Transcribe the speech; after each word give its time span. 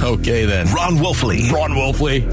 Okay, 0.10 0.46
then. 0.46 0.66
Ron 0.72 0.96
Wolfley. 0.96 1.50
Ron 1.52 1.72
Wolfley. 1.72 2.24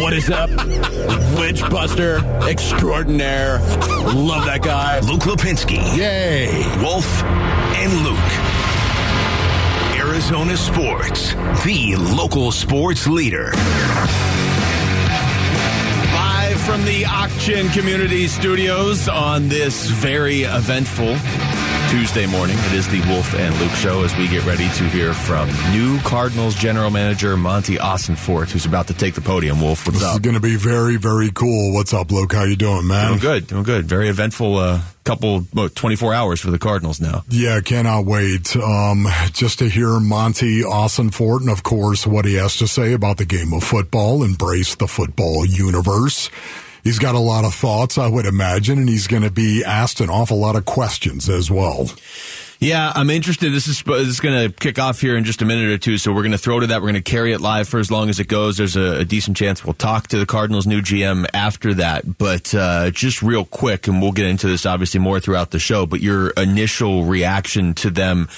What 0.00 0.12
is 0.12 0.30
up? 0.30 0.48
Witch 1.38 1.60
Buster 1.68 2.18
extraordinaire. 2.46 3.58
Love 4.14 4.44
that 4.46 4.60
guy. 4.62 5.00
Luke 5.00 5.22
Lapinski. 5.22 5.76
Yay. 5.96 6.46
Wolf 6.80 7.24
and 7.24 7.92
Luke. 8.04 8.16
Arizona 9.98 10.56
Sports, 10.56 11.32
the 11.64 11.96
local 12.16 12.52
sports 12.52 13.08
leader. 13.08 13.50
Live 16.14 16.60
from 16.60 16.84
the 16.84 17.06
Auction 17.06 17.68
Community 17.70 18.28
Studios 18.28 19.08
on 19.08 19.48
this 19.48 19.88
very 19.88 20.42
eventful 20.42 21.16
Tuesday 21.90 22.26
morning. 22.26 22.56
It 22.58 22.72
is 22.72 22.88
the 22.88 23.00
Wolf 23.08 23.32
and 23.34 23.56
Luke 23.60 23.70
show 23.72 24.02
as 24.02 24.14
we 24.16 24.26
get 24.26 24.44
ready 24.44 24.68
to 24.68 24.84
hear 24.88 25.14
from 25.14 25.48
new 25.70 26.00
Cardinals 26.00 26.54
general 26.56 26.90
manager 26.90 27.36
Monti 27.36 27.76
Ossenfort, 27.76 28.50
who's 28.50 28.66
about 28.66 28.88
to 28.88 28.94
take 28.94 29.14
the 29.14 29.20
podium. 29.20 29.60
Wolf, 29.60 29.86
what's 29.86 30.00
This 30.00 30.12
is 30.12 30.18
going 30.18 30.34
to 30.34 30.40
be 30.40 30.56
very, 30.56 30.96
very 30.96 31.30
cool. 31.30 31.72
What's 31.72 31.94
up, 31.94 32.10
Luke? 32.10 32.32
How 32.32 32.42
you 32.42 32.56
doing, 32.56 32.86
man? 32.88 33.08
Doing 33.08 33.20
good, 33.20 33.46
doing 33.46 33.62
good. 33.62 33.84
Very 33.86 34.08
eventful 34.08 34.56
uh, 34.56 34.80
couple, 35.04 35.40
what, 35.52 35.74
24 35.76 36.12
hours 36.12 36.40
for 36.40 36.50
the 36.50 36.58
Cardinals 36.58 37.00
now. 37.00 37.22
Yeah, 37.28 37.60
cannot 37.60 38.04
wait. 38.04 38.56
Um, 38.56 39.06
just 39.32 39.60
to 39.60 39.68
hear 39.68 40.00
Monti 40.00 40.62
Ossenfort 40.62 41.40
and, 41.40 41.50
of 41.50 41.62
course, 41.62 42.06
what 42.06 42.24
he 42.24 42.34
has 42.34 42.56
to 42.56 42.66
say 42.66 42.92
about 42.94 43.16
the 43.18 43.24
game 43.24 43.52
of 43.52 43.62
football, 43.62 44.24
embrace 44.24 44.74
the 44.74 44.88
football 44.88 45.46
universe. 45.46 46.30
He's 46.86 47.00
got 47.00 47.16
a 47.16 47.18
lot 47.18 47.44
of 47.44 47.52
thoughts, 47.52 47.98
I 47.98 48.06
would 48.06 48.26
imagine, 48.26 48.78
and 48.78 48.88
he's 48.88 49.08
going 49.08 49.24
to 49.24 49.30
be 49.30 49.64
asked 49.64 50.00
an 50.00 50.08
awful 50.08 50.38
lot 50.38 50.54
of 50.54 50.66
questions 50.66 51.28
as 51.28 51.50
well. 51.50 51.90
Yeah, 52.60 52.92
I'm 52.94 53.10
interested. 53.10 53.52
This 53.52 53.66
is 53.66 53.82
this 53.82 54.06
is 54.06 54.20
going 54.20 54.48
to 54.48 54.54
kick 54.54 54.78
off 54.78 55.00
here 55.00 55.16
in 55.16 55.24
just 55.24 55.42
a 55.42 55.44
minute 55.44 55.68
or 55.68 55.78
two, 55.78 55.98
so 55.98 56.12
we're 56.12 56.22
going 56.22 56.30
to 56.30 56.38
throw 56.38 56.60
to 56.60 56.68
that. 56.68 56.76
We're 56.80 56.92
going 56.92 57.02
to 57.02 57.10
carry 57.10 57.32
it 57.32 57.40
live 57.40 57.68
for 57.68 57.80
as 57.80 57.90
long 57.90 58.08
as 58.08 58.20
it 58.20 58.28
goes. 58.28 58.56
There's 58.56 58.76
a, 58.76 59.00
a 59.00 59.04
decent 59.04 59.36
chance 59.36 59.64
we'll 59.64 59.74
talk 59.74 60.06
to 60.08 60.18
the 60.18 60.26
Cardinals' 60.26 60.64
new 60.64 60.80
GM 60.80 61.26
after 61.34 61.74
that. 61.74 62.18
But 62.18 62.54
uh, 62.54 62.92
just 62.92 63.20
real 63.20 63.44
quick, 63.44 63.88
and 63.88 64.00
we'll 64.00 64.12
get 64.12 64.26
into 64.26 64.46
this 64.46 64.64
obviously 64.64 65.00
more 65.00 65.18
throughout 65.18 65.50
the 65.50 65.58
show. 65.58 65.86
But 65.86 66.02
your 66.02 66.30
initial 66.30 67.02
reaction 67.02 67.74
to 67.74 67.90
them 67.90 68.28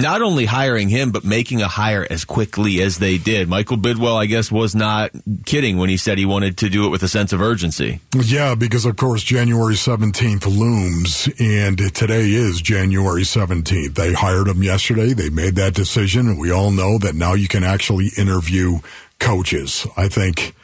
not 0.00 0.22
only 0.22 0.44
hiring 0.44 0.88
him, 0.88 1.10
but 1.10 1.24
making 1.24 1.62
a 1.62 1.68
hire 1.68 2.06
as 2.08 2.24
quickly 2.24 2.80
as 2.82 2.98
they 2.98 3.18
did. 3.18 3.48
Michael 3.48 3.76
Bidwill, 3.76 4.16
I 4.16 4.26
guess, 4.26 4.50
was 4.50 4.74
not 4.74 5.10
kidding 5.46 5.78
when 5.78 5.88
he 5.88 5.96
said 5.96 6.18
he 6.18 6.26
wanted 6.26 6.58
to 6.58 6.68
do 6.68 6.86
it 6.86 6.88
with 6.88 7.02
a 7.02 7.08
sense 7.08 7.32
of 7.32 7.40
urgency. 7.40 8.00
Yeah, 8.14 8.54
because 8.54 8.84
of 8.84 8.96
course 8.96 9.22
January 9.22 9.74
17th 9.74 10.46
looms 10.46 11.28
and 11.38 11.78
today 11.94 12.30
is 12.30 12.60
January 12.60 13.22
17th. 13.22 13.94
They 13.94 14.12
hired 14.12 14.48
him 14.48 14.62
yesterday. 14.62 15.12
They 15.12 15.30
made 15.30 15.56
that 15.56 15.74
decision 15.74 16.28
and 16.28 16.38
we 16.38 16.50
all 16.50 16.70
know 16.70 16.98
that 16.98 17.14
now 17.14 17.34
you 17.34 17.48
can 17.48 17.64
actually 17.64 18.10
interview 18.16 18.80
coaches. 19.18 19.86
I 19.96 20.08
think 20.08 20.54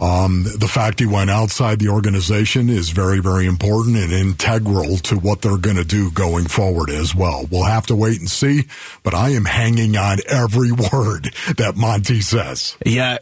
um, 0.00 0.44
the 0.44 0.68
fact 0.68 1.00
he 1.00 1.06
went 1.06 1.30
outside 1.30 1.78
the 1.78 1.88
organization 1.88 2.68
is 2.68 2.90
very, 2.90 3.20
very 3.20 3.46
important 3.46 3.96
and 3.96 4.12
integral 4.12 4.96
to 4.98 5.16
what 5.16 5.42
they're 5.42 5.56
going 5.56 5.76
to 5.76 5.84
do 5.84 6.10
going 6.12 6.46
forward 6.46 6.90
as 6.90 7.14
well. 7.14 7.46
We'll 7.50 7.64
have 7.64 7.86
to 7.86 7.96
wait 7.96 8.20
and 8.20 8.30
see, 8.30 8.64
but 9.02 9.14
I 9.14 9.30
am 9.30 9.44
hanging 9.44 9.96
on 9.96 10.18
every 10.28 10.72
word 10.92 11.32
that 11.56 11.74
Monti 11.76 12.20
says. 12.20 12.76
Yeah, 12.86 13.18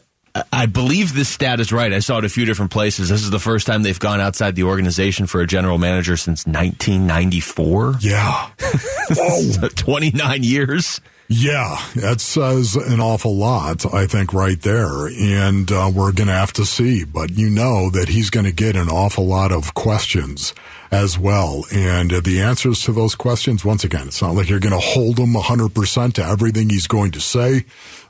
I 0.53 0.67
believe 0.67 1.15
this 1.15 1.29
stat 1.29 1.61
is 1.61 1.73
right. 1.73 1.93
I 1.93 2.01
saw 2.01 2.19
it 2.19 2.25
a 2.25 2.29
few 2.29 2.45
different 2.45 2.71
places. 2.71 3.09
This 3.09 3.23
is 3.23 3.31
the 3.31 3.39
first 3.39 3.67
time 3.67 3.83
they've 3.83 3.99
gone 3.99 4.21
outside 4.21 4.55
the 4.55 4.65
organization 4.65 5.27
for 5.27 5.41
a 5.41 5.47
general 5.47 5.79
manager 5.79 6.17
since 6.17 6.47
1994. 6.47 7.97
Yeah. 8.01 8.51
oh. 9.17 9.69
29 9.77 10.43
years. 10.43 11.01
Yeah, 11.29 11.85
that 11.97 12.21
says 12.21 12.77
an 12.77 13.01
awful 13.01 13.35
lot, 13.35 13.93
I 13.93 14.07
think, 14.07 14.33
right 14.33 14.61
there. 14.61 15.09
And 15.09 15.71
uh, 15.73 15.91
we're 15.93 16.13
going 16.13 16.29
to 16.29 16.35
have 16.35 16.53
to 16.55 16.65
see. 16.65 17.05
But 17.05 17.31
you 17.31 17.51
know 17.51 17.91
that 17.91 18.09
he's 18.09 18.31
going 18.31 18.47
to 18.47 18.53
get 18.53 18.77
an 18.77 18.89
awful 18.89 19.27
lot 19.27 19.51
of 19.51 19.75
questions 19.75 20.55
as 20.93 21.19
well. 21.19 21.65
And 21.73 22.13
uh, 22.13 22.21
the 22.21 22.41
answers 22.41 22.83
to 22.83 22.93
those 22.93 23.17
questions, 23.17 23.65
once 23.65 23.83
again, 23.83 24.07
it's 24.09 24.23
not 24.23 24.35
like 24.37 24.49
you're 24.49 24.61
going 24.61 24.73
to 24.73 24.79
hold 24.79 25.19
him 25.19 25.33
100% 25.35 26.13
to 26.15 26.25
everything 26.25 26.71
he's 26.71 26.87
going 26.87 27.11
to 27.13 27.21
say, 27.21 27.65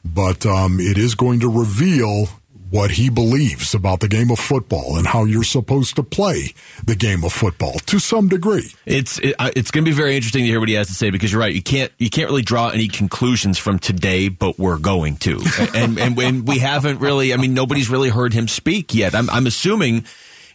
but 0.05 0.45
um, 0.45 0.79
it 0.79 0.99
is 0.99 1.15
going 1.15 1.41
to 1.41 1.49
reveal 1.49 2.29
what 2.71 2.91
he 2.93 3.09
believes 3.09 3.75
about 3.75 4.01
the 4.01 4.09
game 4.09 4.31
of 4.31 4.39
football 4.39 4.97
and 4.97 5.07
how 5.07 5.25
you're 5.25 5.45
supposed 5.45 5.97
to 5.97 6.03
play 6.03 6.53
the 6.85 6.97
game 6.97 7.25
of 7.25 7.33
football 7.33 7.75
to 7.87 7.99
some 7.99 8.29
degree. 8.29 8.73
It's 8.85 9.19
it, 9.19 9.35
it's 9.39 9.71
going 9.71 9.85
to 9.85 9.91
be 9.91 9.97
very 9.97 10.17
interesting 10.17 10.43
to 10.43 10.49
hear 10.49 10.59
what 10.59 10.69
he 10.69 10.75
has 10.75 10.89
to 10.89 10.95
say 10.95 11.11
because 11.11 11.33
you're 11.33 11.41
right. 11.41 11.55
You 11.55 11.63
can't 11.63 11.93
you 11.99 12.11
can't 12.11 12.29
really 12.29 12.43
draw 12.43 12.69
any 12.69 12.89
conclusions 12.89 13.59
from 13.59 13.79
today, 13.79 14.29
but 14.29 14.59
we're 14.59 14.79
going 14.79 15.17
to, 15.19 15.41
and 15.75 15.99
and 15.99 16.17
when 16.17 16.45
we 16.45 16.59
haven't 16.59 17.01
really, 17.01 17.33
I 17.33 17.37
mean, 17.37 17.55
nobody's 17.55 17.89
really 17.89 18.11
heard 18.11 18.33
him 18.33 18.49
speak 18.49 18.95
yet. 18.95 19.15
I'm 19.15 19.31
I'm 19.31 19.47
assuming, 19.47 20.05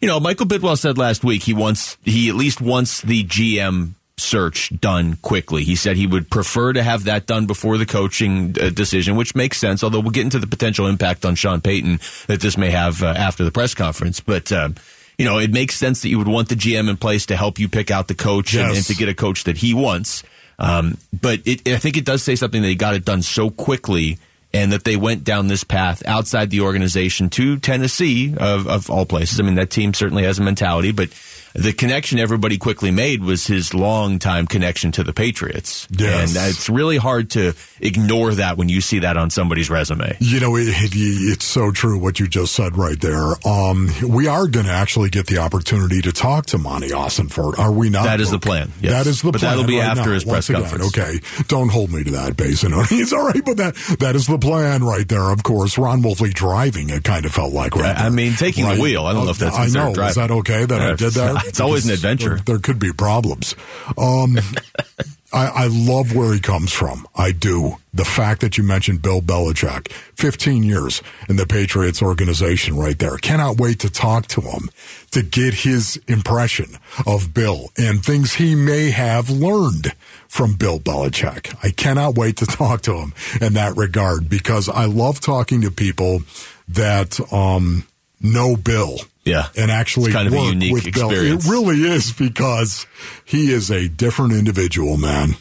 you 0.02 0.08
know, 0.08 0.20
Michael 0.20 0.46
Bidwill 0.46 0.78
said 0.78 0.98
last 0.98 1.24
week 1.24 1.44
he 1.44 1.54
wants 1.54 1.98
he 2.04 2.30
at 2.30 2.36
least 2.36 2.62
wants 2.62 3.02
the 3.02 3.24
GM 3.24 3.94
search 4.22 4.72
done 4.80 5.18
quickly. 5.18 5.64
He 5.64 5.76
said 5.76 5.98
he 5.98 6.08
would 6.08 6.30
prefer 6.30 6.74
to 6.74 6.84
have 6.84 7.06
that 7.06 7.26
done 7.26 7.46
before 7.46 7.78
the 7.78 7.86
coaching 7.86 8.56
uh, 8.60 8.70
decision, 8.70 9.16
which 9.16 9.36
makes 9.36 9.58
sense. 9.58 9.84
Although 9.84 10.00
we'll 10.00 10.12
get 10.12 10.24
into 10.24 10.40
the 10.40 10.48
potential 10.48 10.88
impact 10.88 11.26
on 11.26 11.36
Sean 11.36 11.62
Payton 11.62 12.00
that 12.28 12.42
this 12.42 12.58
may 12.58 12.72
have 12.72 13.04
uh, 13.04 13.08
after 13.08 13.44
the 13.44 13.52
press 13.52 13.74
conference, 13.74 14.20
but. 14.20 14.52
Uh, 14.52 14.70
you 15.18 15.26
know, 15.26 15.38
it 15.38 15.52
makes 15.52 15.76
sense 15.76 16.02
that 16.02 16.10
you 16.10 16.18
would 16.18 16.28
want 16.28 16.50
the 16.50 16.56
GM 16.56 16.90
in 16.90 16.98
place 16.98 17.28
to 17.28 17.36
help 17.36 17.60
you 17.60 17.70
pick 17.70 17.92
out 17.92 18.08
the 18.08 18.16
coach 18.16 18.56
yes. 18.56 18.66
and, 18.66 18.78
and, 18.78 18.86
to 18.86 18.96
get 18.96 19.08
a 19.08 19.14
coach 19.14 19.44
that 19.44 19.58
he 19.58 19.72
wants. 19.72 20.24
Um, 20.58 20.98
but 21.14 21.42
it, 21.46 21.68
I 21.68 21.78
think 21.78 21.96
it 21.96 22.06
does 22.06 22.24
say 22.24 22.36
something 22.36 22.60
that 22.64 22.68
he 22.68 22.74
got 22.74 22.96
it 22.96 23.06
done 23.06 23.22
so 23.22 23.52
quickly 23.52 24.18
and 24.54 24.72
that 24.72 24.84
they 24.84 24.96
went 24.96 25.24
down 25.24 25.48
this 25.48 25.64
path 25.64 26.04
outside 26.06 26.50
the 26.50 26.62
organization 26.62 27.30
to 27.32 27.58
Tennessee, 27.58 28.34
of, 28.38 28.68
of 28.68 28.90
all 28.90 29.06
places. 29.06 29.40
I 29.40 29.44
mean, 29.44 29.56
that 29.56 29.70
team 29.70 29.94
certainly 29.94 30.24
has 30.24 30.40
a 30.40 30.44
mentality, 30.44 30.92
but 30.92 31.10
the 31.54 31.74
connection 31.74 32.20
everybody 32.20 32.58
quickly 32.58 32.92
made 32.92 33.24
was 33.24 33.48
his 33.48 33.74
long-time 33.74 34.48
connection 34.48 34.92
to 34.94 35.04
the 35.04 35.14
Patriots. 35.14 35.88
Yes. 35.92 36.36
And 36.36 36.50
it's 36.50 36.70
really 36.70 36.98
hard 36.98 37.32
to 37.32 37.54
ignore 37.80 38.34
that 38.36 38.58
when 38.58 38.70
you 38.70 38.82
see 38.82 39.00
that 39.00 39.18
on 39.18 39.30
somebody's 39.30 39.70
resume. 39.70 40.18
You 40.20 40.40
know, 40.40 40.56
it, 40.56 40.68
it, 40.68 40.92
it's 40.94 41.46
so 41.46 41.72
true 41.72 42.00
what 42.00 42.20
you 42.20 42.28
just 42.28 42.54
said 42.54 42.78
right 42.78 43.00
there. 43.00 43.34
Um, 43.46 43.90
we 44.08 44.28
are 44.28 44.48
going 44.48 44.66
to 44.66 44.72
actually 44.72 45.10
get 45.10 45.28
the 45.28 45.40
opportunity 45.40 46.02
to 46.02 46.12
talk 46.12 46.46
to 46.48 46.58
Monti 46.58 46.90
Ossenfort, 46.90 47.60
are 47.60 47.72
we 47.72 47.90
not? 47.90 48.04
That 48.04 48.22
is 48.22 48.32
the 48.32 48.40
plan. 48.40 48.72
Yes. 48.82 48.92
That 48.92 49.08
is 49.08 49.22
the 49.22 49.32
but 49.32 49.42
plan. 49.42 49.52
that'll 49.52 49.68
be 49.68 49.80
right 49.80 49.86
after 49.86 50.10
now, 50.10 50.14
his 50.14 50.24
press 50.24 50.50
again, 50.50 50.62
conference. 50.62 50.98
Okay. 50.98 51.20
Don't 51.48 51.70
hold 51.70 51.92
me 51.92 52.04
to 52.04 52.12
that, 52.12 52.38
Basin. 52.38 52.74
It's 53.02 53.14
all 53.14 53.26
right, 53.26 53.44
but 53.44 53.58
that, 53.58 53.76
that 54.00 54.16
is 54.16 54.28
the 54.28 54.38
plan 54.38 54.84
right 54.84 55.08
there, 55.08 55.32
of 55.32 55.44
course. 55.44 55.78
Ron 55.78 56.04
Wolfley 56.04 56.32
driving, 56.34 56.90
it 56.90 57.04
kind 57.04 57.26
of 57.26 57.32
felt 57.32 57.52
like 57.52 57.76
right 57.76 57.98
I, 57.98 58.08
I 58.08 58.10
mean, 58.10 58.34
taking 58.34 58.66
right. 58.66 58.76
the 58.76 58.82
wheel. 58.82 59.06
I 59.06 59.14
don't 59.14 59.26
know 59.26 59.32
if 59.32 59.40
that's 59.40 59.58
I 59.58 59.68
know. 59.68 59.94
driving. 59.94 60.10
Is 60.10 60.16
that 60.16 60.32
okay 60.32 60.66
that 60.66 60.82
I 60.82 60.96
did 60.96 61.14
that? 61.14 61.41
It's 61.46 61.60
always 61.60 61.86
an 61.86 61.94
adventure. 61.94 62.36
There, 62.36 62.56
there 62.56 62.60
could 62.60 62.80
be 62.80 62.92
problems. 62.92 63.56
Um, 63.98 64.38
I, 65.34 65.48
I 65.48 65.68
love 65.68 66.14
where 66.14 66.34
he 66.34 66.40
comes 66.40 66.74
from. 66.74 67.08
I 67.16 67.32
do. 67.32 67.78
The 67.94 68.04
fact 68.06 68.42
that 68.42 68.58
you 68.58 68.64
mentioned 68.64 69.02
Bill 69.02 69.22
Belichick, 69.22 69.92
15 69.92 70.64
years 70.64 71.02
in 71.30 71.38
the 71.38 71.46
Patriots 71.46 72.02
organization 72.02 72.76
right 72.78 72.98
there. 72.98 73.18
Cannot 73.18 73.60
wait 73.60 73.80
to 73.80 73.90
talk 73.90 74.28
to 74.28 74.42
him 74.42 74.70
to 75.12 75.22
get 75.22 75.54
his 75.54 75.98
impression 76.08 76.78
of 77.06 77.34
Bill 77.34 77.70
and 77.78 78.04
things 78.04 78.34
he 78.34 78.56
may 78.56 78.92
have 78.92 79.30
learned 79.30 79.94
from 80.28 80.56
Bill 80.56 80.80
Belichick. 80.80 81.56
I 81.64 81.72
cannot 81.72 82.18
wait 82.18 82.38
to 82.38 82.46
talk 82.48 82.82
to 82.84 82.96
him 82.96 83.14
in 83.40 83.54
that 83.54 83.78
regard 83.78 84.30
because 84.30 84.68
I 84.68 84.86
love 84.86 85.22
talking 85.22 85.62
to 85.62 85.72
people 85.72 86.24
that, 86.68 87.20
um, 87.32 87.86
know 88.22 88.56
Bill. 88.56 88.98
Yeah. 89.24 89.48
And 89.56 89.70
actually 89.70 90.08
it's 90.08 90.16
kind 90.16 90.28
of 90.28 90.34
work 90.34 90.44
a 90.44 90.48
unique 90.48 90.74
with 90.74 90.88
experience. 90.88 91.46
Bill. 91.46 91.54
It 91.54 91.56
really 91.56 91.90
is 91.90 92.12
because 92.12 92.88
he 93.24 93.52
is 93.52 93.70
a 93.70 93.88
different 93.88 94.34
individual, 94.34 94.98
man. 94.98 95.36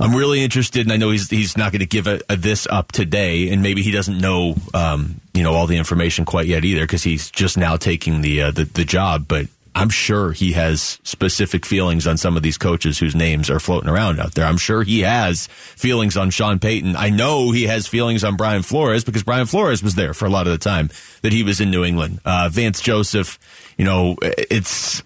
I'm 0.00 0.14
really 0.14 0.42
interested, 0.42 0.86
and 0.86 0.92
I 0.92 0.96
know 0.96 1.10
he's 1.10 1.28
he's 1.28 1.56
not 1.56 1.72
going 1.72 1.80
to 1.80 1.86
give 1.86 2.06
a, 2.06 2.20
a 2.30 2.36
this 2.36 2.66
up 2.70 2.92
today, 2.92 3.50
and 3.50 3.62
maybe 3.62 3.82
he 3.82 3.90
doesn't 3.90 4.18
know 4.18 4.54
um, 4.72 5.20
you 5.34 5.42
know 5.42 5.52
all 5.52 5.66
the 5.66 5.76
information 5.76 6.24
quite 6.24 6.46
yet 6.46 6.64
either 6.64 6.82
because 6.82 7.02
he's 7.02 7.30
just 7.30 7.58
now 7.58 7.76
taking 7.76 8.22
the, 8.22 8.42
uh, 8.42 8.50
the 8.50 8.64
the 8.64 8.84
job. 8.84 9.26
But 9.28 9.48
I'm 9.78 9.90
sure 9.90 10.32
he 10.32 10.54
has 10.54 10.98
specific 11.04 11.64
feelings 11.64 12.08
on 12.08 12.16
some 12.16 12.36
of 12.36 12.42
these 12.42 12.58
coaches 12.58 12.98
whose 12.98 13.14
names 13.14 13.48
are 13.48 13.60
floating 13.60 13.88
around 13.88 14.18
out 14.18 14.34
there. 14.34 14.44
I'm 14.44 14.56
sure 14.56 14.82
he 14.82 15.02
has 15.02 15.46
feelings 15.46 16.16
on 16.16 16.30
Sean 16.30 16.58
Payton. 16.58 16.96
I 16.96 17.10
know 17.10 17.52
he 17.52 17.68
has 17.68 17.86
feelings 17.86 18.24
on 18.24 18.34
Brian 18.34 18.62
Flores 18.62 19.04
because 19.04 19.22
Brian 19.22 19.46
Flores 19.46 19.80
was 19.80 19.94
there 19.94 20.14
for 20.14 20.26
a 20.26 20.30
lot 20.30 20.48
of 20.48 20.52
the 20.52 20.58
time 20.58 20.90
that 21.22 21.32
he 21.32 21.44
was 21.44 21.60
in 21.60 21.70
New 21.70 21.84
England. 21.84 22.18
Uh, 22.24 22.48
Vance 22.50 22.80
Joseph, 22.80 23.38
you 23.76 23.84
know, 23.84 24.16
it's 24.20 25.04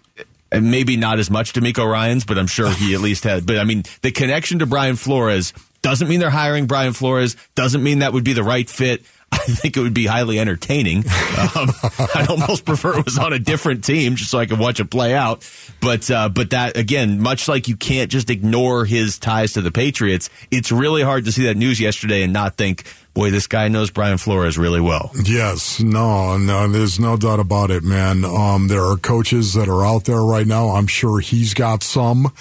maybe 0.51 0.97
not 0.97 1.19
as 1.19 1.31
much 1.31 1.53
DeMeco 1.53 1.87
Ryans, 1.87 2.25
but 2.25 2.39
I'm 2.39 2.47
sure 2.47 2.71
he 2.71 2.95
at 2.95 3.01
least 3.03 3.25
had. 3.25 3.45
But 3.45 3.59
I 3.59 3.65
mean, 3.65 3.83
the 4.01 4.11
connection 4.11 4.61
to 4.61 4.67
Brian 4.67 4.97
Flores 4.97 5.53
doesn't 5.83 6.09
mean 6.09 6.19
they're 6.19 6.31
hiring 6.31 6.67
Brian 6.67 6.95
Flores. 6.95 7.37
Doesn't 7.55 7.83
mean 7.83 7.99
that 7.99 8.15
would 8.15 8.25
be 8.25 8.33
the 8.33 8.43
right 8.43 8.71
fit. 8.71 9.03
I 9.43 9.47
think 9.47 9.77
it 9.77 9.81
would 9.81 9.95
be 9.95 10.07
highly 10.07 10.39
entertaining. 10.39 10.99
Um, 10.99 11.05
I'd 12.15 12.27
almost 12.29 12.65
prefer 12.65 12.99
it 12.99 13.05
was 13.05 13.19
on 13.19 13.33
a 13.33 13.39
different 13.39 13.83
team 13.83 14.17
just 14.17 14.31
so 14.31 14.39
I 14.39 14.47
could 14.47 14.59
watch 14.59 14.79
it 14.79 14.91
play 14.91 15.15
out. 15.15 15.49
But 15.81 16.11
uh, 16.11 16.29
but 16.29 16.51
that 16.51 16.77
again, 16.77 17.21
much 17.21 17.49
like 17.49 17.67
you 17.67 17.77
can't 17.77 18.11
just 18.11 18.29
ignore 18.31 18.85
his 18.85 19.19
ties 19.19 19.55
to 19.55 19.63
the 19.63 19.73
Patriots, 19.73 20.29
it's 20.51 20.71
really 20.71 21.03
hard 21.03 21.25
to 21.25 21.33
see 21.33 21.47
that 21.47 21.57
news 21.57 21.81
yesterday 21.81 22.23
and 22.23 22.33
not 22.33 22.57
think, 22.57 22.85
boy, 23.15 23.31
this 23.31 23.47
guy 23.47 23.69
knows 23.69 23.91
Brian 23.91 24.19
Flores 24.19 24.59
really 24.59 24.81
well. 24.81 25.11
Yes, 25.25 25.81
no, 25.81 26.37
no, 26.37 26.69
there's 26.69 27.01
no 27.01 27.17
doubt 27.17 27.41
about 27.41 27.71
it, 27.71 27.83
man. 27.83 28.25
Um, 28.25 28.69
there 28.69 28.85
are 28.85 28.97
coaches 28.97 29.55
that 29.55 29.69
are 29.69 29.85
out 29.85 30.05
there 30.05 30.23
right 30.23 30.47
now. 30.47 30.71
I'm 30.71 30.87
sure 30.87 31.21
he's 31.21 31.55
got 31.55 31.83
some 31.83 32.33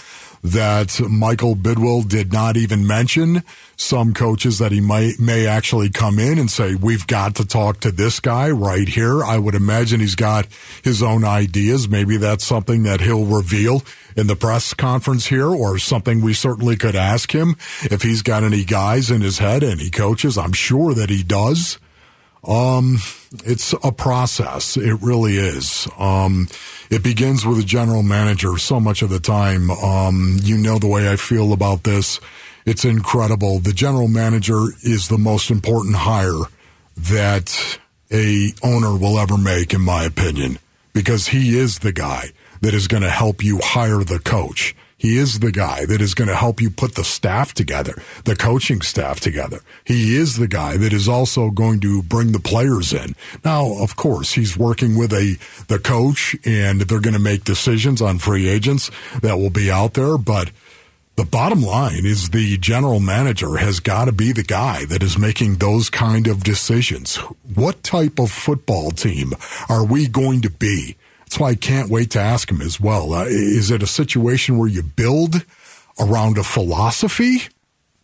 that 0.44 1.00
Michael 1.10 1.56
Bidwill 1.56 2.08
did 2.08 2.34
not 2.34 2.58
even 2.58 2.86
mention. 2.86 3.44
Some 3.78 4.14
coaches 4.14 4.60
that 4.60 4.72
he 4.72 4.82
might 4.82 5.20
may 5.20 5.46
actually 5.46 5.90
come 5.90 6.20
in 6.20 6.38
and 6.38 6.50
say, 6.50 6.76
"We've 6.76 7.06
got 7.06 7.36
to 7.36 7.46
talk 7.46 7.80
to 7.82 7.92
this 7.92 8.20
guy 8.20 8.50
right 8.50 8.88
here." 8.88 9.24
I 9.24 9.38
would 9.38 9.56
imagine 9.56 10.00
he's 10.00 10.16
got 10.16 10.48
his 10.84 11.02
own 11.04 11.24
ideas. 11.24 11.88
Maybe 11.88 12.18
that's 12.18 12.46
something 12.46 12.84
that 12.84 13.02
he'll 13.02 13.26
reveal 13.26 13.84
in 14.16 14.28
the 14.28 14.36
press 14.36 14.74
conference 14.74 15.28
here, 15.28 15.50
or 15.50 15.78
something 15.78 16.22
we 16.22 16.34
certainly 16.34 16.76
could 16.76 16.96
ask 16.96 17.34
him 17.34 17.56
if 17.84 18.02
he's 18.02 18.22
got 18.22 18.44
any 18.44 18.64
guys 18.64 19.10
in 19.10 19.22
his 19.22 19.40
head, 19.40 19.64
any 19.64 19.90
coaches. 19.90 20.38
I'm 20.38 20.54
sure 20.54 20.94
that 20.94 21.10
he 21.10 21.24
does. 21.24 21.78
Um, 22.44 22.98
it's 23.46 23.74
a 23.84 23.92
process. 23.92 24.76
It 24.76 25.02
really 25.02 25.38
is. 25.38 25.88
Um, 25.98 26.48
it 26.92 27.02
begins 27.02 27.46
with 27.46 27.58
a 27.58 27.64
general 27.64 28.04
manager 28.04 28.58
so 28.58 28.80
much 28.80 29.02
of 29.02 29.10
the 29.10 29.20
time. 29.20 29.72
Um, 29.72 30.38
you 30.42 30.58
know 30.58 30.78
the 30.78 30.88
way 30.88 31.10
I 31.10 31.16
feel 31.16 31.54
about 31.54 31.84
this. 31.84 32.20
It's 32.66 32.84
incredible. 32.84 33.60
The 33.60 33.72
general 33.72 34.10
manager 34.10 34.66
is 34.84 35.08
the 35.08 35.18
most 35.18 35.50
important 35.50 35.96
hire 35.96 36.44
that 36.98 37.80
a 38.12 38.54
owner 38.62 38.96
will 38.98 39.18
ever 39.18 39.38
make, 39.38 39.74
in 39.74 39.82
my 39.82 40.04
opinion, 40.04 40.60
because 40.92 41.28
he 41.28 41.58
is 41.58 41.80
the 41.80 41.94
guy 41.94 42.32
that 42.60 42.74
is 42.74 42.90
going 42.90 43.04
to 43.04 43.10
help 43.10 43.42
you 43.42 43.60
hire 43.64 44.04
the 44.04 44.20
coach. 44.20 44.76
He 45.02 45.18
is 45.18 45.40
the 45.40 45.52
guy 45.52 45.86
that 45.86 46.00
is 46.00 46.14
going 46.14 46.28
to 46.28 46.36
help 46.36 46.62
you 46.62 46.70
put 46.70 46.94
the 46.94 47.04
staff 47.04 47.56
together, 47.56 48.00
the 48.26 48.36
coaching 48.36 48.82
staff 48.82 49.20
together. 49.20 49.62
He 49.84 50.16
is 50.16 50.38
the 50.38 50.48
guy 50.48 50.78
that 50.78 50.94
is 50.94 51.10
also 51.10 51.50
going 51.50 51.80
to 51.80 52.04
bring 52.04 52.34
the 52.34 52.40
players 52.40 52.94
in. 52.94 53.16
Now, 53.44 53.82
of 53.82 53.96
course, 53.96 54.34
he's 54.34 54.56
working 54.56 54.96
with 54.96 55.12
a 55.12 55.40
the 55.70 55.80
coach 55.80 56.36
and 56.46 56.82
they're 56.82 57.00
going 57.00 57.16
to 57.16 57.20
make 57.20 57.46
decisions 57.46 58.00
on 58.00 58.20
free 58.20 58.48
agents 58.48 58.92
that 59.24 59.38
will 59.38 59.50
be 59.50 59.72
out 59.72 59.96
there, 59.96 60.20
but 60.20 60.52
the 61.16 61.26
bottom 61.26 61.64
line 61.64 62.06
is 62.06 62.30
the 62.30 62.58
general 62.58 63.00
manager 63.00 63.58
has 63.58 63.80
got 63.80 64.06
to 64.06 64.12
be 64.12 64.32
the 64.32 64.44
guy 64.44 64.86
that 64.86 65.02
is 65.02 65.18
making 65.18 65.56
those 65.56 65.90
kind 65.90 66.28
of 66.28 66.44
decisions. 66.44 67.16
What 67.56 67.82
type 67.82 68.20
of 68.20 68.30
football 68.30 68.92
team 68.92 69.34
are 69.68 69.84
we 69.84 70.08
going 70.08 70.42
to 70.42 70.52
be? 70.52 70.96
That's 71.32 71.40
why 71.40 71.52
I 71.52 71.56
can't 71.56 71.90
wait 71.90 72.12
to 72.12 72.20
ask 72.20 72.52
him 72.52 72.62
as 72.62 72.78
well. 72.78 73.14
Uh, 73.14 73.24
is 73.24 73.72
it 73.72 73.82
a 73.82 73.88
situation 73.88 74.58
where 74.58 74.68
you 74.68 74.84
build 74.84 75.46
around 75.98 76.38
a 76.38 76.44
philosophy 76.44 77.44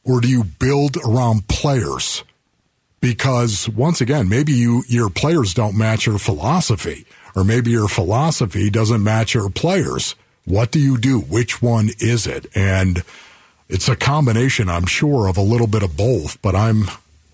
or 0.06 0.22
do 0.22 0.30
you 0.30 0.46
build 0.46 0.96
around 1.06 1.50
players? 1.50 2.24
Because 3.02 3.68
once 3.68 4.00
again, 4.00 4.30
maybe 4.30 4.54
you, 4.54 4.86
your 4.88 5.10
players 5.10 5.54
don't 5.54 5.78
match 5.78 6.06
your 6.06 6.20
philosophy 6.20 7.06
or 7.36 7.44
maybe 7.44 7.70
your 7.70 7.90
philosophy 7.90 8.70
doesn't 8.70 9.04
match 9.04 9.34
your 9.34 9.50
players. 9.50 10.16
What 10.46 10.72
do 10.72 10.80
you 10.80 10.98
do? 10.98 11.20
Which 11.20 11.62
one 11.62 11.90
is 12.00 12.28
it? 12.28 12.46
And 12.56 13.04
it's 13.68 13.90
a 13.90 13.98
combination, 13.98 14.70
I'm 14.70 14.86
sure, 14.86 15.28
of 15.28 15.36
a 15.36 15.42
little 15.42 15.68
bit 15.68 15.84
of 15.84 15.98
both, 15.98 16.42
but 16.42 16.56
I'm, 16.56 16.86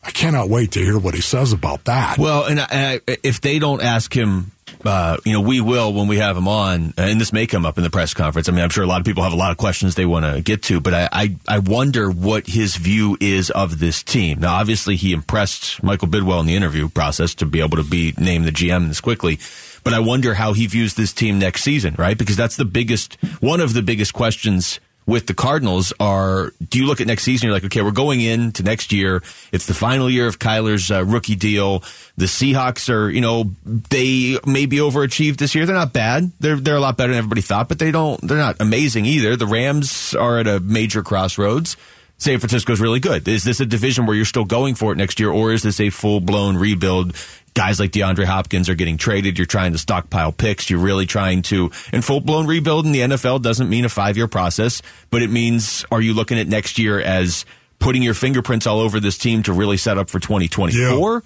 I 0.01 0.09
cannot 0.09 0.49
wait 0.49 0.71
to 0.71 0.79
hear 0.79 0.97
what 0.97 1.13
he 1.13 1.21
says 1.21 1.53
about 1.53 1.83
that. 1.83 2.17
Well, 2.17 2.45
and, 2.45 2.61
I, 2.61 3.01
if 3.05 3.41
they 3.41 3.59
don't 3.59 3.83
ask 3.83 4.11
him 4.11 4.52
uh, 4.85 5.17
you 5.25 5.33
know, 5.33 5.41
we 5.41 5.61
will 5.61 5.93
when 5.93 6.07
we 6.07 6.17
have 6.17 6.35
him 6.35 6.47
on, 6.47 6.93
and 6.97 7.19
this 7.19 7.33
may 7.33 7.47
come 7.47 7.65
up 7.65 7.77
in 7.77 7.83
the 7.83 7.89
press 7.89 8.13
conference. 8.13 8.49
I 8.49 8.51
mean, 8.51 8.63
I'm 8.63 8.69
sure 8.69 8.83
a 8.83 8.87
lot 8.87 8.99
of 8.99 9.05
people 9.05 9.23
have 9.23 9.33
a 9.33 9.37
lot 9.37 9.51
of 9.51 9.57
questions 9.57 9.95
they 9.95 10.05
want 10.05 10.25
to 10.25 10.41
get 10.41 10.63
to, 10.63 10.79
but 10.79 10.93
I, 10.93 11.09
I, 11.11 11.35
I 11.47 11.59
wonder 11.59 12.09
what 12.09 12.47
his 12.47 12.75
view 12.75 13.17
is 13.19 13.49
of 13.51 13.79
this 13.79 14.03
team. 14.03 14.39
Now, 14.39 14.55
obviously, 14.55 14.95
he 14.95 15.13
impressed 15.13 15.81
Michael 15.83 16.07
Bidwill 16.07 16.39
in 16.39 16.45
the 16.45 16.55
interview 16.55 16.89
process 16.89 17.33
to 17.35 17.45
be 17.45 17.59
able 17.59 17.77
to 17.77 17.83
be 17.83 18.13
named 18.17 18.45
the 18.45 18.51
GM 18.51 18.87
this 18.87 19.01
quickly. 19.01 19.39
But 19.83 19.93
I 19.93 19.99
wonder 19.99 20.33
how 20.33 20.53
he 20.53 20.67
views 20.67 20.93
this 20.93 21.11
team 21.11 21.39
next 21.39 21.63
season, 21.63 21.95
right? 21.97 22.17
Because 22.17 22.37
that's 22.37 22.55
the 22.55 22.65
biggest, 22.65 23.15
one 23.41 23.59
of 23.59 23.73
the 23.73 23.81
biggest 23.81 24.13
questions 24.13 24.79
with 25.05 25.27
the 25.27 25.33
Cardinals 25.33 25.93
are 25.99 26.51
do 26.69 26.79
you 26.79 26.85
look 26.85 27.01
at 27.01 27.07
next 27.07 27.23
season? 27.23 27.47
You're 27.47 27.53
like, 27.53 27.65
okay, 27.65 27.81
we're 27.81 27.91
going 27.91 28.21
into 28.21 28.63
next 28.63 28.91
year. 28.91 29.21
It's 29.51 29.65
the 29.65 29.73
final 29.73 30.09
year 30.09 30.27
of 30.27 30.39
Kyler's 30.39 30.91
uh, 30.91 31.03
rookie 31.05 31.35
deal. 31.35 31.83
The 32.17 32.25
Seahawks 32.25 32.89
are, 32.93 33.09
you 33.09 33.21
know, 33.21 33.51
they 33.65 34.37
may 34.45 34.65
be 34.65 34.77
overachieved 34.77 35.37
this 35.37 35.55
year. 35.55 35.65
They're 35.65 35.75
not 35.75 35.93
bad. 35.93 36.31
They're 36.39 36.57
they're 36.57 36.75
a 36.75 36.81
lot 36.81 36.97
better 36.97 37.11
than 37.11 37.19
everybody 37.19 37.41
thought, 37.41 37.69
but 37.69 37.79
they 37.79 37.91
don't. 37.91 38.21
They're 38.21 38.37
not 38.37 38.57
amazing 38.59 39.05
either. 39.05 39.35
The 39.35 39.47
Rams 39.47 40.15
are 40.15 40.39
at 40.39 40.47
a 40.47 40.59
major 40.59 41.03
crossroads. 41.03 41.77
San 42.17 42.39
Francisco's 42.39 42.79
really 42.79 42.99
good. 42.99 43.27
Is 43.27 43.43
this 43.43 43.59
a 43.59 43.65
division 43.65 44.05
where 44.05 44.15
you're 44.15 44.25
still 44.25 44.45
going 44.45 44.75
for 44.75 44.93
it 44.93 44.97
next 44.97 45.19
year, 45.19 45.29
or 45.29 45.51
is 45.51 45.63
this 45.63 45.79
a 45.79 45.89
full 45.89 46.19
blown 46.21 46.55
rebuild? 46.55 47.15
Guys 47.53 47.79
like 47.79 47.91
DeAndre 47.91 48.25
Hopkins 48.25 48.69
are 48.69 48.75
getting 48.75 48.97
traded. 48.97 49.37
You're 49.37 49.45
trying 49.45 49.73
to 49.73 49.77
stockpile 49.77 50.31
picks. 50.31 50.69
You're 50.69 50.79
really 50.79 51.05
trying 51.05 51.41
to, 51.43 51.69
and 51.91 52.03
full 52.03 52.19
blown 52.21 52.47
rebuild 52.47 52.85
in 52.85 52.91
the 52.93 53.01
NFL 53.01 53.41
doesn't 53.41 53.69
mean 53.69 53.85
a 53.85 53.89
five 53.89 54.17
year 54.17 54.27
process, 54.27 54.81
but 55.11 55.21
it 55.21 55.29
means 55.29 55.85
are 55.91 56.01
you 56.01 56.13
looking 56.13 56.39
at 56.39 56.47
next 56.47 56.79
year 56.79 56.99
as 56.99 57.45
putting 57.79 58.01
your 58.01 58.13
fingerprints 58.13 58.65
all 58.65 58.79
over 58.79 58.99
this 58.99 59.17
team 59.17 59.43
to 59.43 59.53
really 59.53 59.77
set 59.77 59.97
up 59.97 60.09
for 60.09 60.19
2024? 60.19 61.13
Yeah. 61.13 61.19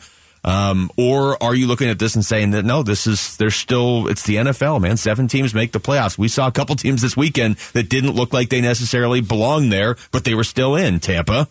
Um, 0.47 0.89
or 0.95 1.41
are 1.43 1.53
you 1.53 1.67
looking 1.67 1.89
at 1.89 1.99
this 1.99 2.15
and 2.15 2.23
saying 2.23 2.51
that 2.51 2.63
no, 2.63 2.81
this 2.81 3.05
is 3.05 3.35
there's 3.35 3.55
still 3.55 4.07
it's 4.07 4.23
the 4.23 4.35
NFL, 4.35 4.79
man. 4.79 4.95
Seven 4.95 5.27
teams 5.27 5.53
make 5.53 5.73
the 5.73 5.79
playoffs. 5.79 6.17
We 6.17 6.29
saw 6.29 6.47
a 6.47 6.53
couple 6.53 6.73
teams 6.77 7.01
this 7.01 7.17
weekend 7.17 7.57
that 7.73 7.89
didn't 7.89 8.15
look 8.15 8.31
like 8.31 8.47
they 8.47 8.61
necessarily 8.61 9.19
belonged 9.19 9.73
there, 9.73 9.97
but 10.11 10.23
they 10.23 10.35
were 10.35 10.45
still 10.45 10.77
in 10.77 11.01
Tampa. 11.01 11.49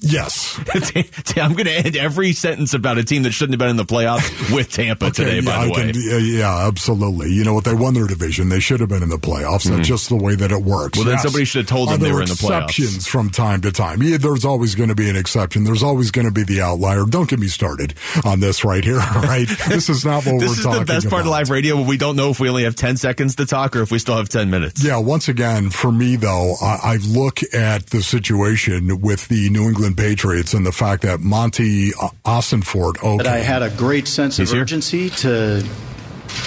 Yes. 0.00 0.60
I'm 1.36 1.54
going 1.54 1.64
to 1.64 1.72
end 1.72 1.96
every 1.96 2.32
sentence 2.32 2.74
about 2.74 2.98
a 2.98 3.04
team 3.04 3.22
that 3.22 3.32
shouldn't 3.32 3.54
have 3.54 3.58
been 3.58 3.70
in 3.70 3.76
the 3.76 3.84
playoffs 3.84 4.54
with 4.54 4.70
Tampa 4.70 5.06
okay, 5.06 5.24
today, 5.24 5.36
yeah, 5.36 5.40
by 5.40 5.66
the 5.66 5.72
I 5.72 5.76
way. 5.76 5.92
Can, 5.92 6.36
yeah, 6.36 6.66
absolutely. 6.66 7.32
You 7.32 7.44
know 7.44 7.54
what? 7.54 7.64
They 7.64 7.72
won 7.72 7.94
their 7.94 8.06
division. 8.06 8.50
They 8.50 8.60
should 8.60 8.80
have 8.80 8.90
been 8.90 9.02
in 9.02 9.08
the 9.08 9.16
playoffs. 9.16 9.64
Mm-hmm. 9.66 9.76
That's 9.76 9.88
just 9.88 10.08
the 10.10 10.16
way 10.16 10.34
that 10.34 10.52
it 10.52 10.62
works. 10.62 10.98
Well, 10.98 11.06
then 11.06 11.14
yes. 11.14 11.22
somebody 11.22 11.46
should 11.46 11.60
have 11.60 11.68
told 11.68 11.88
them 11.88 12.00
they 12.00 12.12
were 12.12 12.20
in 12.20 12.28
the 12.28 12.34
playoffs. 12.34 12.64
exceptions 12.64 13.06
from 13.06 13.30
time 13.30 13.62
to 13.62 13.72
time. 13.72 14.02
Yeah, 14.02 14.18
there's 14.18 14.44
always 14.44 14.74
going 14.74 14.90
to 14.90 14.94
be 14.94 15.08
an 15.08 15.16
exception. 15.16 15.64
There's 15.64 15.82
always 15.82 16.10
going 16.10 16.26
to 16.26 16.32
be 16.32 16.44
the 16.44 16.60
outlier. 16.60 17.04
Don't 17.08 17.28
get 17.28 17.38
me 17.38 17.48
started 17.48 17.94
on 18.24 18.40
this 18.40 18.64
right 18.64 18.84
here, 18.84 19.00
all 19.14 19.22
right? 19.22 19.48
this 19.68 19.88
is 19.88 20.04
not 20.04 20.26
what 20.26 20.34
we're 20.40 20.40
talking 20.40 20.40
about. 20.40 20.40
This 20.40 20.58
is 20.58 20.64
the 20.64 20.84
best 20.84 21.08
part 21.08 21.22
about. 21.22 21.28
of 21.28 21.48
live 21.48 21.50
radio 21.50 21.76
we 21.82 21.96
don't 21.96 22.16
know 22.16 22.30
if 22.30 22.40
we 22.40 22.48
only 22.48 22.64
have 22.64 22.74
10 22.74 22.96
seconds 22.96 23.36
to 23.36 23.46
talk 23.46 23.76
or 23.76 23.82
if 23.82 23.90
we 23.90 23.98
still 23.98 24.16
have 24.16 24.28
10 24.28 24.50
minutes. 24.50 24.84
Yeah, 24.84 24.98
once 24.98 25.28
again, 25.28 25.70
for 25.70 25.92
me, 25.92 26.16
though, 26.16 26.54
I, 26.60 26.78
I 26.82 26.96
look 26.96 27.40
at 27.54 27.86
the 27.86 28.02
situation 28.02 29.00
with 29.00 29.28
the 29.28 29.48
New 29.50 29.68
England 29.68 29.85
Patriots 29.94 30.54
and 30.54 30.64
the 30.64 30.72
fact 30.72 31.02
that 31.02 31.20
Monti 31.20 31.90
Ossenfort. 32.24 32.98
Okay. 33.02 33.16
That 33.18 33.26
I 33.26 33.38
had 33.38 33.62
a 33.62 33.70
great 33.70 34.08
sense 34.08 34.38
of 34.38 34.52
urgency 34.52 35.08
here? 35.08 35.18
to 35.18 35.68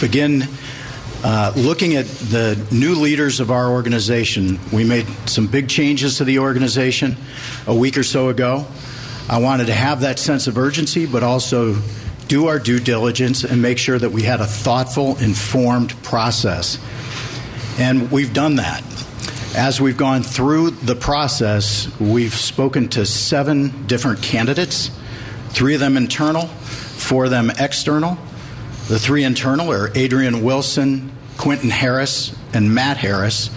begin 0.01 0.43
uh, 1.23 1.51
looking 1.55 1.95
at 1.95 2.05
the 2.05 2.57
new 2.71 2.95
leaders 2.95 3.39
of 3.39 3.51
our 3.51 3.69
organization. 3.69 4.59
We 4.71 4.83
made 4.83 5.05
some 5.27 5.47
big 5.47 5.67
changes 5.67 6.17
to 6.17 6.23
the 6.23 6.39
organization 6.39 7.17
a 7.67 7.75
week 7.75 7.97
or 7.97 8.03
so 8.03 8.29
ago. 8.29 8.65
I 9.29 9.39
wanted 9.39 9.67
to 9.67 9.73
have 9.73 10.01
that 10.01 10.17
sense 10.17 10.47
of 10.47 10.57
urgency, 10.57 11.05
but 11.05 11.21
also 11.21 11.75
do 12.27 12.47
our 12.47 12.59
due 12.59 12.79
diligence 12.79 13.43
and 13.43 13.61
make 13.61 13.77
sure 13.77 13.99
that 13.99 14.11
we 14.11 14.23
had 14.23 14.39
a 14.39 14.45
thoughtful, 14.45 15.17
informed 15.17 15.91
process. 16.03 16.79
And 17.77 18.11
we've 18.11 18.33
done 18.33 18.55
that. 18.55 18.83
As 19.55 19.81
we've 19.81 19.97
gone 19.97 20.21
through 20.21 20.69
the 20.69 20.95
process, 20.95 21.89
we've 21.99 22.35
spoken 22.35 22.87
to 22.89 23.03
seven 23.03 23.87
different 23.87 24.21
candidates, 24.21 24.91
three 25.49 25.73
of 25.73 25.79
them 25.79 25.97
internal, 25.97 26.45
four 26.45 27.25
of 27.25 27.31
them 27.31 27.51
external. 27.57 28.15
The 28.89 28.99
three 28.99 29.23
internal 29.23 29.71
are 29.71 29.89
Adrian 29.95 30.43
Wilson, 30.43 31.11
Quentin 31.37 31.71
Harris, 31.71 32.35
and 32.53 32.75
Matt 32.75 32.97
Harris, 32.97 33.49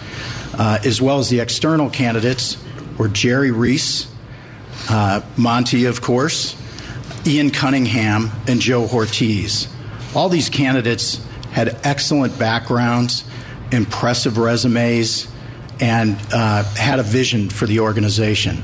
uh, 0.54 0.78
as 0.82 1.02
well 1.02 1.18
as 1.18 1.28
the 1.28 1.40
external 1.40 1.90
candidates 1.90 2.56
were 2.96 3.08
Jerry 3.08 3.50
Reese, 3.50 4.10
uh, 4.88 5.20
Monti, 5.36 5.84
of 5.84 6.00
course, 6.00 6.56
Ian 7.26 7.50
Cunningham, 7.50 8.30
and 8.48 8.60
Joe 8.60 8.86
Hortiz. 8.86 9.68
All 10.14 10.30
these 10.30 10.48
candidates 10.48 11.22
had 11.52 11.78
excellent 11.84 12.38
backgrounds, 12.38 13.24
impressive 13.70 14.38
resumes, 14.38 15.28
and 15.82 16.16
uh, 16.32 16.62
had 16.74 17.00
a 17.00 17.02
vision 17.02 17.50
for 17.50 17.66
the 17.66 17.80
organization. 17.80 18.62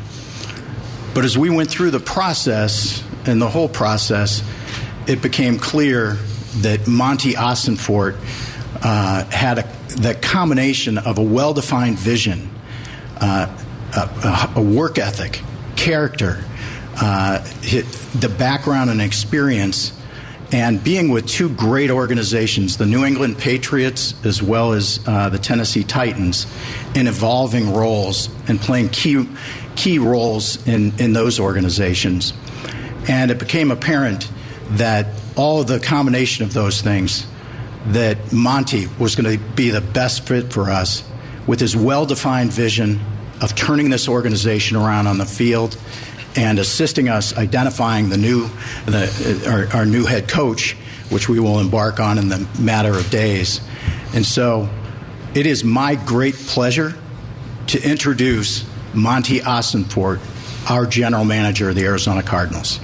But 1.14 1.24
as 1.24 1.36
we 1.36 1.50
went 1.50 1.68
through 1.68 1.90
the 1.90 1.98
process 1.98 3.02
and 3.26 3.42
the 3.42 3.48
whole 3.48 3.68
process, 3.68 4.40
it 5.08 5.20
became 5.20 5.58
clear 5.58 6.12
that 6.58 6.86
Monti 6.86 7.32
Ossenfort 7.32 8.16
uh, 8.84 9.24
had 9.24 9.58
a, 9.58 9.62
the 9.96 10.14
combination 10.14 10.96
of 10.96 11.18
a 11.18 11.22
well 11.22 11.54
defined 11.54 11.98
vision, 11.98 12.48
uh, 13.16 13.52
a, 13.96 14.50
a, 14.54 14.62
work 14.62 14.96
ethic, 14.98 15.42
character, 15.74 16.44
uh, 17.00 17.38
the 18.14 18.32
background 18.38 18.90
and 18.90 19.02
experience 19.02 19.97
and 20.50 20.82
being 20.82 21.10
with 21.10 21.26
two 21.26 21.50
great 21.50 21.90
organizations, 21.90 22.78
the 22.78 22.86
New 22.86 23.04
England 23.04 23.38
Patriots 23.38 24.14
as 24.24 24.42
well 24.42 24.72
as 24.72 25.00
uh, 25.06 25.28
the 25.28 25.38
Tennessee 25.38 25.84
Titans, 25.84 26.46
in 26.94 27.06
evolving 27.06 27.74
roles 27.74 28.30
and 28.48 28.58
playing 28.58 28.88
key 28.88 29.28
key 29.76 29.98
roles 29.98 30.66
in, 30.66 30.98
in 30.98 31.12
those 31.12 31.38
organizations. 31.38 32.32
And 33.08 33.30
it 33.30 33.38
became 33.38 33.70
apparent 33.70 34.28
that 34.70 35.06
all 35.36 35.62
the 35.64 35.78
combination 35.78 36.44
of 36.44 36.52
those 36.52 36.82
things, 36.82 37.26
that 37.88 38.32
Monti 38.32 38.86
was 38.98 39.14
going 39.14 39.38
to 39.38 39.44
be 39.54 39.70
the 39.70 39.80
best 39.80 40.26
fit 40.26 40.52
for 40.52 40.70
us 40.70 41.08
with 41.46 41.60
his 41.60 41.76
well 41.76 42.06
defined 42.06 42.52
vision 42.52 43.00
of 43.40 43.54
turning 43.54 43.88
this 43.90 44.08
organization 44.08 44.76
around 44.76 45.06
on 45.06 45.18
the 45.18 45.26
field 45.26 45.78
and 46.36 46.58
assisting 46.58 47.08
us 47.08 47.36
identifying 47.36 48.08
the 48.08 48.16
new 48.16 48.48
the, 48.86 49.68
our, 49.72 49.80
our 49.80 49.86
new 49.86 50.04
head 50.04 50.28
coach, 50.28 50.74
which 51.10 51.28
we 51.28 51.40
will 51.40 51.58
embark 51.60 52.00
on 52.00 52.18
in 52.18 52.28
the 52.28 52.46
matter 52.58 52.96
of 52.96 53.10
days. 53.10 53.60
And 54.14 54.24
so 54.24 54.68
it 55.34 55.46
is 55.46 55.64
my 55.64 55.94
great 55.94 56.34
pleasure 56.34 56.94
to 57.68 57.82
introduce 57.82 58.64
Monti 58.94 59.40
Ossenfort, 59.40 60.20
our 60.70 60.86
general 60.86 61.24
manager 61.24 61.68
of 61.68 61.74
the 61.74 61.84
Arizona 61.84 62.22
Cardinals. 62.22 62.80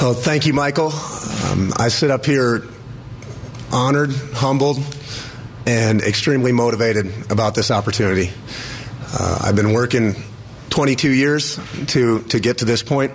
Oh, 0.00 0.14
thank 0.14 0.46
you, 0.46 0.52
Michael. 0.52 0.92
Um, 1.50 1.72
I 1.76 1.88
sit 1.88 2.12
up 2.12 2.24
here 2.24 2.62
honored, 3.72 4.12
humbled, 4.32 4.78
and 5.66 6.00
extremely 6.00 6.52
motivated 6.52 7.06
about 7.30 7.54
this 7.54 7.70
opportunity. 7.70 8.30
Uh, 9.12 9.40
I've 9.42 9.56
been 9.56 9.72
working 9.72 10.14
22 10.70 11.10
years 11.10 11.58
to, 11.88 12.20
to 12.24 12.40
get 12.40 12.58
to 12.58 12.64
this 12.64 12.82
point, 12.82 13.12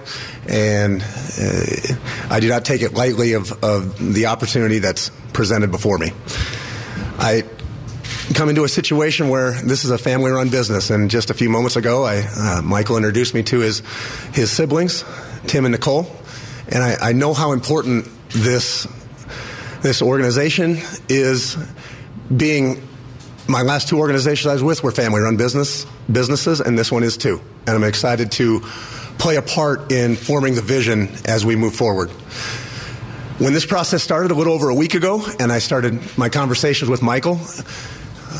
and 0.48 1.02
uh, 1.02 1.96
I 2.30 2.40
do 2.40 2.50
not 2.50 2.66
take 2.66 2.82
it 2.82 2.94
lightly 2.94 3.34
of, 3.34 3.52
of 3.64 4.14
the 4.14 4.28
opportunity 4.28 4.80
that's 4.80 5.10
presented 5.34 5.72
before 5.72 5.98
me. 5.98 6.12
I 7.18 7.44
come 8.34 8.50
into 8.50 8.64
a 8.64 8.70
situation 8.70 9.30
where 9.30 9.52
this 9.52 9.84
is 9.86 9.92
a 9.92 9.98
family 9.98 10.32
run 10.32 10.50
business, 10.50 10.90
and 10.90 11.10
just 11.10 11.30
a 11.30 11.34
few 11.34 11.50
moments 11.50 11.76
ago, 11.76 12.04
I, 12.04 12.24
uh, 12.36 12.62
Michael 12.64 12.98
introduced 12.98 13.34
me 13.34 13.44
to 13.44 13.60
his, 13.60 13.82
his 14.34 14.52
siblings, 14.52 15.04
Tim 15.48 15.66
and 15.66 15.74
Nicole, 15.74 16.08
and 16.70 16.84
I, 16.84 17.10
I 17.10 17.14
know 17.14 17.34
how 17.34 17.52
important 17.52 18.08
this, 18.30 18.88
this 19.84 20.02
organization 20.02 20.78
is 21.10 21.58
being 22.36 22.88
my 23.48 23.62
last 23.62 23.90
two 23.90 24.00
organizations 24.00 24.48
I 24.48 24.54
was 24.54 24.64
with 24.64 24.82
were 24.82 24.92
family 24.92 25.22
run 25.22 25.36
business 25.36 25.86
businesses, 26.12 26.62
and 26.62 26.80
this 26.80 26.92
one 26.92 27.04
is 27.04 27.18
too. 27.18 27.42
And 27.68 27.76
I'm 27.76 27.84
excited 27.84 28.32
to 28.34 28.62
play 29.20 29.36
a 29.36 29.42
part 29.42 29.92
in 29.92 30.16
forming 30.16 30.56
the 30.56 30.62
vision 30.62 31.10
as 31.26 31.46
we 31.46 31.56
move 31.56 31.76
forward. 31.76 32.10
When 33.40 33.52
this 33.52 33.66
process 33.66 34.02
started 34.02 34.32
a 34.32 34.36
little 34.36 34.54
over 34.54 34.70
a 34.70 34.76
week 34.76 34.96
ago, 34.96 35.22
and 35.40 35.52
I 35.52 35.60
started 35.60 36.02
my 36.18 36.30
conversations 36.30 36.90
with 36.90 37.02
Michael, 37.02 37.36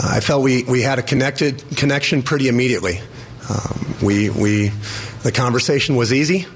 I 0.02 0.22
felt 0.22 0.44
we, 0.44 0.64
we 0.64 0.82
had 0.82 0.98
a 0.98 1.04
connected 1.04 1.64
connection 1.76 2.24
pretty 2.24 2.48
immediately. 2.48 3.02
Um, 3.50 3.96
we, 4.02 4.30
we, 4.30 4.72
the 5.24 5.32
conversation 5.34 5.98
was 5.98 6.14
easy. 6.14 6.48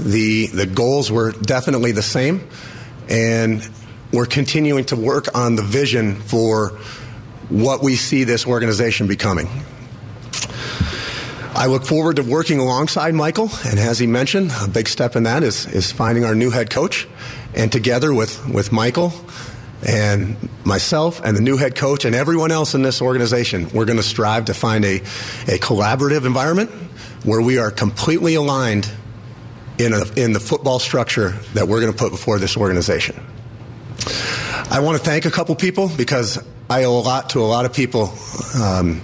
The, 0.00 0.48
the 0.48 0.66
goals 0.66 1.12
were 1.12 1.30
definitely 1.32 1.92
the 1.92 2.02
same. 2.02 2.48
And 3.08 3.62
we're 4.16 4.24
continuing 4.24 4.84
to 4.86 4.96
work 4.96 5.36
on 5.36 5.56
the 5.56 5.62
vision 5.62 6.16
for 6.16 6.70
what 7.50 7.82
we 7.82 7.96
see 7.96 8.24
this 8.24 8.46
organization 8.46 9.06
becoming. 9.06 9.46
I 11.54 11.66
look 11.66 11.84
forward 11.84 12.16
to 12.16 12.22
working 12.22 12.58
alongside 12.58 13.14
Michael, 13.14 13.50
and 13.66 13.78
as 13.78 13.98
he 13.98 14.06
mentioned, 14.06 14.52
a 14.62 14.68
big 14.68 14.88
step 14.88 15.16
in 15.16 15.24
that 15.24 15.42
is, 15.42 15.66
is 15.66 15.92
finding 15.92 16.24
our 16.24 16.34
new 16.34 16.50
head 16.50 16.70
coach. 16.70 17.06
And 17.54 17.70
together 17.70 18.14
with, 18.14 18.48
with 18.48 18.72
Michael 18.72 19.12
and 19.86 20.36
myself 20.64 21.20
and 21.22 21.36
the 21.36 21.42
new 21.42 21.58
head 21.58 21.74
coach 21.74 22.06
and 22.06 22.14
everyone 22.14 22.52
else 22.52 22.74
in 22.74 22.80
this 22.80 23.02
organization, 23.02 23.68
we're 23.74 23.84
going 23.84 23.98
to 23.98 24.02
strive 24.02 24.46
to 24.46 24.54
find 24.54 24.84
a, 24.86 24.96
a 24.96 25.58
collaborative 25.58 26.24
environment 26.24 26.70
where 27.24 27.42
we 27.42 27.58
are 27.58 27.70
completely 27.70 28.34
aligned 28.34 28.90
in, 29.78 29.92
a, 29.92 30.04
in 30.14 30.32
the 30.32 30.40
football 30.40 30.78
structure 30.78 31.30
that 31.52 31.68
we're 31.68 31.80
going 31.80 31.92
to 31.92 31.98
put 31.98 32.10
before 32.10 32.38
this 32.38 32.56
organization. 32.56 33.22
I 34.70 34.80
want 34.80 34.98
to 34.98 35.04
thank 35.04 35.24
a 35.24 35.30
couple 35.30 35.54
people 35.54 35.88
because 35.88 36.42
I 36.68 36.84
owe 36.84 36.98
a 36.98 37.00
lot 37.00 37.30
to 37.30 37.40
a 37.40 37.46
lot 37.46 37.64
of 37.64 37.72
people 37.72 38.12
um, 38.60 39.00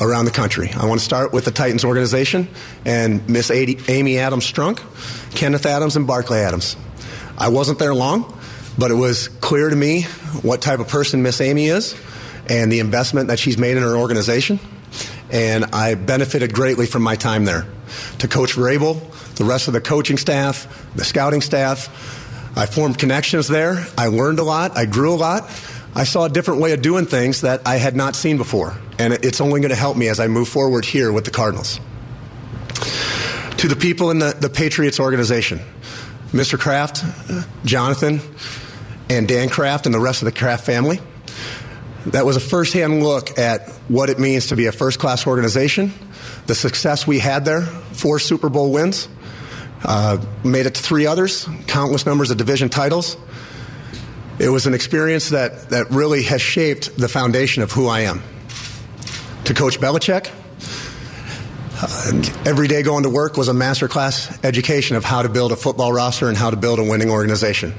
around 0.00 0.24
the 0.24 0.30
country. 0.30 0.70
I 0.74 0.86
want 0.86 1.00
to 1.00 1.04
start 1.04 1.32
with 1.32 1.44
the 1.44 1.50
Titans 1.50 1.84
organization 1.84 2.48
and 2.84 3.28
Miss 3.28 3.50
Amy 3.50 4.18
Adams 4.18 4.50
Strunk, 4.50 4.80
Kenneth 5.34 5.66
Adams, 5.66 5.96
and 5.96 6.06
Barclay 6.06 6.40
Adams. 6.40 6.76
I 7.36 7.48
wasn't 7.48 7.78
there 7.78 7.94
long, 7.94 8.38
but 8.78 8.90
it 8.90 8.94
was 8.94 9.28
clear 9.28 9.68
to 9.68 9.76
me 9.76 10.02
what 10.42 10.62
type 10.62 10.78
of 10.78 10.88
person 10.88 11.22
Miss 11.22 11.40
Amy 11.40 11.66
is 11.66 11.94
and 12.48 12.70
the 12.70 12.80
investment 12.80 13.28
that 13.28 13.38
she's 13.38 13.58
made 13.58 13.76
in 13.76 13.82
her 13.82 13.96
organization. 13.96 14.60
And 15.30 15.64
I 15.66 15.94
benefited 15.94 16.54
greatly 16.54 16.86
from 16.86 17.02
my 17.02 17.16
time 17.16 17.44
there. 17.44 17.66
To 18.18 18.28
Coach 18.28 18.54
Vrabel, 18.54 19.00
the 19.36 19.44
rest 19.44 19.66
of 19.66 19.74
the 19.74 19.80
coaching 19.80 20.16
staff, 20.16 20.86
the 20.94 21.04
scouting 21.04 21.40
staff, 21.40 22.23
I 22.56 22.66
formed 22.66 22.98
connections 22.98 23.48
there. 23.48 23.84
I 23.98 24.06
learned 24.06 24.38
a 24.38 24.44
lot. 24.44 24.76
I 24.76 24.86
grew 24.86 25.12
a 25.12 25.16
lot. 25.16 25.50
I 25.94 26.04
saw 26.04 26.24
a 26.24 26.28
different 26.28 26.60
way 26.60 26.72
of 26.72 26.82
doing 26.82 27.06
things 27.06 27.40
that 27.40 27.62
I 27.66 27.76
had 27.76 27.96
not 27.96 28.14
seen 28.16 28.36
before. 28.36 28.76
And 28.98 29.12
it's 29.12 29.40
only 29.40 29.60
going 29.60 29.70
to 29.70 29.76
help 29.76 29.96
me 29.96 30.08
as 30.08 30.20
I 30.20 30.28
move 30.28 30.48
forward 30.48 30.84
here 30.84 31.12
with 31.12 31.24
the 31.24 31.30
Cardinals. 31.30 31.80
To 33.58 33.68
the 33.68 33.76
people 33.76 34.10
in 34.10 34.18
the, 34.18 34.36
the 34.38 34.50
Patriots 34.50 35.00
organization, 35.00 35.60
Mr. 36.32 36.58
Kraft, 36.58 37.04
Jonathan, 37.64 38.20
and 39.08 39.26
Dan 39.28 39.48
Kraft, 39.48 39.86
and 39.86 39.94
the 39.94 40.00
rest 40.00 40.22
of 40.22 40.26
the 40.26 40.32
Kraft 40.32 40.64
family, 40.64 41.00
that 42.06 42.26
was 42.26 42.36
a 42.36 42.40
firsthand 42.40 43.02
look 43.02 43.38
at 43.38 43.68
what 43.88 44.10
it 44.10 44.18
means 44.18 44.48
to 44.48 44.56
be 44.56 44.66
a 44.66 44.72
first 44.72 44.98
class 44.98 45.26
organization, 45.26 45.92
the 46.46 46.54
success 46.54 47.06
we 47.06 47.18
had 47.18 47.44
there, 47.44 47.62
four 47.62 48.18
Super 48.18 48.48
Bowl 48.48 48.72
wins, 48.72 49.08
uh, 49.84 50.18
made 50.42 50.66
it 50.66 50.74
to 50.74 50.82
three 50.82 51.06
others, 51.06 51.48
countless 51.66 52.06
numbers 52.06 52.30
of 52.30 52.36
division 52.36 52.68
titles. 52.68 53.16
It 54.38 54.48
was 54.48 54.66
an 54.66 54.74
experience 54.74 55.30
that, 55.30 55.70
that 55.70 55.90
really 55.90 56.22
has 56.24 56.40
shaped 56.40 56.96
the 56.96 57.08
foundation 57.08 57.62
of 57.62 57.70
who 57.70 57.86
I 57.86 58.00
am. 58.00 58.22
To 59.44 59.54
Coach 59.54 59.78
Belichick, 59.78 60.30
uh, 61.80 62.48
every 62.48 62.66
day 62.66 62.82
going 62.82 63.02
to 63.02 63.10
work 63.10 63.36
was 63.36 63.48
a 63.48 63.52
masterclass 63.52 64.42
education 64.44 64.96
of 64.96 65.04
how 65.04 65.22
to 65.22 65.28
build 65.28 65.52
a 65.52 65.56
football 65.56 65.92
roster 65.92 66.28
and 66.28 66.36
how 66.36 66.50
to 66.50 66.56
build 66.56 66.78
a 66.78 66.82
winning 66.82 67.10
organization. 67.10 67.74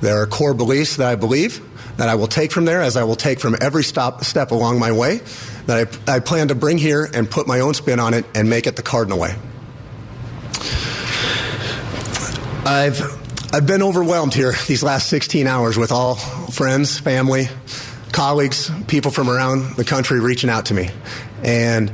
There 0.00 0.22
are 0.22 0.26
core 0.26 0.54
beliefs 0.54 0.96
that 0.96 1.08
I 1.08 1.16
believe 1.16 1.60
that 1.96 2.08
I 2.08 2.14
will 2.14 2.28
take 2.28 2.52
from 2.52 2.64
there, 2.64 2.80
as 2.80 2.96
I 2.96 3.04
will 3.04 3.16
take 3.16 3.40
from 3.40 3.56
every 3.60 3.84
stop, 3.84 4.24
step 4.24 4.52
along 4.52 4.78
my 4.78 4.92
way, 4.92 5.20
that 5.66 6.00
I, 6.08 6.14
I 6.14 6.20
plan 6.20 6.48
to 6.48 6.54
bring 6.54 6.78
here 6.78 7.06
and 7.12 7.30
put 7.30 7.46
my 7.46 7.60
own 7.60 7.74
spin 7.74 8.00
on 8.00 8.14
it 8.14 8.24
and 8.34 8.48
make 8.48 8.66
it 8.66 8.76
the 8.76 8.82
Cardinal 8.82 9.18
way. 9.18 9.34
I've 12.70 13.02
I've 13.52 13.66
been 13.66 13.82
overwhelmed 13.82 14.32
here 14.32 14.52
these 14.68 14.84
last 14.84 15.08
16 15.08 15.48
hours 15.48 15.76
with 15.76 15.90
all 15.90 16.14
friends, 16.14 17.00
family, 17.00 17.48
colleagues, 18.12 18.70
people 18.86 19.10
from 19.10 19.28
around 19.28 19.74
the 19.74 19.84
country 19.84 20.20
reaching 20.20 20.48
out 20.48 20.66
to 20.66 20.74
me, 20.74 20.90
and 21.42 21.92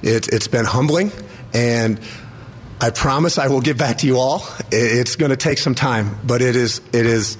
it, 0.00 0.28
it's 0.28 0.46
been 0.46 0.64
humbling. 0.64 1.10
And 1.52 2.00
I 2.80 2.90
promise 2.90 3.36
I 3.36 3.48
will 3.48 3.62
get 3.62 3.76
back 3.76 3.98
to 3.98 4.06
you 4.06 4.18
all. 4.18 4.46
It's 4.70 5.16
going 5.16 5.30
to 5.30 5.36
take 5.36 5.58
some 5.58 5.74
time, 5.74 6.14
but 6.22 6.40
it 6.40 6.54
is 6.54 6.80
it 6.92 7.04
is 7.04 7.36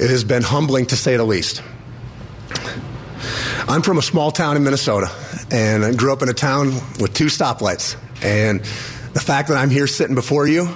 it 0.00 0.10
has 0.10 0.24
been 0.24 0.42
humbling 0.42 0.86
to 0.86 0.96
say 0.96 1.16
the 1.16 1.22
least. 1.22 1.62
I'm 3.68 3.82
from 3.82 3.98
a 3.98 4.02
small 4.02 4.32
town 4.32 4.56
in 4.56 4.64
Minnesota, 4.64 5.12
and 5.52 5.84
I 5.84 5.92
grew 5.92 6.12
up 6.12 6.22
in 6.22 6.28
a 6.28 6.34
town 6.34 6.72
with 6.98 7.14
two 7.14 7.26
stoplights. 7.26 7.94
And 8.20 8.62
the 9.12 9.20
fact 9.20 9.46
that 9.48 9.58
I'm 9.58 9.70
here 9.70 9.86
sitting 9.86 10.16
before 10.16 10.48
you 10.48 10.74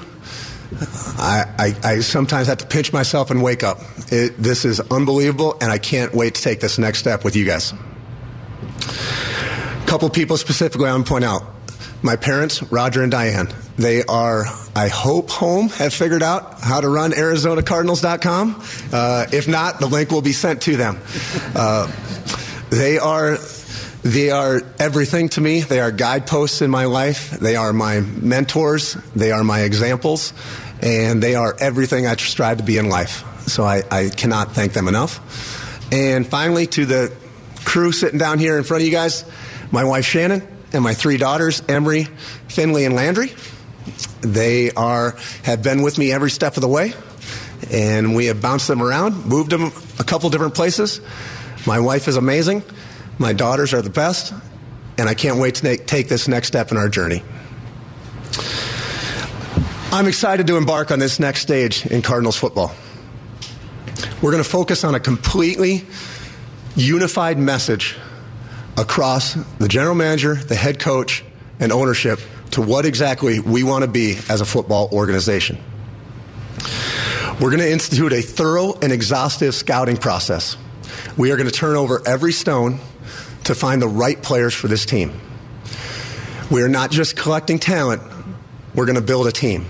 I, 1.18 1.44
I, 1.58 1.88
I, 1.88 2.00
sometimes 2.00 2.48
have 2.48 2.58
to 2.58 2.66
pinch 2.66 2.92
myself 2.92 3.30
and 3.30 3.42
wake 3.42 3.62
up. 3.62 3.78
It, 4.10 4.36
this 4.36 4.64
is 4.64 4.80
unbelievable, 4.80 5.56
and 5.60 5.70
I 5.70 5.78
can't 5.78 6.14
wait 6.14 6.34
to 6.34 6.42
take 6.42 6.60
this 6.60 6.78
next 6.78 6.98
step 6.98 7.24
with 7.24 7.36
you 7.36 7.44
guys. 7.44 7.72
A 7.72 9.86
couple 9.86 10.08
people 10.10 10.36
specifically 10.36 10.88
I 10.88 10.92
want 10.92 11.06
to 11.06 11.10
point 11.10 11.24
out. 11.24 11.42
My 12.02 12.16
parents, 12.16 12.62
Roger 12.64 13.02
and 13.02 13.10
Diane, 13.10 13.48
they 13.76 14.04
are, 14.04 14.44
I 14.76 14.88
hope, 14.88 15.30
home, 15.30 15.68
have 15.70 15.94
figured 15.94 16.22
out 16.22 16.60
how 16.60 16.80
to 16.80 16.88
run 16.88 17.12
ArizonaCardinals.com. 17.12 18.62
Uh, 18.92 19.26
if 19.32 19.48
not, 19.48 19.80
the 19.80 19.86
link 19.86 20.10
will 20.10 20.22
be 20.22 20.32
sent 20.32 20.62
to 20.62 20.76
them. 20.76 20.98
Uh, 21.54 21.90
they 22.70 22.98
are 22.98 23.36
they 24.04 24.30
are 24.30 24.60
everything 24.78 25.30
to 25.30 25.40
me. 25.40 25.62
They 25.62 25.80
are 25.80 25.90
guideposts 25.90 26.60
in 26.60 26.70
my 26.70 26.84
life. 26.84 27.30
They 27.30 27.56
are 27.56 27.72
my 27.72 28.00
mentors. 28.00 28.94
They 29.16 29.32
are 29.32 29.42
my 29.42 29.60
examples. 29.62 30.34
And 30.82 31.22
they 31.22 31.34
are 31.34 31.56
everything 31.58 32.06
I 32.06 32.14
strive 32.16 32.58
to 32.58 32.64
be 32.64 32.76
in 32.76 32.90
life. 32.90 33.24
So 33.48 33.64
I, 33.64 33.82
I 33.90 34.10
cannot 34.10 34.52
thank 34.52 34.74
them 34.74 34.88
enough. 34.88 35.90
And 35.90 36.26
finally, 36.26 36.66
to 36.66 36.84
the 36.84 37.12
crew 37.64 37.92
sitting 37.92 38.18
down 38.18 38.38
here 38.38 38.58
in 38.58 38.64
front 38.64 38.82
of 38.82 38.86
you 38.86 38.92
guys, 38.92 39.24
my 39.72 39.84
wife 39.84 40.04
Shannon, 40.04 40.46
and 40.74 40.84
my 40.84 40.92
three 40.92 41.16
daughters, 41.16 41.62
Emery, 41.66 42.04
Finley, 42.48 42.84
and 42.84 42.94
Landry. 42.94 43.32
They 44.20 44.70
are 44.72 45.16
have 45.44 45.62
been 45.62 45.82
with 45.82 45.96
me 45.96 46.12
every 46.12 46.30
step 46.30 46.56
of 46.56 46.60
the 46.60 46.68
way, 46.68 46.92
and 47.70 48.14
we 48.14 48.26
have 48.26 48.42
bounced 48.42 48.68
them 48.68 48.82
around, 48.82 49.24
moved 49.24 49.50
them 49.50 49.72
a 49.98 50.04
couple 50.04 50.28
different 50.30 50.54
places. 50.54 51.00
My 51.66 51.80
wife 51.80 52.08
is 52.08 52.16
amazing. 52.16 52.62
My 53.18 53.32
daughters 53.32 53.72
are 53.72 53.82
the 53.82 53.90
best, 53.90 54.32
and 54.98 55.08
I 55.08 55.14
can't 55.14 55.38
wait 55.38 55.56
to 55.56 55.76
take 55.76 56.08
this 56.08 56.26
next 56.26 56.48
step 56.48 56.70
in 56.72 56.76
our 56.76 56.88
journey. 56.88 57.22
I'm 59.92 60.08
excited 60.08 60.48
to 60.48 60.56
embark 60.56 60.90
on 60.90 60.98
this 60.98 61.20
next 61.20 61.42
stage 61.42 61.86
in 61.86 62.02
Cardinals 62.02 62.36
football. 62.36 62.74
We're 64.20 64.32
going 64.32 64.42
to 64.42 64.48
focus 64.48 64.82
on 64.82 64.96
a 64.96 65.00
completely 65.00 65.86
unified 66.74 67.38
message 67.38 67.96
across 68.76 69.34
the 69.58 69.68
general 69.68 69.94
manager, 69.94 70.34
the 70.34 70.56
head 70.56 70.80
coach, 70.80 71.24
and 71.60 71.70
ownership 71.70 72.18
to 72.50 72.62
what 72.62 72.84
exactly 72.84 73.38
we 73.38 73.62
want 73.62 73.82
to 73.82 73.88
be 73.88 74.18
as 74.28 74.40
a 74.40 74.44
football 74.44 74.88
organization. 74.92 75.58
We're 77.40 77.50
going 77.50 77.58
to 77.58 77.70
institute 77.70 78.12
a 78.12 78.22
thorough 78.22 78.74
and 78.80 78.92
exhaustive 78.92 79.54
scouting 79.54 79.96
process. 79.96 80.56
We 81.16 81.30
are 81.30 81.36
going 81.36 81.48
to 81.48 81.54
turn 81.54 81.76
over 81.76 82.02
every 82.06 82.32
stone 82.32 82.80
to 83.44 83.54
find 83.54 83.80
the 83.80 83.88
right 83.88 84.20
players 84.20 84.54
for 84.54 84.68
this 84.68 84.84
team. 84.86 85.12
We 86.50 86.62
are 86.62 86.68
not 86.68 86.90
just 86.90 87.16
collecting 87.16 87.58
talent, 87.58 88.02
we're 88.74 88.86
going 88.86 88.96
to 88.96 89.02
build 89.02 89.26
a 89.26 89.32
team. 89.32 89.66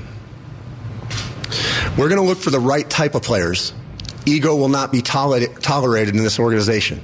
We're 1.97 2.09
going 2.09 2.21
to 2.21 2.27
look 2.27 2.39
for 2.39 2.51
the 2.51 2.61
right 2.61 2.89
type 2.89 3.15
of 3.15 3.23
players. 3.23 3.73
Ego 4.27 4.57
will 4.57 4.69
not 4.69 4.91
be 4.91 5.03
tolerated 5.03 6.17
in 6.17 6.23
this 6.23 6.39
organization. 6.39 7.03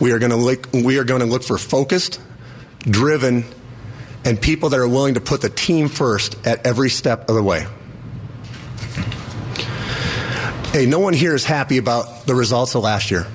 We 0.00 0.12
are 0.12 0.18
going 0.18 0.30
to 0.30 0.36
look, 0.36 0.68
we 0.72 0.98
are 0.98 1.04
going 1.04 1.20
to 1.20 1.26
look 1.26 1.42
for 1.42 1.56
focused, 1.56 2.20
driven, 2.80 3.44
and 4.24 4.40
people 4.40 4.70
that 4.70 4.80
are 4.80 4.88
willing 4.88 5.14
to 5.14 5.20
put 5.20 5.40
the 5.40 5.48
team 5.48 5.88
first 5.88 6.46
at 6.46 6.66
every 6.66 6.90
step 6.90 7.28
of 7.28 7.34
the 7.34 7.42
way. 7.42 7.66
Hey, 10.72 10.86
no 10.86 10.98
one 10.98 11.14
here 11.14 11.34
is 11.34 11.44
happy 11.44 11.78
about 11.78 12.26
the 12.26 12.34
results 12.34 12.74
of 12.74 12.82
last 12.82 13.10
year. 13.10 13.26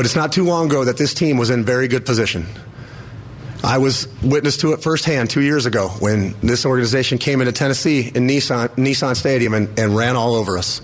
But 0.00 0.06
it's 0.06 0.16
not 0.16 0.32
too 0.32 0.44
long 0.44 0.68
ago 0.68 0.84
that 0.84 0.96
this 0.96 1.12
team 1.12 1.36
was 1.36 1.50
in 1.50 1.62
very 1.62 1.86
good 1.86 2.06
position. 2.06 2.46
I 3.62 3.76
was 3.76 4.08
witness 4.22 4.56
to 4.56 4.72
it 4.72 4.82
firsthand 4.82 5.28
two 5.28 5.42
years 5.42 5.66
ago 5.66 5.88
when 5.88 6.34
this 6.40 6.64
organization 6.64 7.18
came 7.18 7.42
into 7.42 7.52
Tennessee 7.52 8.10
in 8.14 8.26
Nissan, 8.26 8.68
Nissan 8.76 9.14
Stadium 9.14 9.52
and, 9.52 9.78
and 9.78 9.94
ran 9.94 10.16
all 10.16 10.36
over 10.36 10.56
us. 10.56 10.80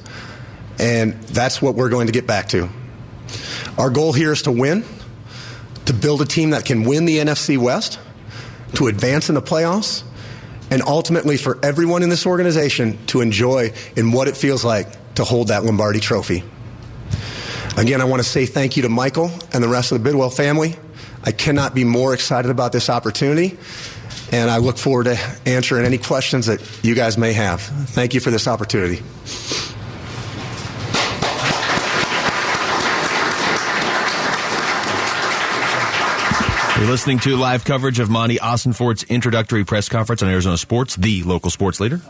And 0.79 1.15
that's 1.15 1.63
what 1.63 1.77
we're 1.77 1.89
going 1.89 2.09
to 2.09 2.13
get 2.13 2.27
back 2.27 2.49
to. 2.51 2.69
Our 3.79 3.89
goal 3.89 4.13
here 4.13 4.33
is 4.33 4.43
to 4.43 4.53
win, 4.53 4.85
to 5.87 5.95
build 5.95 6.21
a 6.21 6.27
team 6.27 6.51
that 6.51 6.67
can 6.67 6.85
win 6.85 7.07
the 7.07 7.17
NFC 7.17 7.57
West, 7.57 7.99
to 8.75 8.87
advance 8.87 9.31
in 9.31 9.35
the 9.35 9.41
playoffs, 9.41 10.03
and 10.71 10.83
ultimately 10.83 11.39
for 11.39 11.59
everyone 11.65 12.03
in 12.03 12.11
this 12.11 12.27
organization 12.27 12.99
to 13.07 13.23
enjoy 13.23 13.73
in 13.97 14.13
what 14.13 14.29
it 14.29 14.37
feels 14.37 14.63
like 14.63 15.15
to 15.15 15.25
hold 15.25 15.49
that 15.49 15.65
Lombardi 15.65 16.01
trophy. 16.01 16.45
Again, 17.77 18.01
I 18.01 18.05
want 18.05 18.23
to 18.23 18.29
say 18.29 18.47
thank 18.47 18.77
you 18.77 18.85
to 18.85 18.89
Michael 18.89 19.31
and 19.53 19.63
the 19.63 19.69
rest 19.69 19.93
of 19.93 20.03
the 20.03 20.11
Bidwill 20.11 20.35
family. 20.35 20.77
I 21.23 21.33
cannot 21.33 21.75
be 21.75 21.85
more 21.85 22.15
excited 22.15 22.51
about 22.51 22.73
this 22.73 22.89
opportunity, 22.89 23.59
and 24.33 24.51
I 24.51 24.59
look 24.59 24.79
forward 24.79 25.05
to 25.05 25.19
answering 25.45 25.85
any 25.85 25.99
questions 25.99 26.47
that 26.47 26.63
you 26.83 26.95
guys 26.95 27.19
may 27.19 27.35
have. 27.35 27.61
Thank 27.61 28.15
you 28.15 28.21
for 28.21 28.31
this 28.31 28.49
opportunity. 28.49 29.03
You're 36.79 36.91
listening 36.91 37.19
to 37.21 37.37
live 37.37 37.65
coverage 37.65 37.99
of 37.99 38.09
Monti 38.09 38.39
Ossenfort's 38.39 39.03
introductory 39.03 39.65
press 39.65 39.89
conference 39.89 40.23
on 40.23 40.29
Arizona 40.31 40.57
Sports, 40.57 40.97
the 40.97 41.25
local 41.25 41.51
sports 41.51 41.79
leader. 41.81 42.01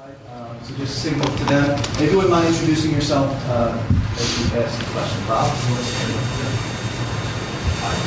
So 0.66 0.74
just 0.74 1.00
signal 1.00 1.28
to 1.28 1.44
them. 1.44 1.78
If 1.78 2.10
you 2.10 2.16
wouldn't 2.16 2.30
mind 2.32 2.48
introducing 2.48 2.90
yourself 2.90 3.30
uh, 3.48 3.80
as 4.16 4.52
you 4.52 4.58
ask 4.58 4.76
the 4.76 4.84
question. 4.86 5.26
Bob? 5.28 5.46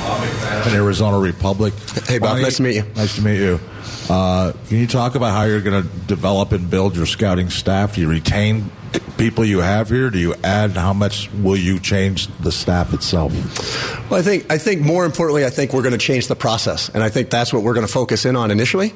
Bob 0.04 0.20
McManaman. 0.20 0.74
Arizona 0.74 1.20
Republic. 1.20 1.74
Hey, 2.06 2.20
Bob. 2.20 2.40
Nice 2.40 2.58
to 2.58 2.64
meet 2.64 2.76
you. 2.76 2.84
Nice 2.98 3.16
to 3.16 3.22
meet 3.22 3.40
you. 3.40 3.62
Uh, 4.10 4.52
can 4.68 4.78
you 4.78 4.88
talk 4.88 5.16
about 5.16 5.32
how 5.32 5.44
you're 5.44 5.62
going 5.62 5.84
to 5.84 5.90
develop 6.08 6.52
and 6.52 6.70
build 6.70 6.98
your 6.98 7.06
scouting 7.06 7.50
staff? 7.50 7.96
Do 7.96 8.02
you 8.02 8.10
retain 8.10 8.70
people 9.20 9.44
you 9.44 9.60
have 9.60 9.90
here? 9.90 10.10
Do 10.10 10.18
you 10.18 10.34
add? 10.44 10.72
How 10.72 10.94
much 10.94 11.30
will 11.34 11.58
you 11.58 11.80
change 11.80 12.28
the 12.40 12.52
staff 12.52 12.94
itself? 12.94 13.34
Well, 14.10 14.20
I 14.20 14.24
think 14.24 14.52
I 14.52 14.58
think 14.58 14.82
more 14.82 15.06
importantly, 15.06 15.46
I 15.46 15.50
think 15.50 15.74
we're 15.74 15.84
going 15.84 15.92
to 15.92 16.00
change 16.00 16.28
the 16.28 16.36
process, 16.36 16.90
and 16.90 17.04
I 17.04 17.10
think 17.10 17.30
that's 17.30 17.54
what 17.54 17.62
we're 17.62 17.74
going 17.74 17.86
to 17.86 17.92
focus 17.92 18.26
in 18.26 18.36
on 18.36 18.50
initially. 18.50 18.94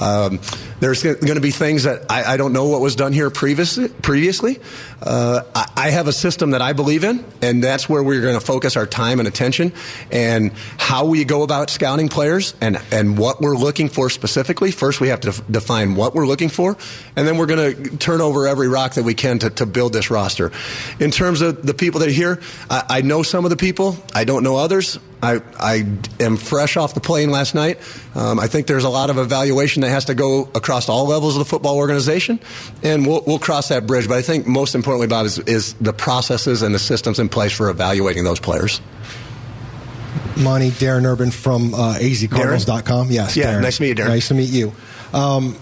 Um, 0.00 0.40
there's 0.80 1.02
going 1.02 1.34
to 1.34 1.40
be 1.40 1.50
things 1.50 1.82
that 1.82 2.10
I, 2.10 2.34
I, 2.34 2.36
don't 2.36 2.52
know 2.52 2.66
what 2.66 2.80
was 2.80 2.94
done 2.94 3.12
here 3.12 3.30
previously. 3.30 3.88
Previously, 3.88 4.60
uh, 5.02 5.42
I, 5.54 5.70
I, 5.76 5.90
have 5.90 6.08
a 6.08 6.12
system 6.12 6.50
that 6.50 6.62
I 6.62 6.72
believe 6.72 7.04
in, 7.04 7.24
and 7.42 7.62
that's 7.62 7.88
where 7.88 8.02
we're 8.02 8.20
going 8.20 8.38
to 8.38 8.44
focus 8.44 8.76
our 8.76 8.86
time 8.86 9.18
and 9.18 9.26
attention, 9.26 9.72
and 10.10 10.52
how 10.78 11.06
we 11.06 11.24
go 11.24 11.42
about 11.42 11.70
scouting 11.70 12.08
players, 12.08 12.54
and 12.60 12.80
and 12.92 13.18
what 13.18 13.40
we're 13.40 13.56
looking 13.56 13.88
for 13.88 14.08
specifically. 14.08 14.70
First, 14.70 15.00
we 15.00 15.08
have 15.08 15.20
to 15.20 15.42
define 15.50 15.94
what 15.94 16.14
we're 16.14 16.26
looking 16.26 16.48
for, 16.48 16.76
and 17.16 17.26
then 17.26 17.38
we're 17.38 17.46
going 17.46 17.74
to 17.74 17.96
turn 17.96 18.20
over 18.20 18.46
every 18.46 18.68
rock 18.68 18.94
that 18.94 19.04
we 19.04 19.14
can 19.14 19.33
to, 19.40 19.50
to 19.50 19.66
build 19.66 19.92
this 19.92 20.10
roster. 20.10 20.52
In 21.00 21.10
terms 21.10 21.40
of 21.40 21.64
the 21.64 21.74
people 21.74 22.00
that 22.00 22.08
are 22.08 22.12
here, 22.12 22.40
I, 22.70 22.84
I 22.88 23.00
know 23.02 23.22
some 23.22 23.44
of 23.44 23.50
the 23.50 23.56
people. 23.56 23.96
I 24.14 24.24
don't 24.24 24.42
know 24.42 24.56
others. 24.56 24.98
I, 25.22 25.40
I 25.58 25.86
am 26.20 26.36
fresh 26.36 26.76
off 26.76 26.92
the 26.92 27.00
plane 27.00 27.30
last 27.30 27.54
night. 27.54 27.78
Um, 28.14 28.38
I 28.38 28.46
think 28.46 28.66
there's 28.66 28.84
a 28.84 28.90
lot 28.90 29.08
of 29.08 29.16
evaluation 29.16 29.80
that 29.82 29.88
has 29.88 30.06
to 30.06 30.14
go 30.14 30.50
across 30.54 30.88
all 30.88 31.06
levels 31.06 31.34
of 31.34 31.38
the 31.38 31.44
football 31.46 31.76
organization, 31.76 32.40
and 32.82 33.06
we'll, 33.06 33.22
we'll 33.26 33.38
cross 33.38 33.68
that 33.68 33.86
bridge. 33.86 34.06
But 34.06 34.18
I 34.18 34.22
think 34.22 34.46
most 34.46 34.74
importantly 34.74 35.06
Bob, 35.06 35.24
is, 35.24 35.38
is 35.38 35.74
the 35.74 35.94
processes 35.94 36.62
and 36.62 36.74
the 36.74 36.78
systems 36.78 37.18
in 37.18 37.28
place 37.30 37.52
for 37.52 37.70
evaluating 37.70 38.24
those 38.24 38.38
players. 38.38 38.80
Monti, 40.36 40.70
Darren 40.70 41.04
Urban 41.04 41.30
from 41.30 41.74
uh, 41.74 41.94
azcardinals.com. 41.94 43.10
Yes, 43.10 43.36
yeah, 43.36 43.54
Darren. 43.54 43.62
nice 43.62 43.76
to 43.76 43.82
meet 43.82 43.88
you, 43.88 43.94
Darren. 43.94 44.08
Nice 44.08 44.28
to 44.28 44.34
meet 44.34 44.50
you. 44.50 44.72
Um, 45.12 45.56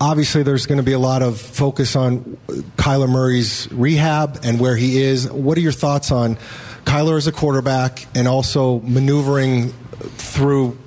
obviously 0.00 0.42
there's 0.42 0.66
going 0.66 0.78
to 0.78 0.84
be 0.84 0.92
a 0.92 0.98
lot 0.98 1.22
of 1.22 1.40
focus 1.40 1.96
on 1.96 2.38
Kyler 2.76 3.08
Murray's 3.08 3.70
rehab 3.72 4.40
and 4.42 4.60
where 4.60 4.76
he 4.76 5.02
is. 5.02 5.30
What 5.30 5.58
are 5.58 5.60
your 5.60 5.72
thoughts 5.72 6.10
on 6.10 6.36
Kyler 6.84 7.16
as 7.16 7.26
a 7.26 7.32
quarterback 7.32 8.06
and 8.14 8.28
also 8.28 8.80
maneuvering 8.80 9.70
through 10.16 10.78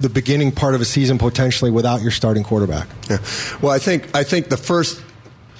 the 0.00 0.08
beginning 0.08 0.52
part 0.52 0.74
of 0.74 0.80
a 0.80 0.84
season 0.84 1.18
potentially 1.18 1.70
without 1.70 2.02
your 2.02 2.10
starting 2.10 2.44
quarterback? 2.44 2.88
Yeah. 3.08 3.18
Well, 3.62 3.72
I 3.72 3.78
think 3.78 4.14
I 4.14 4.24
think 4.24 4.48
the 4.48 4.56
first 4.56 5.02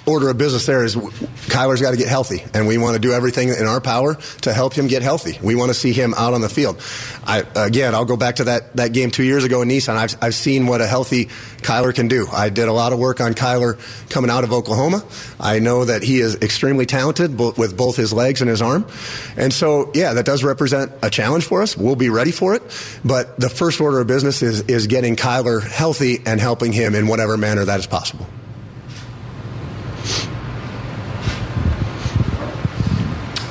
order 0.07 0.29
of 0.29 0.37
business 0.37 0.65
there 0.65 0.85
is 0.85 0.95
Kyler's 0.95 1.81
got 1.81 1.91
to 1.91 1.97
get 1.97 2.07
healthy, 2.07 2.43
and 2.53 2.65
we 2.65 2.77
want 2.77 2.95
to 2.95 2.99
do 2.99 3.11
everything 3.11 3.49
in 3.49 3.65
our 3.65 3.81
power 3.81 4.15
to 4.41 4.53
help 4.53 4.73
him 4.73 4.87
get 4.87 5.01
healthy. 5.01 5.37
We 5.43 5.55
want 5.55 5.69
to 5.69 5.73
see 5.73 5.91
him 5.91 6.13
out 6.15 6.33
on 6.33 6.41
the 6.41 6.49
field. 6.49 6.81
I, 7.25 7.43
again, 7.55 7.93
I'll 7.93 8.05
go 8.05 8.15
back 8.15 8.37
to 8.37 8.45
that, 8.45 8.75
that 8.77 8.93
game 8.93 9.11
two 9.11 9.23
years 9.23 9.43
ago 9.43 9.61
in 9.61 9.69
Nissan. 9.69 9.95
I've, 9.95 10.15
I've 10.21 10.33
seen 10.33 10.65
what 10.67 10.79
a 10.79 10.87
healthy 10.87 11.25
Kyler 11.57 11.93
can 11.93 12.07
do. 12.07 12.25
I 12.31 12.49
did 12.49 12.69
a 12.69 12.73
lot 12.73 12.93
of 12.93 12.99
work 12.99 13.19
on 13.19 13.33
Kyler 13.33 13.77
coming 14.09 14.31
out 14.31 14.45
of 14.45 14.53
Oklahoma. 14.53 15.03
I 15.39 15.59
know 15.59 15.83
that 15.83 16.03
he 16.03 16.19
is 16.19 16.35
extremely 16.35 16.85
talented 16.85 17.37
with 17.37 17.75
both 17.75 17.97
his 17.97 18.13
legs 18.13 18.41
and 18.41 18.49
his 18.49 18.61
arm. 18.61 18.87
And 19.35 19.53
so, 19.53 19.91
yeah, 19.93 20.13
that 20.13 20.25
does 20.25 20.43
represent 20.43 20.91
a 21.03 21.09
challenge 21.09 21.43
for 21.45 21.61
us. 21.61 21.75
We'll 21.75 21.97
be 21.97 22.09
ready 22.09 22.31
for 22.31 22.55
it. 22.55 22.63
But 23.03 23.37
the 23.39 23.49
first 23.49 23.81
order 23.81 23.99
of 23.99 24.07
business 24.07 24.41
is, 24.41 24.61
is 24.61 24.87
getting 24.87 25.17
Kyler 25.17 25.61
healthy 25.61 26.21
and 26.25 26.39
helping 26.39 26.71
him 26.71 26.95
in 26.95 27.07
whatever 27.07 27.35
manner 27.35 27.65
that 27.65 27.79
is 27.79 27.87
possible. 27.87 28.25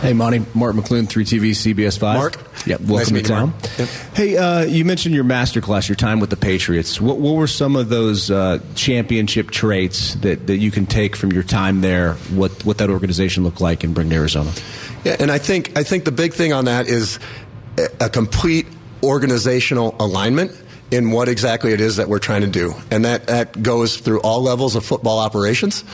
Hey, 0.03 0.13
Monti. 0.13 0.45
Mark 0.55 0.77
McClune, 0.77 1.07
3TV, 1.07 1.51
CBS 1.51 1.99
5. 1.99 2.19
Mark. 2.19 2.37
Yeah, 2.67 2.77
welcome 2.77 2.91
nice 2.91 3.09
to, 3.09 3.15
to 3.15 3.23
town. 3.23 3.55
Yep. 3.79 3.89
Hey, 4.15 4.37
uh, 4.37 4.63
you 4.63 4.85
mentioned 4.85 5.15
your 5.15 5.25
master 5.25 5.63
class, 5.63 5.89
your 5.89 5.97
time 5.97 6.21
with 6.21 6.29
the 6.29 6.37
Patriots. 6.37 7.01
What, 7.01 7.17
what 7.17 7.35
were 7.35 7.47
some 7.47 7.77
of 7.77 7.89
those 7.89 8.31
uh, 8.31 8.61
championship 8.75 9.51
traits 9.51 10.15
that, 10.17 10.47
that 10.49 10.59
you 10.59 10.71
can 10.71 10.85
take 10.85 11.17
from 11.17 11.33
your 11.33 11.43
time 11.43 11.81
there, 11.81 12.15
what, 12.35 12.65
what 12.67 12.79
that 12.79 12.91
organization 12.91 13.43
looked 13.43 13.63
like, 13.63 13.85
and 13.85 13.95
bring 13.95 14.11
to 14.11 14.17
Arizona? 14.17 14.53
Yeah, 15.05 15.17
and 15.19 15.31
I 15.31 15.39
think, 15.39 15.77
I 15.79 15.83
think 15.83 16.05
the 16.05 16.13
big 16.13 16.35
thing 16.35 16.53
on 16.53 16.67
that 16.67 16.89
is 16.89 17.19
a 17.99 18.11
complete 18.11 18.67
organizational 19.03 19.97
alignment 19.99 20.53
in 20.91 21.11
what 21.11 21.29
exactly 21.29 21.73
it 21.73 21.81
is 21.81 21.97
that 21.97 22.09
we're 22.09 22.19
trying 22.19 22.43
to 22.43 22.47
do. 22.47 22.75
And 22.91 23.05
that, 23.05 23.27
that 23.27 23.63
goes 23.63 23.97
through 23.97 24.21
all 24.21 24.43
levels 24.43 24.77
of 24.77 24.85
football 24.85 25.19
operations. 25.19 25.85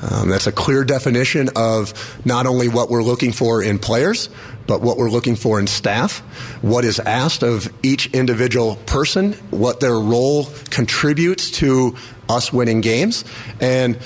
Um, 0.00 0.28
that's 0.28 0.46
a 0.46 0.52
clear 0.52 0.84
definition 0.84 1.50
of 1.56 2.20
not 2.24 2.46
only 2.46 2.68
what 2.68 2.88
we're 2.88 3.02
looking 3.02 3.32
for 3.32 3.62
in 3.62 3.78
players, 3.78 4.30
but 4.66 4.80
what 4.80 4.96
we're 4.96 5.10
looking 5.10 5.34
for 5.34 5.58
in 5.58 5.66
staff, 5.66 6.18
what 6.62 6.84
is 6.84 7.00
asked 7.00 7.42
of 7.42 7.72
each 7.82 8.14
individual 8.14 8.76
person, 8.86 9.32
what 9.50 9.80
their 9.80 9.98
role 9.98 10.46
contributes 10.70 11.50
to 11.50 11.96
us 12.28 12.52
winning 12.52 12.80
games. 12.80 13.24
And 13.60 13.98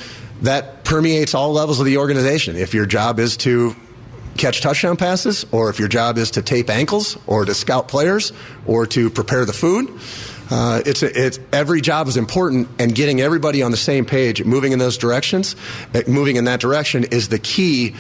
that 0.43 0.85
permeates 0.85 1.35
all 1.35 1.53
levels 1.53 1.79
of 1.79 1.87
the 1.87 1.99
organization. 1.99 2.57
If 2.57 2.75
your 2.75 2.87
job 2.87 3.19
is 3.19 3.37
to 3.39 3.77
catch 4.37 4.61
touchdown 4.61 4.97
passes, 4.97 5.45
or 5.53 5.69
if 5.69 5.79
your 5.79 5.89
job 5.89 6.17
is 6.17 6.33
to 6.33 6.43
tape 6.43 6.71
ankles, 6.71 7.19
or 7.27 7.45
to 7.45 7.55
scout 7.55 7.89
players, 7.89 8.33
or 8.67 8.87
to 8.87 9.11
prepare 9.11 9.45
the 9.45 9.53
food. 9.53 9.91
Uh, 10.51 10.83
it's, 10.85 11.03
it's 11.03 11.39
every 11.53 11.81
job 11.81 12.09
is 12.09 12.17
important, 12.17 12.69
and 12.79 12.95
getting 12.95 13.21
everybody 13.21 13.63
on 13.63 13.71
the 13.71 13.77
same 13.77 14.05
page, 14.05 14.45
moving 14.45 14.73
in 14.73 14.79
those 14.79 14.99
directions, 14.99 15.57
uh, 15.95 16.03
moving 16.07 16.37
in 16.37 16.45
that 16.45 16.61
direction 16.61 17.05
is 17.05 17.29
the 17.29 17.39
key 17.39 17.95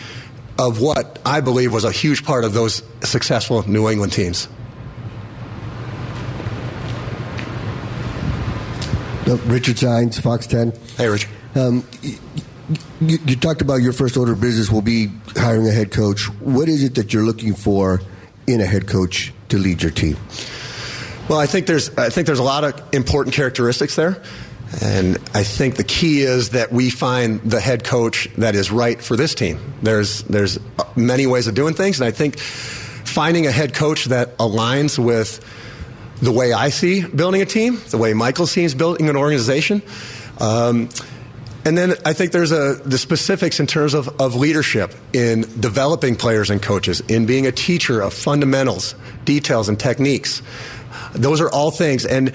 of 0.59 0.81
what 0.81 1.19
I 1.25 1.41
believe 1.41 1.73
was 1.73 1.85
a 1.85 1.93
huge 1.93 2.25
part 2.25 2.45
of 2.45 2.53
those 2.53 2.83
successful 3.03 3.67
New 3.69 3.89
England 3.89 4.13
teams. 4.13 4.49
Richard 9.27 9.79
Sines, 9.79 10.19
Fox 10.19 10.47
10. 10.47 10.73
Hey, 10.97 11.09
Richard. 11.09 11.31
Um, 11.55 11.85
you, 13.01 13.19
you, 13.27 13.37
talked 13.37 13.63
about 13.63 13.77
your 13.77 13.93
first 13.93 14.17
order 14.17 14.33
of 14.33 14.41
business 14.41 14.71
will 14.71 14.83
be 14.83 15.09
hiring 15.37 15.67
a 15.67 15.73
head 15.73 15.91
coach. 15.91 16.29
What 16.41 16.69
is 16.69 16.83
it 16.83 16.95
that 16.95 17.13
you're 17.13 17.25
looking 17.25 17.55
for 17.55 18.01
in 18.47 18.61
a 18.61 18.67
head 18.67 18.87
coach 18.87 19.33
to 19.49 19.59
lead 19.59 19.83
your 19.83 19.91
team? 19.91 20.17
Well, 21.33 21.41
I 21.41 21.47
think 21.47 21.65
there's 21.65 21.89
I 21.97 22.11
think 22.11 22.27
there's 22.27 22.41
a 22.41 22.43
lot 22.43 22.63
of 22.63 22.95
important 22.95 23.35
characteristics 23.35 23.97
there. 23.97 24.23
And 24.83 25.17
I 25.33 25.45
think 25.45 25.77
the 25.77 25.83
key 25.83 26.21
is 26.21 26.51
that 26.51 26.71
we 26.71 26.91
find 26.91 27.41
the 27.41 27.59
head 27.59 27.85
coach 27.85 28.29
that 28.37 28.55
is 28.55 28.71
right 28.71 29.01
for 29.01 29.17
this 29.17 29.35
team. 29.35 29.59
There's 29.81 30.25
there's 30.25 30.59
many 30.95 31.27
ways 31.27 31.47
of 31.47 31.55
doing 31.55 31.73
things, 31.73 31.99
and 31.99 32.07
I 32.07 32.11
think 32.11 32.39
finding 32.39 33.47
a 33.47 33.51
head 33.51 33.73
coach 33.73 34.05
that 34.07 34.37
aligns 34.37 34.99
with 34.99 35.41
the 36.21 36.33
way 36.33 36.53
I 36.53 36.69
see 36.69 37.03
building 37.03 37.41
a 37.41 37.47
team, 37.47 37.81
the 37.89 37.97
way 37.97 38.13
Michael 38.13 38.47
sees 38.47 38.75
building 38.75 39.09
an 39.09 39.17
organization. 39.17 39.81
Um, 40.39 40.91
and 41.65 41.79
then 41.79 41.95
I 42.05 42.13
think 42.13 42.33
there's 42.33 42.53
a, 42.53 42.75
the 42.85 42.99
specifics 42.99 43.61
in 43.61 43.67
terms 43.67 43.95
of, 43.95 44.21
of 44.21 44.35
leadership 44.35 44.93
in 45.13 45.43
developing 45.61 46.17
players 46.17 46.51
and 46.51 46.61
coaches, 46.61 47.01
in 47.09 47.25
being 47.25 47.47
a 47.47 47.53
teacher 47.53 48.01
of 48.01 48.13
fundamentals, 48.13 48.97
details, 49.25 49.69
and 49.69 49.79
techniques. 49.79 50.43
Those 51.13 51.41
are 51.41 51.51
all 51.51 51.71
things. 51.71 52.05
And, 52.05 52.33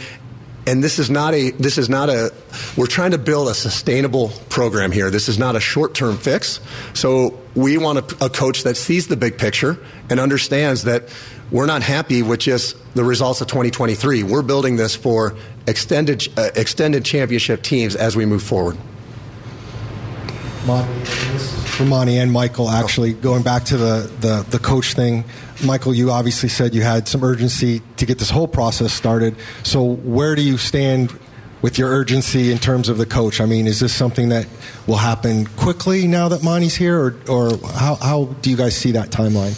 and 0.68 0.84
this 0.84 1.00
is 1.00 1.10
not 1.10 1.34
a 1.34 1.52
this 1.52 1.78
is 1.78 1.88
not 1.88 2.10
a 2.10 2.34
we're 2.76 2.88
trying 2.88 3.12
to 3.12 3.18
build 3.18 3.48
a 3.48 3.54
sustainable 3.54 4.30
program 4.50 4.92
here. 4.92 5.10
This 5.10 5.30
is 5.30 5.40
not 5.40 5.56
a 5.56 5.62
short-term 5.62 6.18
fix. 6.18 6.60
So 6.94 7.40
we 7.56 7.78
want 7.78 8.00
a, 8.00 8.26
a, 8.26 8.30
coach 8.30 8.64
that 8.64 8.76
sees 8.76 9.08
the 9.08 9.16
big 9.16 9.38
picture 9.38 9.78
and 10.10 10.20
understands 10.20 10.84
that 10.84 11.10
we're 11.52 11.66
not 11.66 11.82
happy 11.84 12.22
with 12.22 12.42
just 12.42 12.76
the 12.94 13.04
results 13.04 13.42
of 13.42 13.48
2023 13.48 14.24
we're 14.24 14.42
building 14.42 14.76
this 14.76 14.96
for 14.96 15.36
extended 15.66 16.28
uh, 16.38 16.50
extended 16.56 17.06
championship 17.06 17.62
teams 17.62 17.96
as 17.96 18.16
we 18.16 18.26
move 18.26 18.44
forward 18.44 18.78
Monti 21.86 22.18
and 22.18 22.32
Michael, 22.32 22.70
actually, 22.70 23.14
going 23.14 23.44
back 23.44 23.66
to 23.66 23.78
the, 23.78 24.12
the, 24.20 24.46
the 24.50 24.60
coach 24.60 24.94
thing, 24.94 25.24
Michael, 25.64 25.94
you 25.94 26.12
obviously 26.12 26.50
said 26.50 26.74
you 26.74 26.82
had 26.82 27.08
some 27.08 27.24
urgency 27.24 27.82
to 27.98 28.06
get 28.06 28.20
this 28.20 28.30
whole 28.30 28.48
process 28.48 28.94
started. 28.94 29.36
So, 29.64 29.84
where 29.84 30.36
do 30.36 30.42
you 30.42 30.58
stand 30.58 31.18
with 31.62 31.78
your 31.78 31.90
urgency 31.90 32.52
in 32.52 32.58
terms 32.58 32.90
of 32.90 32.98
the 32.98 33.06
coach? 33.06 33.42
I 33.42 33.46
mean, 33.46 33.68
is 33.68 33.80
this 33.80 33.94
something 33.94 34.30
that 34.30 34.48
will 34.86 34.98
happen 34.98 35.46
quickly 35.58 36.08
now 36.08 36.30
that 36.30 36.44
Monti's 36.44 36.76
here, 36.76 37.00
or, 37.00 37.16
or 37.30 37.58
how, 37.74 37.96
how 37.96 38.26
do 38.42 38.50
you 38.50 38.58
guys 38.58 38.76
see 38.76 38.92
that 38.92 39.10
timeline? 39.10 39.56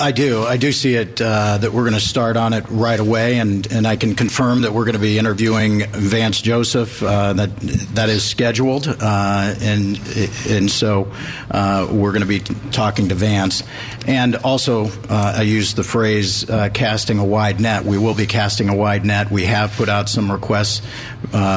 I 0.00 0.12
do. 0.12 0.42
I 0.42 0.56
do 0.56 0.72
see 0.72 0.94
it 0.94 1.20
uh, 1.20 1.58
that 1.58 1.72
we're 1.72 1.82
going 1.82 1.92
to 1.94 2.00
start 2.00 2.36
on 2.36 2.52
it 2.54 2.64
right 2.70 2.98
away, 2.98 3.38
and, 3.38 3.70
and 3.70 3.86
I 3.86 3.96
can 3.96 4.14
confirm 4.14 4.62
that 4.62 4.72
we're 4.72 4.84
going 4.84 4.94
to 4.94 5.00
be 5.00 5.18
interviewing 5.18 5.84
Vance 5.86 6.40
Joseph. 6.40 7.02
Uh, 7.02 7.34
that 7.34 7.56
that 7.94 8.08
is 8.08 8.24
scheduled, 8.24 8.88
uh, 8.88 9.54
and 9.60 10.00
and 10.48 10.70
so 10.70 11.12
uh, 11.50 11.86
we're 11.90 12.12
going 12.12 12.22
to 12.22 12.26
be 12.26 12.40
talking 12.70 13.10
to 13.10 13.14
Vance. 13.14 13.62
And 14.06 14.36
also, 14.36 14.86
uh, 15.08 15.34
I 15.36 15.42
use 15.42 15.74
the 15.74 15.84
phrase 15.84 16.48
uh, 16.48 16.70
"casting 16.72 17.18
a 17.18 17.24
wide 17.24 17.60
net." 17.60 17.84
We 17.84 17.98
will 17.98 18.14
be 18.14 18.26
casting 18.26 18.70
a 18.70 18.74
wide 18.74 19.04
net. 19.04 19.30
We 19.30 19.44
have 19.44 19.72
put 19.72 19.88
out 19.90 20.08
some 20.08 20.32
requests 20.32 20.80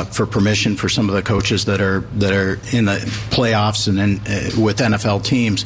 for 0.05 0.25
permission 0.25 0.75
for 0.75 0.89
some 0.89 1.09
of 1.09 1.15
the 1.15 1.21
coaches 1.21 1.65
that 1.65 1.81
are 1.81 2.01
that 2.15 2.33
are 2.33 2.59
in 2.75 2.85
the 2.85 2.97
playoffs 3.29 3.87
and 3.87 3.99
in, 3.99 4.61
with 4.61 4.77
NFL 4.77 5.23
teams. 5.23 5.65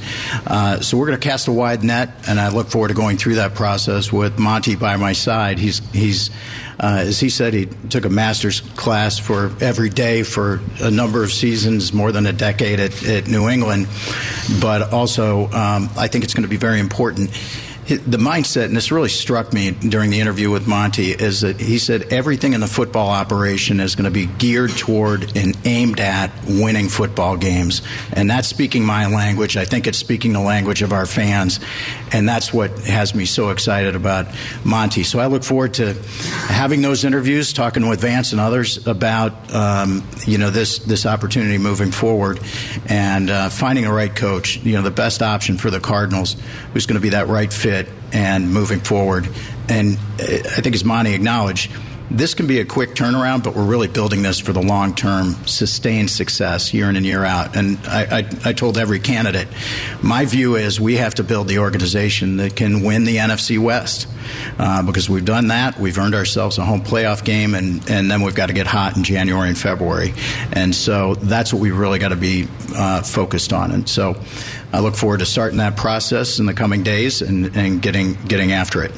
so 0.85 0.97
we're 0.97 1.07
going 1.07 1.19
to 1.19 1.27
cast 1.27 1.47
a 1.47 1.51
wide 1.51 1.83
net, 1.83 2.09
and 2.27 2.39
I 2.39 2.49
look 2.49 2.67
forward 2.67 2.89
to 2.89 2.93
going 2.93 3.17
through 3.17 3.35
that 3.35 3.55
process 3.55 4.11
with 4.11 4.39
Monti 4.39 4.75
by 4.75 4.95
my 4.97 5.13
side. 5.13 5.59
He's 5.59 5.79
he's 5.91 6.29
uh, 6.79 7.03
as 7.07 7.19
he 7.19 7.29
said, 7.29 7.53
he 7.53 7.65
took 7.89 8.05
a 8.05 8.09
master's 8.09 8.61
class 8.61 9.19
for 9.19 9.51
every 9.59 9.89
day 9.89 10.23
for 10.23 10.61
a 10.79 10.89
number 10.89 11.23
of 11.23 11.31
seasons, 11.31 11.91
more 11.91 12.13
than 12.13 12.25
a 12.25 12.31
decade 12.31 12.79
at, 12.79 13.05
at 13.05 13.27
New 13.27 13.49
England. 13.49 13.87
But 14.61 14.93
also, 14.93 15.51
um, 15.51 15.89
I 15.97 16.07
think 16.07 16.23
it's 16.23 16.33
going 16.33 16.43
to 16.43 16.49
be 16.49 16.57
very 16.57 16.79
important 16.79 17.31
the 17.97 18.17
mindset, 18.17 18.65
and 18.65 18.77
this 18.77 18.91
really 18.91 19.09
struck 19.09 19.51
me 19.51 19.71
during 19.71 20.11
the 20.11 20.19
interview 20.19 20.51
with 20.51 20.67
Monti, 20.67 21.11
is 21.11 21.41
that 21.41 21.59
he 21.59 21.79
said 21.79 22.13
everything 22.13 22.53
in 22.53 22.61
the 22.61 22.67
football 22.67 23.09
operation 23.09 23.79
is 23.79 23.95
going 23.95 24.05
to 24.05 24.11
be 24.11 24.27
geared 24.27 24.69
toward 24.71 25.35
and 25.35 25.57
aimed 25.65 25.99
at 25.99 26.31
winning 26.45 26.87
football 26.87 27.35
games. 27.35 27.81
And 28.13 28.29
that's 28.29 28.47
speaking 28.47 28.85
my 28.85 29.07
language. 29.07 29.57
I 29.57 29.65
think 29.65 29.87
it's 29.87 29.97
speaking 29.97 30.33
the 30.33 30.39
language 30.39 30.83
of 30.83 30.93
our 30.93 31.07
fans. 31.07 31.59
And 32.11 32.29
that's 32.29 32.53
what 32.53 32.77
has 32.81 33.15
me 33.15 33.25
so 33.25 33.49
excited 33.49 33.95
about 33.95 34.27
Monti. 34.63 35.01
So 35.01 35.19
I 35.19 35.25
look 35.25 35.43
forward 35.43 35.73
to 35.75 35.93
having 36.47 36.81
those 36.81 37.03
interviews, 37.03 37.53
talking 37.53 37.87
with 37.89 38.01
Vance 38.01 38.33
and 38.33 38.41
others 38.41 38.85
about, 38.85 39.53
um, 39.53 40.07
you 40.27 40.37
know, 40.37 40.51
this, 40.51 40.77
this 40.79 41.07
opportunity 41.07 41.57
moving 41.57 41.91
forward 41.91 42.39
and 42.87 43.31
uh, 43.31 43.49
finding 43.49 43.85
a 43.85 43.93
right 43.93 44.15
coach, 44.15 44.57
you 44.57 44.73
know, 44.73 44.83
the 44.83 44.91
best 44.91 45.23
option 45.23 45.57
for 45.57 45.71
the 45.71 45.79
Cardinals, 45.79 46.35
who's 46.73 46.85
going 46.85 46.99
to 46.99 47.01
be 47.01 47.09
that 47.09 47.27
right 47.27 47.51
fit 47.51 47.78
it 47.78 47.78
and 48.13 48.51
moving 48.51 48.79
forward. 48.79 49.27
And 49.67 49.97
uh, 50.19 50.23
I 50.23 50.61
think, 50.61 50.75
as 50.75 50.83
Monti 50.83 51.13
acknowledged, 51.13 51.71
this 52.11 52.33
can 52.33 52.47
be 52.47 52.59
a 52.59 52.65
quick 52.65 52.95
turnaround, 52.95 53.43
but 53.43 53.55
we're 53.55 53.65
really 53.65 53.87
building 53.87 54.23
this 54.23 54.39
for 54.39 54.51
the 54.51 54.61
long 54.61 54.95
term, 54.95 55.33
sustained 55.45 56.09
success 56.09 56.73
year 56.73 56.89
in 56.89 56.95
and 56.95 57.05
year 57.05 57.23
out. 57.23 57.55
And 57.55 57.77
I, 57.85 58.19
I, 58.19 58.29
I, 58.45 58.53
told 58.53 58.77
every 58.77 58.99
candidate, 58.99 59.47
my 60.01 60.25
view 60.25 60.55
is 60.55 60.79
we 60.79 60.95
have 60.95 61.15
to 61.15 61.23
build 61.23 61.47
the 61.47 61.59
organization 61.59 62.37
that 62.37 62.55
can 62.55 62.83
win 62.83 63.03
the 63.03 63.17
NFC 63.17 63.59
West. 63.59 64.07
Uh, 64.59 64.83
because 64.83 65.09
we've 65.09 65.25
done 65.25 65.47
that, 65.47 65.79
we've 65.79 65.97
earned 65.97 66.13
ourselves 66.13 66.59
a 66.59 66.65
home 66.65 66.81
playoff 66.81 67.23
game, 67.23 67.55
and, 67.55 67.89
and 67.89 68.11
then 68.11 68.21
we've 68.21 68.35
got 68.35 68.47
to 68.47 68.53
get 68.53 68.67
hot 68.67 68.95
in 68.95 69.03
January 69.03 69.47
and 69.47 69.57
February. 69.57 70.13
And 70.51 70.75
so 70.75 71.15
that's 71.15 71.51
what 71.51 71.59
we've 71.59 71.77
really 71.77 71.97
got 71.99 72.09
to 72.09 72.15
be 72.15 72.47
uh, 72.75 73.01
focused 73.01 73.53
on. 73.53 73.71
And 73.71 73.89
so 73.89 74.21
I 74.71 74.81
look 74.81 74.95
forward 74.95 75.19
to 75.19 75.25
starting 75.25 75.57
that 75.57 75.77
process 75.77 76.39
in 76.39 76.45
the 76.45 76.53
coming 76.53 76.83
days 76.83 77.21
and, 77.21 77.55
and 77.55 77.81
getting, 77.81 78.13
getting 78.25 78.51
after 78.51 78.83
it. 78.83 78.91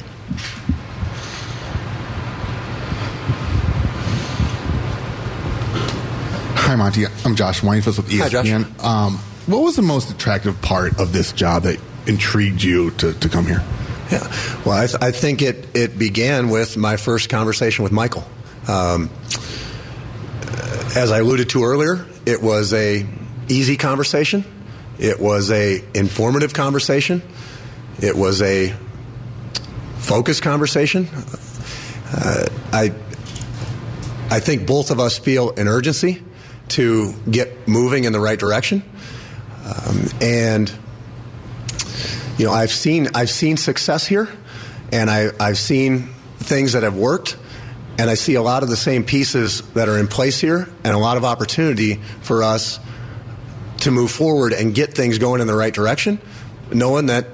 Hi, 6.72 6.76
Monti. 6.76 7.04
I'm 7.26 7.36
Josh 7.36 7.60
Weinfuss 7.60 7.98
with 7.98 8.08
ESPN. 8.08 8.64
Hi, 8.80 9.04
um, 9.04 9.18
what 9.44 9.58
was 9.58 9.76
the 9.76 9.82
most 9.82 10.10
attractive 10.10 10.62
part 10.62 10.98
of 10.98 11.12
this 11.12 11.30
job 11.34 11.64
that 11.64 11.78
intrigued 12.06 12.62
you 12.62 12.92
to, 12.92 13.12
to 13.12 13.28
come 13.28 13.44
here? 13.44 13.62
Yeah, 14.10 14.26
well, 14.64 14.78
I, 14.78 14.86
th- 14.86 15.02
I, 15.02 15.10
think 15.10 15.42
it, 15.42 15.68
it 15.76 15.98
began 15.98 16.48
with 16.48 16.78
my 16.78 16.96
first 16.96 17.28
conversation 17.28 17.82
with 17.82 17.92
Michael. 17.92 18.24
Um, 18.68 19.10
as 20.96 21.10
I 21.12 21.18
alluded 21.18 21.50
to 21.50 21.62
earlier, 21.62 22.06
it 22.24 22.40
was 22.40 22.72
a 22.72 23.06
easy 23.50 23.76
conversation. 23.76 24.42
It 24.98 25.20
was 25.20 25.50
a 25.50 25.84
informative 25.92 26.54
conversation. 26.54 27.20
It 28.00 28.16
was 28.16 28.40
a 28.40 28.74
focused 29.98 30.42
conversation. 30.42 31.06
Uh, 32.14 32.46
I 32.72 32.94
I 34.30 34.40
think 34.40 34.66
both 34.66 34.90
of 34.90 35.00
us 35.00 35.18
feel 35.18 35.50
an 35.56 35.68
urgency 35.68 36.22
to 36.72 37.12
get 37.30 37.68
moving 37.68 38.04
in 38.04 38.12
the 38.12 38.20
right 38.20 38.38
direction. 38.38 38.82
Um, 39.64 40.04
and 40.20 40.72
you 42.38 42.46
know, 42.46 42.52
I've 42.52 42.70
seen 42.70 43.08
I've 43.14 43.30
seen 43.30 43.56
success 43.56 44.06
here, 44.06 44.28
and 44.90 45.10
I, 45.10 45.30
I've 45.38 45.58
seen 45.58 46.08
things 46.38 46.72
that 46.72 46.82
have 46.82 46.96
worked, 46.96 47.36
and 47.98 48.10
I 48.10 48.14
see 48.14 48.34
a 48.34 48.42
lot 48.42 48.62
of 48.62 48.68
the 48.68 48.76
same 48.76 49.04
pieces 49.04 49.62
that 49.72 49.88
are 49.88 49.98
in 49.98 50.08
place 50.08 50.40
here, 50.40 50.68
and 50.82 50.94
a 50.94 50.98
lot 50.98 51.16
of 51.16 51.24
opportunity 51.24 52.00
for 52.22 52.42
us 52.42 52.80
to 53.80 53.90
move 53.90 54.10
forward 54.10 54.52
and 54.52 54.74
get 54.74 54.94
things 54.94 55.18
going 55.18 55.40
in 55.40 55.46
the 55.46 55.54
right 55.54 55.74
direction, 55.74 56.20
knowing 56.72 57.06
that 57.06 57.26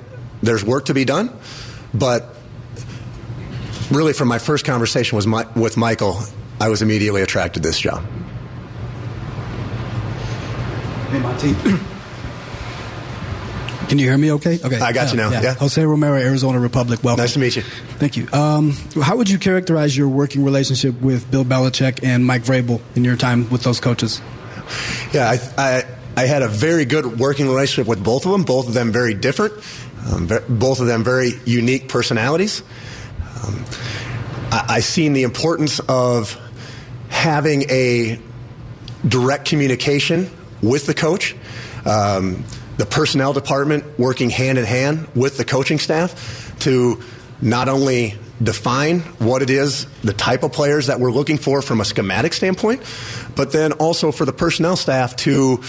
there's 0.43 0.65
work 0.65 0.87
to 0.87 0.95
be 0.95 1.05
done, 1.05 1.31
but 1.95 2.35
really 3.91 4.13
from 4.13 4.29
my 4.29 4.39
first 4.39 4.65
conversation 4.65 5.17
with 5.17 5.77
Michael, 5.77 6.21
I 6.61 6.69
was 6.69 6.83
immediately 6.83 7.23
attracted 7.23 7.63
to 7.63 7.69
this 7.69 7.79
job. 7.79 8.05
Hey, 11.11 11.21
Monti. 11.21 11.55
Can 13.89 13.99
you 13.99 14.07
hear 14.07 14.19
me 14.19 14.33
okay? 14.33 14.59
Okay. 14.63 14.79
I 14.79 14.93
got 14.93 15.11
you 15.11 15.17
now. 15.17 15.31
Yeah. 15.31 15.43
yeah. 15.43 15.55
Jose 15.55 15.83
Romero, 15.83 16.19
Arizona 16.19 16.61
Republic. 16.61 17.03
Welcome. 17.03 17.23
Nice 17.23 17.33
to 17.33 17.39
meet 17.39 17.57
you. 17.57 17.63
Thank 17.63 18.19
you. 18.19 18.29
Um, 18.35 18.73
how 19.01 19.17
would 19.17 19.31
you 19.31 19.39
characterize 19.39 19.97
your 19.97 20.09
working 20.09 20.45
relationship 20.45 21.01
with 21.01 21.31
Bill 21.31 21.47
Belichick 21.47 22.01
and 22.03 22.27
Mike 22.27 22.43
Vrabel 22.43 22.83
in 22.95 23.05
your 23.05 23.17
time 23.17 23.49
with 23.49 23.63
those 23.63 23.81
coaches? 23.81 24.21
Yeah, 25.15 25.31
I, 25.31 25.39
I, 25.57 25.85
I 26.19 26.27
had 26.27 26.43
a 26.43 26.49
very 26.49 26.85
good 26.85 27.19
working 27.19 27.47
relationship 27.49 27.89
with 27.89 28.05
both 28.05 28.27
of 28.27 28.33
them, 28.33 28.43
both 28.43 28.69
of 28.69 28.75
them 28.75 28.93
very 28.93 29.15
different. 29.15 29.55
Um, 30.13 30.29
both 30.49 30.81
of 30.81 30.87
them 30.87 31.03
very 31.03 31.33
unique 31.47 31.89
personalities. 31.89 32.63
Um, 33.43 33.65
I, 34.53 34.65
I 34.69 34.81
seen 34.81 35.15
the 35.15 35.23
importance 35.23 35.81
of 35.89 36.39
having 37.09 37.63
a 37.71 38.21
direct 39.07 39.47
communication 39.47 40.31
with 40.63 40.87
the 40.87 40.95
coach. 40.95 41.35
Um, 41.85 42.45
the 42.77 42.87
personnel 42.87 43.33
department 43.33 43.99
working 43.99 44.31
hand 44.31 44.57
in 44.57 44.65
hand 44.65 45.09
with 45.15 45.37
the 45.37 45.45
coaching 45.45 45.79
staff 45.79 46.57
to 46.61 47.03
not 47.43 47.69
only 47.69 48.15
define 48.43 49.01
what 49.19 49.43
it 49.43 49.51
is, 49.51 49.87
the 50.03 50.13
type 50.13 50.45
of 50.45 50.53
players 50.53 50.87
that 50.87 51.01
we're 51.01 51.11
looking 51.11 51.39
for 51.39 51.61
from 51.61 51.81
a 51.81 51.85
schematic 51.85 52.33
standpoint, 52.33 52.83
but 53.35 53.53
then 53.53 53.73
also 53.73 54.13
for 54.13 54.25
the 54.25 54.33
personnel 54.33 54.77
staff 54.77 55.17
to 55.17 55.61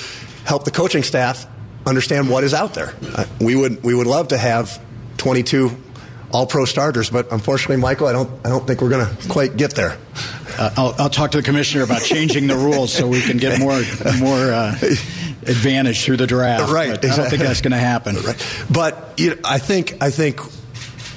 help 0.46 0.66
the 0.66 0.72
coaching 0.72 1.04
staff 1.04 1.48
understand 1.86 2.30
what 2.30 2.44
is 2.44 2.54
out 2.54 2.74
there. 2.76 2.94
Uh, 3.16 3.26
we 3.42 3.56
would 3.56 3.84
we 3.84 3.96
would 3.96 4.08
love 4.08 4.30
to 4.30 4.38
have 4.38 4.80
22 5.18 5.72
all 6.32 6.46
pro 6.46 6.66
starters, 6.66 7.10
but 7.10 7.32
unfortunately, 7.32 7.78
Michael, 7.78 8.08
I 8.08 8.14
don't 8.14 8.30
I 8.46 8.50
don't 8.50 8.66
think 8.68 8.82
we're 8.82 8.90
going 8.90 9.16
to 9.16 9.30
quite 9.30 9.58
get 9.58 9.76
there. 9.76 9.98
Uh, 10.60 10.74
I'll, 10.76 10.96
I'll, 11.00 11.10
talk 11.10 11.32
to 11.32 11.38
the 11.38 11.44
commissioner 11.44 11.86
about 11.86 12.02
changing 12.02 12.48
the 12.48 12.56
rules 12.58 12.92
so 12.92 13.08
we 13.08 13.22
can 13.22 13.38
get 13.38 13.60
more 13.62 13.82
more 14.20 14.52
uh, 14.52 14.78
advantage 15.48 16.04
through 16.04 16.18
the 16.18 16.28
draft. 16.28 16.70
Right. 16.70 16.90
Exactly. 16.90 17.10
I 17.10 17.16
don't 17.16 17.30
think 17.30 17.44
that's 17.44 17.62
going 17.62 17.72
to 17.72 17.78
happen. 17.78 18.18
Right. 18.18 18.66
But 18.70 19.14
you 19.16 19.30
know, 19.30 19.42
I 19.46 19.58
think 19.58 19.96
I 20.02 20.10
think 20.10 20.42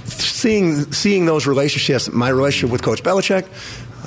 seeing 0.04 0.92
seeing 0.92 1.26
those 1.26 1.48
relationships, 1.48 2.08
my 2.08 2.28
relationship 2.28 2.70
with 2.70 2.82
Coach 2.82 3.02
Belichick, 3.02 3.48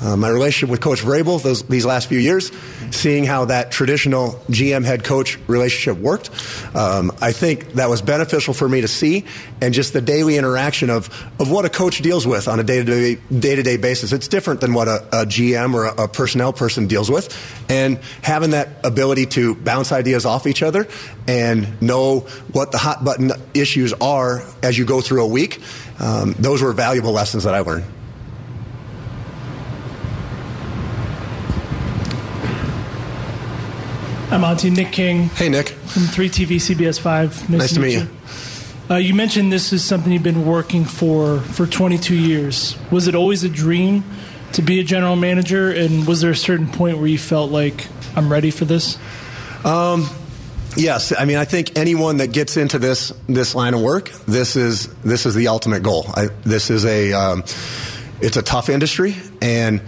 uh, 0.00 0.16
my 0.16 0.28
relationship 0.28 0.70
with 0.70 0.80
Coach 0.80 1.00
Vrabel 1.00 1.42
those, 1.42 1.62
these 1.64 1.86
last 1.86 2.08
few 2.08 2.18
years, 2.18 2.52
seeing 2.90 3.24
how 3.24 3.46
that 3.46 3.70
traditional 3.70 4.32
GM 4.50 4.84
head 4.84 5.04
coach 5.04 5.38
relationship 5.46 6.00
worked, 6.02 6.30
um, 6.74 7.12
I 7.20 7.32
think 7.32 7.72
that 7.74 7.88
was 7.88 8.02
beneficial 8.02 8.54
for 8.54 8.68
me 8.68 8.82
to 8.82 8.88
see, 8.88 9.24
and 9.60 9.72
just 9.72 9.92
the 9.92 10.00
daily 10.00 10.36
interaction 10.36 10.90
of, 10.90 11.08
of 11.40 11.50
what 11.50 11.64
a 11.64 11.70
coach 11.70 12.02
deals 12.02 12.26
with 12.26 12.48
on 12.48 12.60
a 12.60 12.64
day 12.64 12.84
to 12.84 13.62
day 13.62 13.76
basis. 13.76 14.12
It's 14.12 14.28
different 14.28 14.60
than 14.60 14.74
what 14.74 14.88
a, 14.88 14.96
a 15.12 15.26
GM 15.26 15.74
or 15.74 15.86
a, 15.86 16.04
a, 16.04 16.08
personnel 16.08 16.52
person 16.52 16.86
deals 16.86 17.10
with, 17.10 17.34
and 17.70 17.98
having 18.22 18.50
that 18.50 18.68
ability 18.84 19.26
to 19.26 19.54
bounce 19.54 19.92
ideas 19.92 20.26
off 20.26 20.46
each 20.46 20.62
other 20.62 20.86
and 21.26 21.80
know 21.82 22.20
what 22.52 22.72
the 22.72 22.78
hot 22.78 23.04
button 23.04 23.32
issues 23.54 23.92
are 23.94 24.42
as 24.62 24.76
you 24.78 24.84
go 24.84 25.00
through 25.00 25.24
a 25.24 25.28
week. 25.28 25.60
Um, 25.98 26.34
those 26.38 26.62
were 26.62 26.72
valuable 26.72 27.12
lessons 27.12 27.44
that 27.44 27.54
I 27.54 27.60
learned. 27.60 27.84
I'm 34.28 34.40
Monti 34.40 34.70
Nick 34.70 34.90
King. 34.90 35.28
Hey, 35.28 35.48
Nick. 35.48 35.68
From 35.68 36.02
3TV 36.02 36.56
CBS 36.56 36.98
5. 36.98 37.48
Nice, 37.48 37.60
nice 37.60 37.74
to 37.74 37.80
meet 37.80 37.92
you. 37.92 38.00
you. 38.00 38.08
Uh, 38.90 38.96
you 38.96 39.14
mentioned 39.14 39.52
this 39.52 39.72
is 39.72 39.84
something 39.84 40.12
you've 40.12 40.24
been 40.24 40.44
working 40.44 40.84
for 40.84 41.38
for 41.40 41.64
22 41.64 42.16
years. 42.16 42.76
Was 42.90 43.06
it 43.06 43.14
always 43.14 43.44
a 43.44 43.48
dream 43.48 44.02
to 44.54 44.62
be 44.62 44.80
a 44.80 44.84
general 44.84 45.14
manager? 45.14 45.70
And 45.70 46.08
was 46.08 46.22
there 46.22 46.32
a 46.32 46.36
certain 46.36 46.66
point 46.66 46.98
where 46.98 47.06
you 47.06 47.18
felt 47.18 47.52
like, 47.52 47.86
I'm 48.16 48.30
ready 48.30 48.50
for 48.50 48.64
this? 48.64 48.98
Um, 49.64 50.10
yes. 50.76 51.12
I 51.16 51.24
mean, 51.24 51.36
I 51.36 51.44
think 51.44 51.78
anyone 51.78 52.16
that 52.16 52.32
gets 52.32 52.56
into 52.56 52.80
this, 52.80 53.12
this 53.28 53.54
line 53.54 53.74
of 53.74 53.80
work, 53.80 54.10
this 54.26 54.56
is, 54.56 54.88
this 55.04 55.24
is 55.24 55.36
the 55.36 55.46
ultimate 55.48 55.84
goal. 55.84 56.04
I, 56.14 56.30
this 56.42 56.68
is 56.68 56.84
a, 56.84 57.12
um, 57.12 57.44
it's 58.20 58.36
a 58.36 58.42
tough 58.42 58.70
industry 58.70 59.14
and, 59.40 59.80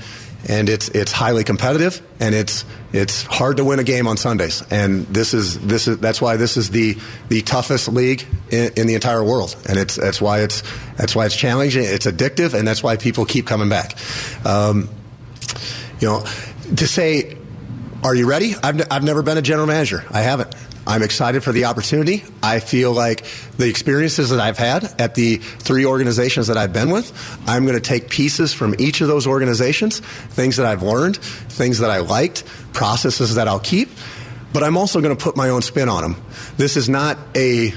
and 0.49 0.69
it's 0.69 0.89
it's 0.89 1.13
highly 1.13 1.45
competitive 1.45 2.01
and 2.21 2.35
it's 2.35 2.65
it's 2.93 3.23
hard 3.25 3.59
to 3.59 3.65
win 3.65 3.79
a 3.79 3.85
game 3.85 4.09
on 4.09 4.17
Sundays. 4.17 4.63
And 4.71 5.07
this 5.07 5.35
is 5.35 5.61
this 5.61 5.87
is 5.87 5.99
that's 5.99 6.21
why 6.21 6.37
this 6.37 6.57
is 6.57 6.71
the 6.71 6.97
the 7.29 7.43
toughest 7.43 7.89
league 7.89 8.27
in, 8.51 8.73
in, 8.77 8.87
the 8.87 8.95
entire 8.95 9.23
world. 9.23 9.55
And 9.69 9.79
it's 9.79 9.97
that's 9.97 10.21
why 10.21 10.41
it's 10.41 10.63
that's 10.97 11.15
why 11.15 11.27
it's 11.27 11.37
challenging 11.37 11.85
it's 11.85 12.07
addictive 12.07 12.55
and 12.55 12.67
that's 12.67 12.83
why 12.83 12.97
people 12.97 13.27
keep 13.27 13.47
coming 13.47 13.69
back. 13.69 13.97
Um, 14.47 14.89
you 16.01 16.09
know 16.09 16.25
to 16.77 16.87
say 16.87 17.37
are 18.03 18.15
you 18.15 18.29
ready? 18.29 18.55
I've, 18.63 18.81
I've 18.93 19.03
never 19.03 19.23
been 19.23 19.39
a 19.39 19.43
general 19.43 19.67
manager. 19.67 20.05
I 20.11 20.21
haven't 20.21 20.55
I'm 20.89 21.03
excited 21.03 21.45
for 21.45 21.53
the 21.53 21.67
opportunity. 21.67 22.25
I 22.43 22.61
feel 22.61 22.93
like 22.93 23.27
the 23.59 23.69
experiences 23.69 24.31
that 24.31 24.41
I've 24.41 24.57
had 24.57 24.85
at 24.99 25.15
the 25.15 25.37
three 25.37 25.85
organizations 25.85 26.47
that 26.47 26.57
I've 26.57 26.73
been 26.73 26.91
with, 26.91 27.13
I'm 27.47 27.67
going 27.67 27.77
to 27.77 27.87
take 27.87 28.09
pieces 28.09 28.55
from 28.55 28.75
each 28.79 29.03
of 29.03 29.07
those 29.07 29.27
organizations, 29.27 30.01
things 30.01 30.57
that 30.57 30.65
I've 30.65 30.83
learned, 30.83 31.19
things 31.19 31.81
that 31.81 31.91
I 31.91 31.99
liked, 31.99 32.47
processes 32.73 33.35
that 33.35 33.49
I'll 33.49 33.61
keep, 33.61 33.91
but 34.55 34.63
I'm 34.63 34.79
also 34.79 35.03
going 35.03 35.15
to 35.15 35.23
put 35.23 35.37
my 35.37 35.51
own 35.51 35.61
spin 35.61 35.91
on 35.91 36.03
them. 36.03 36.23
This 36.57 36.75
is 36.79 36.89
not 36.89 37.19
a 37.37 37.75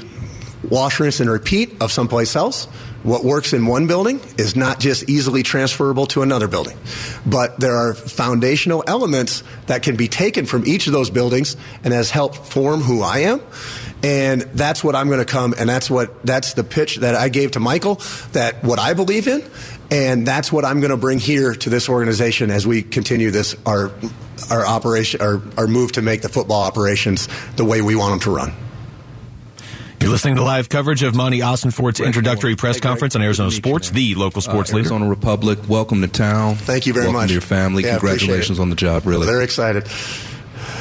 wash, 0.69 1.02
rinse, 1.02 1.19
and 1.19 1.30
repeat 1.30 1.82
of 1.82 1.91
someplace 1.91 2.38
else. 2.38 2.69
What 3.04 3.24
works 3.24 3.54
in 3.54 3.66
one 3.66 3.88
building 3.88 4.20
is 4.38 4.56
not 4.56 4.80
just 4.80 5.10
easily 5.10 5.42
transferable 5.42 6.06
to 6.08 6.22
another 6.22 6.48
building. 6.48 6.78
But 7.26 7.60
there 7.60 7.76
are 7.76 7.94
foundational 7.94 8.84
elements 8.86 9.44
that 9.68 9.82
can 9.82 9.96
be 9.96 10.08
taken 10.08 10.46
from 10.46 10.68
each 10.68 10.88
of 10.88 10.94
those 10.94 11.10
buildings 11.10 11.58
and 11.84 11.94
has 11.94 12.12
helped 12.12 12.36
form 12.38 12.82
who 12.82 13.02
I 13.02 13.20
am. 13.20 13.42
And 14.04 14.42
that's 14.42 14.84
what 14.84 14.96
I'm 14.96 15.08
going 15.08 15.20
to 15.20 15.26
come, 15.26 15.54
and 15.60 15.70
that's 15.70 15.88
what 15.88 16.26
that's 16.26 16.54
the 16.54 16.64
pitch 16.64 16.98
that 16.98 17.14
I 17.14 17.30
gave 17.30 17.52
to 17.52 17.60
Michael. 17.60 18.02
That 18.32 18.64
what 18.64 18.80
I 18.80 18.96
believe 18.96 19.28
in, 19.28 19.44
and 19.92 20.26
that's 20.26 20.52
what 20.52 20.66
I'm 20.66 20.80
going 20.80 20.90
to 20.90 20.98
bring 20.98 21.20
here 21.20 21.54
to 21.54 21.70
this 21.70 21.88
organization 21.88 22.50
as 22.50 22.66
we 22.66 22.82
continue 22.82 23.30
this 23.30 23.56
our 23.64 23.92
our 24.50 24.66
operation 24.66 25.22
our, 25.22 25.40
our 25.56 25.68
move 25.68 25.92
to 25.92 26.02
make 26.02 26.24
the 26.24 26.30
football 26.30 26.64
operations 26.64 27.30
the 27.58 27.66
way 27.66 27.84
we 27.84 27.96
want 27.96 28.12
them 28.12 28.20
to 28.22 28.36
run. 28.36 28.54
You're 30.02 30.10
listening 30.10 30.38
to 30.38 30.44
live 30.44 30.68
coverage 30.68 31.04
of 31.04 31.14
Monti 31.14 31.42
Ossenfort's 31.42 32.00
introductory 32.00 32.56
press 32.56 32.80
conference 32.80 33.16
on 33.16 33.22
Arizona 33.22 33.52
Sports, 33.52 33.92
the 33.92 34.16
local 34.16 34.42
sports 34.42 34.74
uh, 34.74 34.78
leader. 34.78 34.88
Arizona 34.88 35.08
Republic, 35.08 35.60
welcome 35.70 36.02
to 36.02 36.08
town. 36.08 36.56
Thank 36.56 36.88
you 36.88 36.94
very 36.94 37.06
welcome 37.06 37.22
much. 37.22 37.28
to 37.28 37.34
your 37.34 37.42
family. 37.42 37.84
Yeah, 37.84 38.00
Congratulations 38.00 38.60
on 38.60 38.72
the 38.72 38.76
job, 38.76 39.06
really. 39.06 39.28
Very 39.28 39.44
excited. 39.44 39.88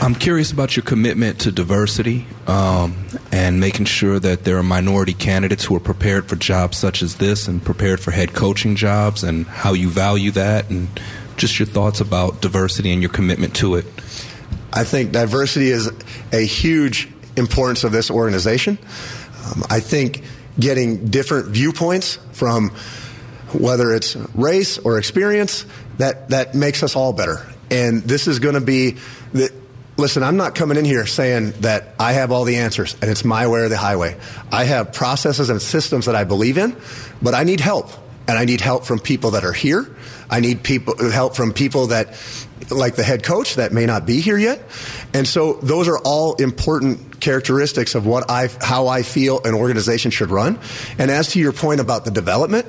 I'm 0.01 0.15
curious 0.15 0.53
about 0.53 0.75
your 0.75 0.85
commitment 0.85 1.41
to 1.41 1.53
diversity 1.53 2.27
um, 2.47 2.97
and 3.31 3.61
making 3.61 3.85
sure 3.85 4.19
that 4.19 4.45
there 4.45 4.57
are 4.57 4.63
minority 4.63 5.13
candidates 5.13 5.65
who 5.67 5.77
are 5.77 5.81
prepared 5.81 6.27
for 6.27 6.37
jobs 6.37 6.79
such 6.79 7.03
as 7.03 7.17
this 7.17 7.47
and 7.47 7.63
prepared 7.63 8.01
for 8.01 8.13
head 8.13 8.33
coaching 8.33 8.75
jobs 8.75 9.23
and 9.23 9.47
how 9.47 9.75
you 9.75 9.91
value 9.91 10.31
that 10.31 10.71
and 10.71 10.89
just 11.37 11.59
your 11.59 11.67
thoughts 11.67 12.01
about 12.01 12.41
diversity 12.41 12.91
and 12.91 13.03
your 13.03 13.11
commitment 13.11 13.55
to 13.57 13.75
it. 13.75 13.85
I 14.73 14.85
think 14.85 15.13
diversity 15.13 15.69
is 15.69 15.93
a 16.33 16.47
huge 16.47 17.11
importance 17.37 17.85
of 17.85 17.93
this 17.93 18.11
organization. 18.11 18.79
Um, 19.45 19.65
I 19.71 19.81
think 19.81 20.23
getting 20.59 21.07
different 21.07 21.49
viewpoints 21.49 22.19
from 22.33 22.71
whether 23.53 23.95
it's 23.95 24.17
race 24.35 24.79
or 24.79 24.99
experience 24.99 25.67
that 25.99 26.31
that 26.31 26.55
makes 26.55 26.83
us 26.83 26.97
all 26.97 27.13
better. 27.13 27.47
And 27.71 28.03
this 28.03 28.27
is 28.27 28.39
going 28.39 28.55
to 28.55 28.61
be 28.61 28.97
the, 29.33 29.53
listen, 29.97 30.23
I'm 30.23 30.37
not 30.37 30.55
coming 30.55 30.77
in 30.77 30.85
here 30.85 31.07
saying 31.07 31.53
that 31.61 31.95
I 31.99 32.13
have 32.13 32.33
all 32.33 32.45
the 32.45 32.57
answers 32.57 32.97
and 33.01 33.11
it's 33.11 33.25
my 33.25 33.47
way 33.47 33.61
or 33.61 33.69
the 33.69 33.79
highway. 33.79 34.17
I 34.51 34.65
have 34.65 34.93
processes 34.93 35.51
and 35.51 35.61
systems 35.61 36.07
that 36.07 36.17
I 36.17 36.25
believe 36.25 36.59
in, 36.59 36.77
but 37.23 37.35
I 37.35 37.45
need 37.45 37.61
help. 37.61 37.91
And 38.29 38.39
I 38.39 38.45
need 38.45 38.61
help 38.61 38.85
from 38.85 39.01
people 39.01 39.33
that 39.33 39.45
are 39.45 39.53
here. 39.53 39.93
I 40.29 40.39
need 40.39 40.63
people 40.63 41.11
help 41.11 41.35
from 41.35 41.53
people 41.53 41.89
that 41.89 42.15
like 42.71 42.97
the 42.97 43.03
head 43.03 43.23
coach 43.23 43.57
that 43.57 43.73
may 43.73 43.87
not 43.87 44.07
be 44.07 44.21
here 44.21 44.39
yet. 44.39 44.63
And 45.15 45.27
so 45.27 45.55
those 45.55 45.89
are 45.89 45.99
all 45.99 46.35
important 46.37 47.21
characteristics 47.21 47.95
of 47.95 48.07
what 48.07 48.31
I 48.31 48.49
how 48.61 48.89
I 48.89 49.03
feel 49.03 49.41
an 49.45 49.55
organization 49.55 50.11
should 50.11 50.31
run. 50.31 50.59
And 50.99 51.11
as 51.11 51.29
to 51.29 51.41
your 51.41 51.53
point 51.53 51.81
about 51.81 52.05
the 52.05 52.11
development, 52.11 52.67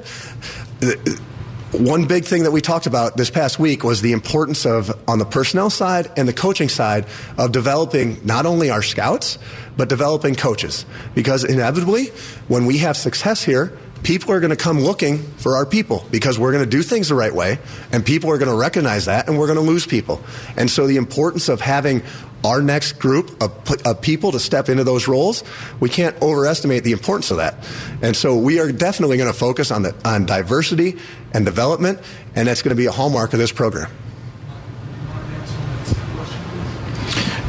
one 1.72 2.06
big 2.06 2.26
thing 2.26 2.44
that 2.44 2.52
we 2.52 2.60
talked 2.60 2.86
about 2.86 3.16
this 3.16 3.30
past 3.30 3.58
week 3.58 3.84
was 3.84 4.02
the 4.02 4.12
importance 4.12 4.66
of, 4.66 4.92
on 5.08 5.20
the 5.20 5.26
personnel 5.26 5.70
side 5.70 6.12
and 6.18 6.28
the 6.28 6.34
coaching 6.34 6.68
side, 6.68 7.06
of 7.38 7.54
developing 7.54 8.20
not 8.26 8.46
only 8.46 8.70
our 8.70 8.82
scouts, 8.82 9.38
but 9.78 9.88
developing 9.88 10.36
coaches. 10.36 10.86
Because 11.16 11.46
inevitably, 11.46 12.08
when 12.50 12.66
we 12.66 12.80
have 12.80 12.98
success 12.98 13.44
here, 13.44 13.78
people 14.04 14.32
are 14.32 14.40
going 14.40 14.52
to 14.52 14.56
come 14.56 14.80
looking 14.80 15.20
for 15.20 15.56
our 15.56 15.66
people 15.66 16.06
because 16.12 16.40
we're 16.40 16.52
going 16.52 16.64
to 16.64 16.70
do 16.70 16.82
things 16.82 17.10
the 17.10 17.16
right 17.16 17.34
way 17.34 17.60
and 17.92 18.06
people 18.06 18.30
are 18.32 18.38
going 18.38 18.50
to 18.50 18.58
recognize 18.58 19.06
that 19.06 19.28
and 19.28 19.38
we're 19.38 19.48
going 19.48 19.60
to 19.60 19.64
lose 19.64 19.86
people. 19.86 20.22
And 20.58 20.70
so 20.70 20.88
the 20.88 20.98
importance 20.98 21.50
of 21.50 21.62
having 21.62 22.04
our 22.44 22.62
next 22.62 22.94
group 22.94 23.42
of, 23.42 23.86
of, 23.86 24.02
people 24.02 24.32
to 24.32 24.40
step 24.40 24.68
into 24.68 24.84
those 24.84 25.08
roles, 25.08 25.44
we 25.80 25.90
can't 25.90 26.20
overestimate 26.22 26.84
the 26.84 26.92
importance 26.92 27.30
of 27.30 27.38
that. 27.38 27.56
And 28.02 28.16
so 28.16 28.36
we 28.36 28.60
are 28.60 28.72
definitely 28.72 29.18
going 29.18 29.32
to 29.32 29.38
focus 29.38 29.70
on 29.70 29.84
the 29.84 29.96
on 30.04 30.26
diversity 30.26 30.98
and 31.34 31.46
development, 31.46 32.00
and 32.36 32.48
that's 32.48 32.64
going 32.64 32.76
to 32.76 32.76
be 32.76 32.88
a 32.88 32.92
hallmark 32.92 33.34
of 33.34 33.40
this 33.40 33.52
program. 33.52 33.92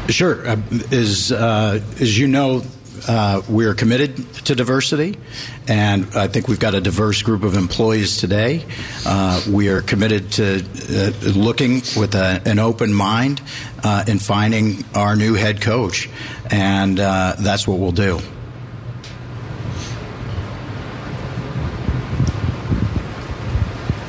Sure. 0.08 0.46
Uh, 0.46 0.56
as, 0.90 1.32
uh, 1.32 1.80
as 1.98 2.18
you 2.18 2.28
know, 2.28 2.62
uh, 3.08 3.42
we 3.48 3.66
are 3.66 3.74
committed 3.74 4.16
to 4.44 4.54
diversity, 4.54 5.18
and 5.68 6.06
I 6.14 6.28
think 6.28 6.48
we've 6.48 6.60
got 6.60 6.74
a 6.74 6.80
diverse 6.80 7.22
group 7.22 7.42
of 7.42 7.56
employees 7.56 8.16
today. 8.16 8.64
Uh, 9.06 9.42
we 9.50 9.68
are 9.68 9.82
committed 9.82 10.32
to 10.32 10.64
uh, 10.64 11.30
looking 11.30 11.82
with 11.96 12.14
a, 12.14 12.42
an 12.44 12.58
open 12.58 12.92
mind 12.92 13.40
uh, 13.82 14.04
in 14.06 14.18
finding 14.18 14.84
our 14.94 15.16
new 15.16 15.34
head 15.34 15.60
coach, 15.60 16.08
and 16.50 16.98
uh, 17.00 17.36
that's 17.38 17.66
what 17.66 17.78
we'll 17.78 17.92
do. 17.92 18.20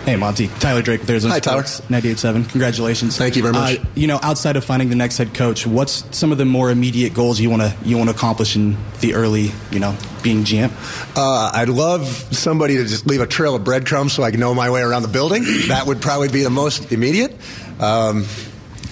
Hey, 0.06 0.18
Monti. 0.18 0.50
Tyler 0.60 0.82
Drake 0.82 1.00
with 1.00 1.10
Arizona 1.10 1.36
Hi, 1.36 1.40
Tyler. 1.40 1.64
Sports, 1.64 1.90
98.7. 1.90 2.50
Congratulations. 2.50 3.18
Thank 3.18 3.38
you 3.38 3.42
very 3.42 3.54
much. 3.54 3.80
Uh, 3.80 3.84
you 3.96 4.08
know, 4.08 4.20
outside 4.22 4.58
of 4.58 4.66
finding 4.66 4.90
the 4.90 4.98
next 4.98 5.18
head 5.18 5.34
coach, 5.34 5.66
what's 5.66 6.04
some 6.16 6.34
of 6.34 6.38
the 6.38 6.44
more 6.44 6.70
immediate 6.70 7.14
goals 7.14 7.40
you 7.40 7.50
want 7.50 7.62
to 7.62 7.74
you 7.86 7.98
want 7.98 8.10
to 8.10 8.16
accomplish 8.16 8.58
in 8.58 8.76
the 9.00 9.14
early, 9.14 9.54
you 9.72 9.80
know, 9.80 9.96
being 10.22 10.44
GM? 10.44 10.72
Uh, 11.16 11.52
I'd 11.54 11.70
love 11.70 12.06
somebody 12.36 12.76
to 12.76 12.84
just 12.84 13.08
leave 13.08 13.22
a 13.22 13.28
trail 13.28 13.56
of 13.56 13.64
breadcrumbs 13.64 14.12
so 14.12 14.24
I 14.24 14.32
can 14.32 14.42
know 14.42 14.54
my 14.54 14.70
way 14.72 14.82
around 14.82 15.04
the 15.04 15.08
building. 15.08 15.46
That 15.70 15.86
would 15.88 16.02
probably 16.02 16.28
be 16.28 16.44
the 16.44 16.50
most 16.50 16.92
immediate. 16.92 17.32
Um, 17.80 18.26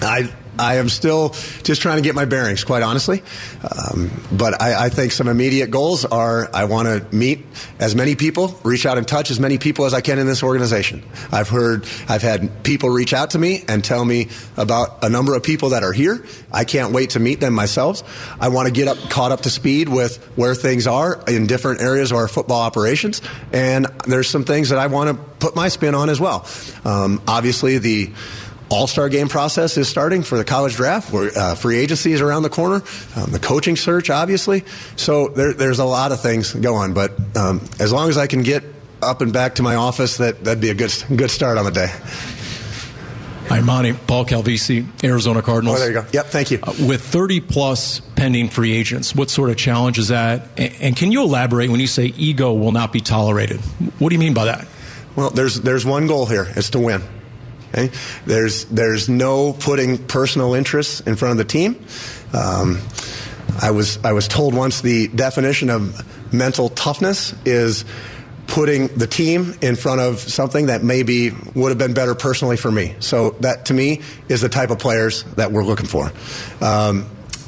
I 0.00 0.32
I 0.58 0.76
am 0.76 0.88
still 0.88 1.30
just 1.62 1.80
trying 1.80 1.96
to 1.96 2.02
get 2.02 2.14
my 2.14 2.24
bearings, 2.24 2.64
quite 2.64 2.82
honestly. 2.82 3.22
Um, 3.62 4.10
but 4.30 4.60
I, 4.60 4.86
I 4.86 4.88
think 4.88 5.12
some 5.12 5.28
immediate 5.28 5.70
goals 5.70 6.04
are 6.04 6.50
I 6.52 6.64
want 6.64 6.88
to 6.88 7.14
meet 7.14 7.46
as 7.78 7.94
many 7.94 8.14
people, 8.14 8.58
reach 8.62 8.84
out 8.84 8.98
and 8.98 9.08
touch 9.08 9.30
as 9.30 9.40
many 9.40 9.58
people 9.58 9.84
as 9.84 9.94
I 9.94 10.00
can 10.00 10.18
in 10.18 10.26
this 10.26 10.42
organization. 10.42 11.02
I've 11.30 11.48
heard, 11.48 11.86
I've 12.08 12.22
had 12.22 12.64
people 12.64 12.90
reach 12.90 13.12
out 13.12 13.30
to 13.30 13.38
me 13.38 13.64
and 13.68 13.82
tell 13.82 14.04
me 14.04 14.28
about 14.56 15.02
a 15.02 15.08
number 15.08 15.34
of 15.34 15.42
people 15.42 15.70
that 15.70 15.82
are 15.82 15.92
here. 15.92 16.24
I 16.52 16.64
can't 16.64 16.92
wait 16.92 17.10
to 17.10 17.20
meet 17.20 17.40
them 17.40 17.54
myself. 17.54 18.02
I 18.40 18.48
want 18.48 18.66
to 18.66 18.72
get 18.72 18.88
up, 18.88 18.98
caught 19.10 19.32
up 19.32 19.42
to 19.42 19.50
speed 19.50 19.88
with 19.88 20.18
where 20.36 20.54
things 20.54 20.86
are 20.86 21.22
in 21.26 21.46
different 21.46 21.80
areas 21.80 22.10
of 22.10 22.18
our 22.18 22.28
football 22.28 22.60
operations. 22.60 23.22
And 23.52 23.86
there's 24.06 24.28
some 24.28 24.44
things 24.44 24.68
that 24.68 24.78
I 24.78 24.86
want 24.88 25.10
to 25.10 25.24
put 25.38 25.56
my 25.56 25.68
spin 25.68 25.94
on 25.94 26.10
as 26.10 26.20
well. 26.20 26.46
Um, 26.84 27.22
obviously, 27.26 27.78
the 27.78 28.12
all 28.72 28.86
Star 28.86 29.08
game 29.08 29.28
process 29.28 29.76
is 29.76 29.88
starting 29.88 30.22
for 30.22 30.38
the 30.38 30.44
college 30.44 30.76
draft. 30.76 31.12
Where 31.12 31.30
uh, 31.36 31.54
free 31.54 31.78
agency 31.78 32.12
is 32.12 32.20
around 32.20 32.42
the 32.42 32.50
corner. 32.50 32.82
Um, 33.16 33.30
the 33.30 33.38
coaching 33.40 33.76
search, 33.76 34.10
obviously. 34.10 34.64
So 34.96 35.28
there, 35.28 35.52
there's 35.52 35.78
a 35.78 35.84
lot 35.84 36.12
of 36.12 36.20
things 36.20 36.52
going. 36.52 36.94
But 36.94 37.12
um, 37.36 37.60
as 37.78 37.92
long 37.92 38.08
as 38.08 38.18
I 38.18 38.26
can 38.26 38.42
get 38.42 38.64
up 39.02 39.20
and 39.20 39.32
back 39.32 39.56
to 39.56 39.62
my 39.62 39.74
office, 39.74 40.16
that 40.18 40.44
that'd 40.44 40.60
be 40.60 40.70
a 40.70 40.74
good 40.74 40.92
good 41.14 41.30
start 41.30 41.58
on 41.58 41.64
the 41.64 41.70
day. 41.70 41.92
Hi, 43.48 43.60
Monti. 43.60 43.92
Paul 43.92 44.24
Calvisi, 44.24 44.86
Arizona 45.04 45.42
Cardinals. 45.42 45.76
Oh, 45.76 45.80
there 45.80 45.88
you 45.88 46.00
go. 46.00 46.06
Yep, 46.10 46.26
thank 46.28 46.50
you. 46.50 46.60
Uh, 46.62 46.72
with 46.86 47.02
30 47.02 47.40
plus 47.40 48.00
pending 48.16 48.48
free 48.48 48.72
agents, 48.72 49.14
what 49.14 49.28
sort 49.28 49.50
of 49.50 49.56
challenge 49.56 49.98
is 49.98 50.08
that? 50.08 50.48
And, 50.56 50.74
and 50.80 50.96
can 50.96 51.12
you 51.12 51.22
elaborate 51.22 51.68
when 51.68 51.80
you 51.80 51.86
say 51.86 52.06
ego 52.16 52.54
will 52.54 52.72
not 52.72 52.92
be 52.92 53.00
tolerated? 53.00 53.60
What 53.98 54.08
do 54.08 54.14
you 54.14 54.20
mean 54.20 54.32
by 54.32 54.46
that? 54.46 54.66
Well, 55.16 55.28
there's 55.28 55.60
there's 55.60 55.84
one 55.84 56.06
goal 56.06 56.24
here: 56.24 56.46
is 56.56 56.70
to 56.70 56.78
win. 56.78 57.02
Okay? 57.72 57.90
There's 58.26 58.64
there's 58.66 59.08
no 59.08 59.52
putting 59.52 59.98
personal 59.98 60.54
interests 60.54 61.00
in 61.00 61.16
front 61.16 61.32
of 61.32 61.38
the 61.38 61.44
team. 61.44 61.84
Um, 62.32 62.80
I 63.60 63.70
was 63.70 63.98
I 64.04 64.12
was 64.12 64.28
told 64.28 64.54
once 64.54 64.80
the 64.80 65.08
definition 65.08 65.70
of 65.70 66.32
mental 66.32 66.68
toughness 66.68 67.34
is 67.44 67.84
putting 68.46 68.88
the 68.88 69.06
team 69.06 69.54
in 69.62 69.76
front 69.76 70.00
of 70.00 70.18
something 70.18 70.66
that 70.66 70.82
maybe 70.82 71.30
would 71.54 71.70
have 71.70 71.78
been 71.78 71.94
better 71.94 72.14
personally 72.14 72.56
for 72.56 72.70
me. 72.70 72.94
So 73.00 73.30
that 73.40 73.66
to 73.66 73.74
me 73.74 74.02
is 74.28 74.40
the 74.40 74.48
type 74.48 74.70
of 74.70 74.78
players 74.78 75.22
that 75.36 75.52
we're 75.52 75.64
looking 75.64 75.86
for. 75.86 76.12
Um, 76.60 77.06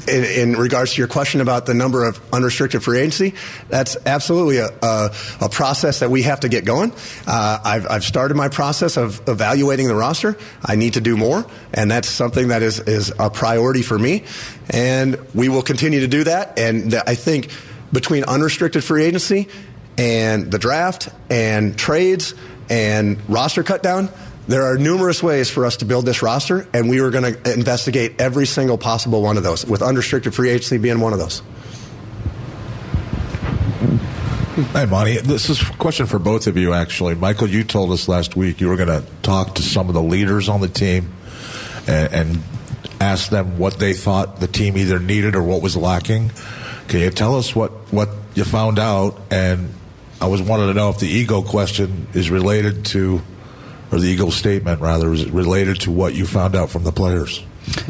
in, 0.09 0.25
in, 0.25 0.53
regards 0.55 0.95
to 0.95 1.01
your 1.01 1.09
question 1.09 1.41
about 1.41 1.67
the 1.67 1.75
number 1.75 2.05
of 2.05 2.21
unrestricted 2.33 2.83
free 2.83 2.99
agency, 2.99 3.35
that's 3.69 3.97
absolutely 4.07 4.59
a, 4.59 4.69
a, 4.83 5.15
a 5.43 5.49
process 5.49 6.01
that 6.01 6.11
we 6.11 6.23
have 6.23 6.41
to 6.41 6.49
get 6.49 6.65
going. 6.65 6.93
Uh, 7.27 7.59
I've, 7.65 7.91
I've, 7.91 8.05
started 8.05 8.37
my 8.37 8.49
process 8.49 8.97
of 8.97 9.27
evaluating 9.29 9.89
the 9.89 9.95
roster. 9.95 10.37
I 10.65 10.77
need 10.77 10.95
to 10.95 11.01
do 11.01 11.17
more, 11.17 11.47
and 11.73 11.91
that's 11.91 12.09
something 12.09 12.49
that 12.49 12.63
is, 12.63 12.81
is 12.81 13.13
a 13.19 13.31
priority 13.31 13.83
for 13.83 13.99
me. 13.99 14.25
And 14.71 15.19
we 15.35 15.49
will 15.49 15.63
continue 15.63 16.01
to 16.01 16.09
do 16.09 16.25
that. 16.25 16.59
And 16.59 16.95
I 16.95 17.15
think 17.15 17.51
between 17.93 18.25
unrestricted 18.25 18.85
free 18.85 19.05
agency 19.05 19.49
and 19.97 20.51
the 20.51 20.59
draft 20.59 21.09
and 21.31 21.79
trades 21.79 22.35
and 22.69 23.19
roster 23.29 23.63
cut 23.63 23.83
down, 23.83 24.09
there 24.47 24.63
are 24.65 24.77
numerous 24.77 25.23
ways 25.23 25.51
for 25.51 25.65
us 25.65 25.79
to 25.79 25.85
build 25.85 26.07
this 26.07 26.23
roster, 26.23 26.69
and 26.73 26.89
we 26.89 27.01
are 27.01 27.11
going 27.11 27.35
to 27.35 27.53
investigate 27.53 28.21
every 28.21 28.47
single 28.47 28.79
possible 28.79 29.23
one 29.23 29.37
of 29.37 29.43
those, 29.43 29.65
with 29.65 29.83
unrestricted 29.83 30.35
free 30.35 30.51
agency 30.51 30.79
being 30.79 31.01
one 31.01 31.13
of 31.13 31.19
those. 31.19 31.43
Hey, 34.73 34.87
Monti, 34.87 35.17
this 35.19 35.51
is 35.51 35.61
a 35.63 35.73
question 35.75 36.07
for 36.07 36.21
both 36.21 36.47
of 36.47 36.57
you, 36.57 36.75
actually. 36.75 37.17
Michael, 37.17 37.49
you 37.49 37.65
told 37.65 37.91
us 37.91 38.07
last 38.07 38.37
week 38.37 38.61
you 38.61 38.69
were 38.69 38.77
going 38.77 38.89
to 38.89 39.05
talk 39.23 39.57
to 39.57 39.63
some 39.63 39.89
of 39.89 39.95
the 39.95 40.03
leaders 40.03 40.49
on 40.49 40.61
the 40.61 40.69
team 40.69 41.13
and, 41.89 42.13
and 42.13 42.43
ask 43.01 43.31
them 43.31 43.59
what 43.59 43.81
they 43.81 43.95
thought 43.95 44.39
the 44.39 44.47
team 44.47 44.77
either 44.77 45.01
needed 45.01 45.35
or 45.35 45.43
what 45.43 45.61
was 45.61 45.77
lacking. 45.77 46.31
Can 46.87 47.01
you 47.01 47.11
tell 47.11 47.35
us 47.35 47.57
what, 47.57 47.73
what 47.93 48.11
you 48.35 48.45
found 48.45 48.79
out? 48.79 49.21
And 49.31 49.75
I 50.21 50.29
was 50.29 50.41
wanted 50.41 50.67
to 50.67 50.75
know 50.75 50.91
if 50.91 51.01
the 51.01 51.09
ego 51.09 51.43
question 51.43 52.07
is 52.15 52.31
related 52.31 52.85
to 52.87 53.23
or 53.93 53.99
the 53.99 54.07
Eagle 54.07 54.31
statement 54.31 54.81
rather 54.81 55.13
is 55.13 55.29
related 55.31 55.81
to 55.83 55.91
what 55.91 56.15
you 56.15 56.27
found 56.27 56.55
out 56.55 56.71
from 56.71 56.85
the 56.85 56.93
players? 56.93 57.43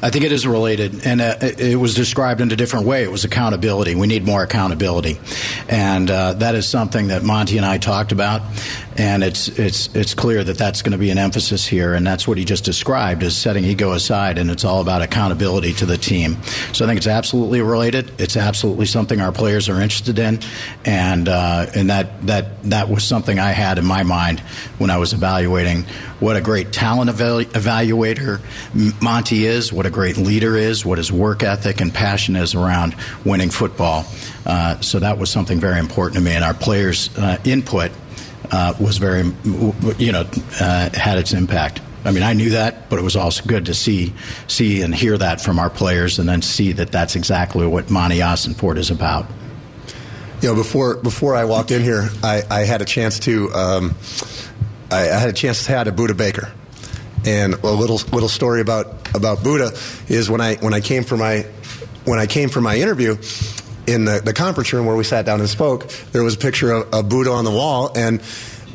I 0.02 0.10
think 0.10 0.24
it 0.24 0.32
is 0.32 0.46
related, 0.46 1.06
and 1.06 1.20
uh, 1.20 1.36
it 1.40 1.78
was 1.78 1.94
described 1.94 2.40
in 2.40 2.50
a 2.52 2.56
different 2.56 2.86
way. 2.86 3.02
It 3.02 3.10
was 3.10 3.24
accountability. 3.24 3.94
We 3.94 4.06
need 4.06 4.24
more 4.24 4.42
accountability, 4.42 5.18
and 5.68 6.10
uh, 6.10 6.34
that 6.34 6.54
is 6.54 6.68
something 6.68 7.08
that 7.08 7.24
Monti 7.24 7.56
and 7.56 7.66
I 7.66 7.78
talked 7.78 8.12
about. 8.12 8.42
And 8.96 9.24
it's 9.24 9.48
it's 9.48 9.92
it's 9.96 10.14
clear 10.14 10.44
that 10.44 10.56
that's 10.56 10.82
going 10.82 10.92
to 10.92 10.98
be 10.98 11.10
an 11.10 11.18
emphasis 11.18 11.66
here, 11.66 11.94
and 11.94 12.06
that's 12.06 12.28
what 12.28 12.38
he 12.38 12.44
just 12.44 12.64
described 12.64 13.24
as 13.24 13.36
setting 13.36 13.64
ego 13.64 13.90
aside, 13.92 14.38
and 14.38 14.50
it's 14.50 14.64
all 14.64 14.80
about 14.80 15.02
accountability 15.02 15.72
to 15.74 15.86
the 15.86 15.96
team. 15.96 16.40
So 16.72 16.84
I 16.84 16.88
think 16.88 16.98
it's 16.98 17.08
absolutely 17.08 17.60
related. 17.60 18.12
It's 18.20 18.36
absolutely 18.36 18.86
something 18.86 19.20
our 19.20 19.32
players 19.32 19.68
are 19.68 19.80
interested 19.80 20.20
in, 20.20 20.38
and 20.84 21.28
uh, 21.28 21.66
and 21.74 21.90
that 21.90 22.24
that 22.26 22.62
that 22.70 22.88
was 22.88 23.02
something 23.02 23.40
I 23.40 23.50
had 23.50 23.78
in 23.78 23.84
my 23.84 24.04
mind 24.04 24.38
when 24.78 24.90
I 24.90 24.98
was 24.98 25.12
evaluating 25.12 25.86
what 26.24 26.36
a 26.36 26.40
great 26.40 26.72
talent 26.72 27.10
evalu- 27.10 27.44
evaluator 27.44 28.40
Monti 29.02 29.44
is, 29.44 29.70
what 29.70 29.84
a 29.84 29.90
great 29.90 30.16
leader 30.16 30.56
is, 30.56 30.82
what 30.82 30.96
his 30.96 31.12
work 31.12 31.42
ethic 31.42 31.82
and 31.82 31.92
passion 31.92 32.34
is 32.34 32.54
around 32.54 32.96
winning 33.26 33.50
football. 33.50 34.06
Uh, 34.46 34.80
so 34.80 34.98
that 35.00 35.18
was 35.18 35.28
something 35.28 35.60
very 35.60 35.78
important 35.78 36.16
to 36.16 36.22
me, 36.22 36.32
and 36.32 36.42
our 36.42 36.54
players' 36.54 37.14
uh, 37.18 37.36
input 37.44 37.92
uh, 38.50 38.72
was 38.80 38.96
very, 38.96 39.30
you 39.98 40.12
know, 40.12 40.26
uh, 40.60 40.88
had 40.94 41.18
its 41.18 41.34
impact. 41.34 41.82
I 42.06 42.10
mean, 42.10 42.22
I 42.22 42.32
knew 42.32 42.50
that, 42.50 42.88
but 42.88 42.98
it 42.98 43.02
was 43.02 43.16
also 43.16 43.44
good 43.44 43.66
to 43.66 43.74
see, 43.74 44.14
see 44.46 44.80
and 44.80 44.94
hear 44.94 45.18
that 45.18 45.42
from 45.42 45.58
our 45.58 45.68
players, 45.68 46.18
and 46.18 46.26
then 46.26 46.40
see 46.40 46.72
that 46.72 46.90
that's 46.90 47.16
exactly 47.16 47.66
what 47.66 47.90
Monti 47.90 48.18
Ossenfort 48.20 48.78
is 48.78 48.90
about. 48.90 49.26
You 50.40 50.50
know, 50.50 50.54
before 50.54 50.96
before 50.96 51.34
I 51.34 51.44
walked 51.44 51.70
in 51.70 51.82
here, 51.82 52.08
I, 52.22 52.42
I 52.50 52.60
had 52.60 52.82
a 52.82 52.84
chance 52.84 53.18
to, 53.20 53.50
um, 53.54 53.94
I, 54.94 55.14
I, 55.14 55.18
had 55.18 55.28
a 55.28 55.32
chance 55.32 55.60
to 55.60 55.66
chat 55.66 55.88
a 55.88 55.92
Budda 55.92 56.16
Baker, 56.16 56.52
and 57.24 57.54
a 57.54 57.70
little 57.70 57.96
little 58.12 58.28
story 58.28 58.60
about 58.60 59.14
about 59.14 59.38
Budda 59.38 60.10
is 60.10 60.30
when 60.30 60.40
I 60.40 60.56
when 60.56 60.72
I 60.72 60.80
came 60.80 61.04
for 61.04 61.16
my 61.16 61.46
when 62.04 62.18
I 62.18 62.26
came 62.26 62.48
for 62.48 62.60
my 62.60 62.76
interview, 62.76 63.16
in 63.86 64.04
the, 64.04 64.20
the 64.24 64.32
conference 64.32 64.72
room 64.72 64.86
where 64.86 64.96
we 64.96 65.04
sat 65.04 65.26
down 65.26 65.40
and 65.40 65.48
spoke, 65.48 65.88
there 66.12 66.22
was 66.22 66.34
a 66.34 66.38
picture 66.38 66.70
of, 66.72 66.94
of 66.94 67.06
Budda 67.06 67.32
on 67.32 67.44
the 67.44 67.50
wall, 67.50 67.90
and 67.96 68.22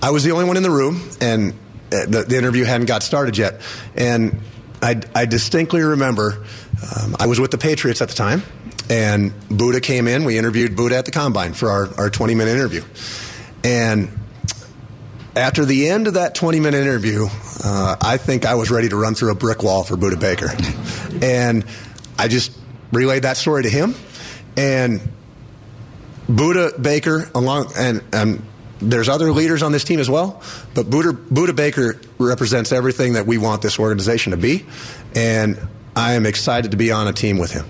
I 0.01 0.11
was 0.11 0.23
the 0.23 0.31
only 0.31 0.45
one 0.45 0.57
in 0.57 0.63
the 0.63 0.71
room, 0.71 1.09
and 1.21 1.53
uh, 1.91 2.05
the, 2.05 2.25
the 2.27 2.37
interview 2.37 2.63
hadn't 2.63 2.87
got 2.87 3.03
started 3.03 3.37
yet. 3.37 3.61
And 3.95 4.41
I, 4.81 5.01
I 5.15 5.25
distinctly 5.25 5.81
remember 5.81 6.45
um, 6.97 7.15
I 7.19 7.27
was 7.27 7.39
with 7.39 7.51
the 7.51 7.57
Patriots 7.57 8.01
at 8.01 8.09
the 8.09 8.15
time, 8.15 8.43
and 8.89 9.31
Budda 9.49 9.81
came 9.81 10.07
in. 10.07 10.23
We 10.23 10.37
interviewed 10.37 10.75
Budda 10.75 10.99
at 10.99 11.05
the 11.05 11.11
combine 11.11 11.53
for 11.53 11.69
our, 11.69 11.93
our 11.97 12.09
20 12.09 12.35
minute 12.35 12.51
interview. 12.51 12.83
And 13.63 14.09
after 15.35 15.65
the 15.65 15.89
end 15.89 16.07
of 16.07 16.15
that 16.15 16.35
20 16.35 16.59
minute 16.59 16.81
interview, 16.81 17.27
uh, 17.63 17.95
I 18.01 18.17
think 18.17 18.45
I 18.45 18.55
was 18.55 18.71
ready 18.71 18.89
to 18.89 18.95
run 18.95 19.15
through 19.15 19.31
a 19.31 19.35
brick 19.35 19.63
wall 19.63 19.83
for 19.83 19.95
Budda 19.95 20.19
Baker. 20.19 20.49
and 21.25 21.65
I 22.17 22.27
just 22.27 22.51
relayed 22.91 23.23
that 23.23 23.37
story 23.37 23.63
to 23.63 23.69
him 23.69 23.95
and 24.57 25.01
Budda 26.27 26.81
Baker, 26.81 27.29
along 27.33 27.71
and, 27.77 28.03
and 28.13 28.43
there's 28.81 29.09
other 29.09 29.31
leaders 29.31 29.63
on 29.63 29.71
this 29.71 29.83
team 29.83 29.99
as 29.99 30.09
well, 30.09 30.41
but 30.73 30.85
Budda, 30.87 31.11
Budda 31.11 31.55
Baker 31.55 31.99
represents 32.17 32.71
everything 32.71 33.13
that 33.13 33.25
we 33.25 33.37
want 33.37 33.61
this 33.61 33.79
organization 33.79 34.31
to 34.31 34.37
be, 34.37 34.65
and 35.15 35.59
I 35.95 36.13
am 36.13 36.25
excited 36.25 36.71
to 36.71 36.77
be 36.77 36.91
on 36.91 37.07
a 37.07 37.13
team 37.13 37.37
with 37.37 37.51
him. 37.51 37.65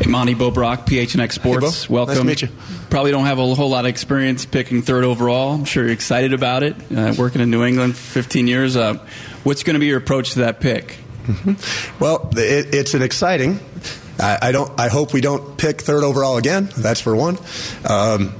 Hey, 0.00 0.10
Monti 0.10 0.34
Bo 0.34 0.50
Brock, 0.50 0.86
PHNX 0.86 1.32
Sports. 1.32 1.84
Hey, 1.84 1.92
Welcome. 1.94 2.14
Nice 2.14 2.20
to 2.20 2.24
meet 2.24 2.42
you. 2.42 2.75
Probably 2.90 3.10
don't 3.10 3.26
have 3.26 3.38
a 3.38 3.54
whole 3.54 3.70
lot 3.70 3.84
of 3.84 3.88
experience 3.88 4.46
picking 4.46 4.82
third 4.82 5.04
overall. 5.04 5.52
I'm 5.52 5.64
sure 5.64 5.84
you're 5.84 5.92
excited 5.92 6.32
about 6.32 6.62
it. 6.62 6.76
Uh, 6.90 7.14
working 7.18 7.40
in 7.40 7.50
New 7.50 7.64
England 7.64 7.96
for 7.96 8.12
15 8.22 8.46
years. 8.46 8.76
Uh, 8.76 9.04
what's 9.44 9.62
going 9.62 9.74
to 9.74 9.80
be 9.80 9.86
your 9.86 9.98
approach 9.98 10.32
to 10.32 10.40
that 10.40 10.60
pick? 10.60 10.96
Mm-hmm. 11.24 12.02
Well, 12.02 12.30
it, 12.36 12.74
it's 12.74 12.94
an 12.94 13.02
exciting. 13.02 13.58
I, 14.18 14.38
I, 14.42 14.52
don't. 14.52 14.78
I 14.78 14.88
hope 14.88 15.12
we 15.12 15.20
don't 15.20 15.58
pick 15.58 15.80
third 15.80 16.04
overall 16.04 16.36
again. 16.36 16.70
That's 16.76 17.00
for 17.00 17.14
one. 17.14 17.38
Um, 17.88 18.34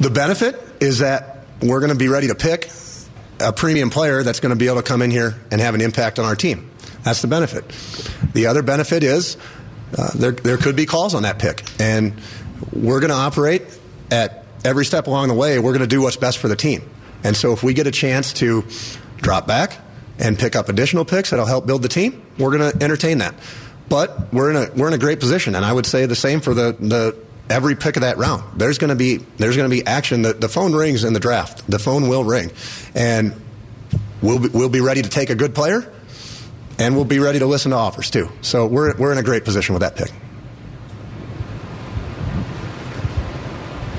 the 0.00 0.10
benefit 0.12 0.60
is 0.80 1.00
that 1.00 1.44
we're 1.60 1.80
going 1.80 1.92
to 1.92 1.98
be 1.98 2.08
ready 2.08 2.28
to 2.28 2.34
pick 2.34 2.70
a 3.40 3.52
premium 3.52 3.90
player 3.90 4.22
that's 4.22 4.40
going 4.40 4.50
to 4.50 4.56
be 4.56 4.66
able 4.66 4.76
to 4.76 4.82
come 4.82 5.02
in 5.02 5.10
here 5.10 5.38
and 5.50 5.60
have 5.60 5.74
an 5.74 5.80
impact 5.80 6.18
on 6.18 6.24
our 6.24 6.36
team. 6.36 6.70
That's 7.02 7.22
the 7.22 7.28
benefit. 7.28 7.64
The 8.32 8.46
other 8.46 8.62
benefit 8.62 9.02
is 9.02 9.36
uh, 9.96 10.10
there 10.14 10.32
there 10.32 10.56
could 10.56 10.76
be 10.76 10.86
calls 10.86 11.14
on 11.14 11.24
that 11.24 11.38
pick, 11.38 11.64
and 11.80 12.14
we're 12.72 13.00
going 13.00 13.10
to 13.10 13.16
operate 13.16 13.62
at 14.10 14.44
every 14.64 14.84
step 14.84 15.06
along 15.06 15.28
the 15.28 15.34
way, 15.34 15.58
we're 15.58 15.72
going 15.72 15.80
to 15.80 15.86
do 15.86 16.02
what's 16.02 16.16
best 16.16 16.38
for 16.38 16.48
the 16.48 16.56
team. 16.56 16.88
And 17.24 17.36
so 17.36 17.52
if 17.52 17.62
we 17.62 17.74
get 17.74 17.86
a 17.86 17.90
chance 17.90 18.32
to 18.34 18.64
drop 19.18 19.46
back 19.46 19.78
and 20.18 20.38
pick 20.38 20.56
up 20.56 20.68
additional 20.68 21.04
picks 21.04 21.30
that'll 21.30 21.46
help 21.46 21.66
build 21.66 21.82
the 21.82 21.88
team, 21.88 22.22
we're 22.38 22.56
going 22.56 22.72
to 22.72 22.82
entertain 22.82 23.18
that. 23.18 23.34
But 23.88 24.32
we're 24.32 24.50
in 24.50 24.56
a 24.56 24.70
we're 24.76 24.86
in 24.86 24.94
a 24.94 24.98
great 24.98 25.18
position, 25.18 25.56
and 25.56 25.64
I 25.64 25.72
would 25.72 25.84
say 25.84 26.06
the 26.06 26.14
same 26.14 26.40
for 26.40 26.54
the 26.54 26.76
the 26.78 27.16
every 27.48 27.74
pick 27.74 27.96
of 27.96 28.02
that 28.02 28.18
round. 28.18 28.44
There's 28.56 28.78
going 28.78 28.90
to 28.90 28.94
be 28.94 29.16
there's 29.36 29.56
going 29.56 29.68
to 29.68 29.74
be 29.74 29.84
action. 29.84 30.22
The, 30.22 30.32
the 30.32 30.48
phone 30.48 30.72
rings 30.72 31.02
in 31.02 31.12
the 31.12 31.18
draft. 31.18 31.68
The 31.68 31.80
phone 31.80 32.08
will 32.08 32.22
ring, 32.22 32.52
and 32.94 33.34
we'll 34.22 34.38
be, 34.38 34.48
we'll 34.48 34.68
be 34.68 34.80
ready 34.80 35.02
to 35.02 35.08
take 35.08 35.28
a 35.28 35.34
good 35.34 35.56
player, 35.56 35.92
and 36.78 36.94
we'll 36.94 37.04
be 37.04 37.18
ready 37.18 37.40
to 37.40 37.46
listen 37.46 37.72
to 37.72 37.76
offers 37.76 38.10
too. 38.10 38.30
So 38.42 38.64
we're 38.66 38.96
we're 38.96 39.10
in 39.10 39.18
a 39.18 39.24
great 39.24 39.44
position 39.44 39.74
with 39.74 39.82
that 39.82 39.96
pick. 39.96 40.12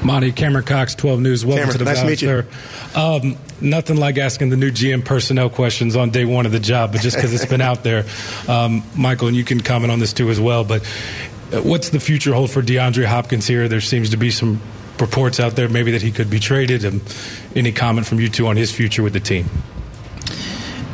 Monti 0.03 0.31
Cameron 0.31 0.65
Cox, 0.65 0.95
12 0.95 1.19
News. 1.19 1.45
Welcome 1.45 1.69
Cameron, 1.69 1.77
to 1.77 1.83
the 1.83 1.85
nice 1.85 2.01
to 2.01 2.07
meet 2.07 2.21
you. 2.21 2.99
Um, 2.99 3.37
nothing 3.61 3.97
like 3.97 4.17
asking 4.17 4.49
the 4.49 4.57
new 4.57 4.71
GM 4.71 5.05
personnel 5.05 5.49
questions 5.49 5.95
on 5.95 6.09
day 6.09 6.25
one 6.25 6.45
of 6.45 6.51
the 6.51 6.59
job, 6.59 6.91
but 6.91 7.01
just 7.01 7.15
because 7.15 7.33
it's 7.33 7.45
been 7.45 7.61
out 7.61 7.83
there. 7.83 8.05
Um, 8.47 8.83
Michael, 8.95 9.27
and 9.27 9.37
you 9.37 9.43
can 9.43 9.61
comment 9.61 9.91
on 9.91 9.99
this 9.99 10.13
too 10.13 10.29
as 10.29 10.39
well, 10.39 10.63
but 10.63 10.81
uh, 11.53 11.61
what's 11.61 11.89
the 11.89 11.99
future 11.99 12.33
hold 12.33 12.49
for 12.49 12.61
DeAndre 12.61 13.05
Hopkins 13.05 13.45
here? 13.47 13.67
There 13.67 13.81
seems 13.81 14.09
to 14.11 14.17
be 14.17 14.31
some 14.31 14.61
reports 14.99 15.39
out 15.39 15.55
there 15.55 15.67
maybe 15.67 15.91
that 15.91 16.01
he 16.01 16.11
could 16.11 16.29
be 16.29 16.39
traded. 16.39 16.85
Um, 16.85 17.01
any 17.55 17.71
comment 17.71 18.07
from 18.07 18.19
you 18.19 18.29
two 18.29 18.47
on 18.47 18.57
his 18.57 18.71
future 18.71 19.03
with 19.03 19.13
the 19.13 19.19
team? 19.19 19.49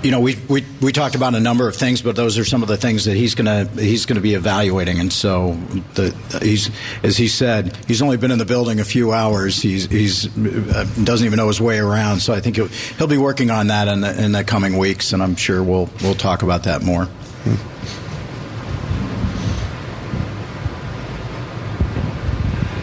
You 0.04 0.12
know, 0.12 0.20
we, 0.20 0.36
we 0.48 0.64
we 0.80 0.92
talked 0.92 1.16
about 1.16 1.34
a 1.34 1.40
number 1.40 1.68
of 1.68 1.76
things, 1.76 2.04
but 2.04 2.16
those 2.16 2.38
are 2.38 2.46
some 2.46 2.62
of 2.62 2.68
the 2.68 2.78
things 2.78 3.06
that 3.06 3.16
he's 3.16 3.34
gonna 3.34 3.66
he's 3.66 4.06
gonna 4.06 4.22
be 4.22 4.36
evaluating. 4.36 5.00
And 5.00 5.12
so, 5.12 5.54
the 5.96 6.16
he's 6.42 6.70
as 7.04 7.18
he 7.18 7.28
said, 7.28 7.76
he's 7.88 8.02
only 8.02 8.16
been 8.16 8.30
in 8.30 8.38
the 8.38 8.46
building 8.46 8.80
a 8.80 8.86
few 8.86 9.12
hours. 9.12 9.60
He's 9.60 9.86
he's 9.90 10.28
uh, 10.38 10.88
doesn't 11.04 11.26
even 11.26 11.38
know 11.38 11.48
his 11.48 11.60
way 11.60 11.80
around. 11.80 12.20
So 12.20 12.34
I 12.34 12.42
think 12.42 12.58
he'll, 12.58 12.68
he'll 12.68 13.08
be 13.08 13.18
working 13.18 13.50
on 13.50 13.68
that 13.68 13.88
in 13.88 14.02
the, 14.02 14.24
in 14.24 14.32
the 14.34 14.44
coming 14.44 14.78
weeks, 14.78 15.14
and 15.14 15.24
I'm 15.24 15.36
sure 15.36 15.64
we'll 15.64 15.90
we'll 16.04 16.16
talk 16.16 16.44
about 16.44 16.64
that 16.64 16.84
more. 16.84 17.08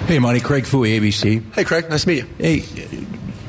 Hey, 0.06 0.18
Monti. 0.18 0.40
Craig 0.40 0.64
Fouhy, 0.64 1.00
ABC. 1.00 1.54
Hey, 1.54 1.64
Craig. 1.64 1.88
Nice 1.88 2.02
to 2.02 2.08
meet 2.08 2.18
you. 2.18 2.28
Hey, 2.36 3.03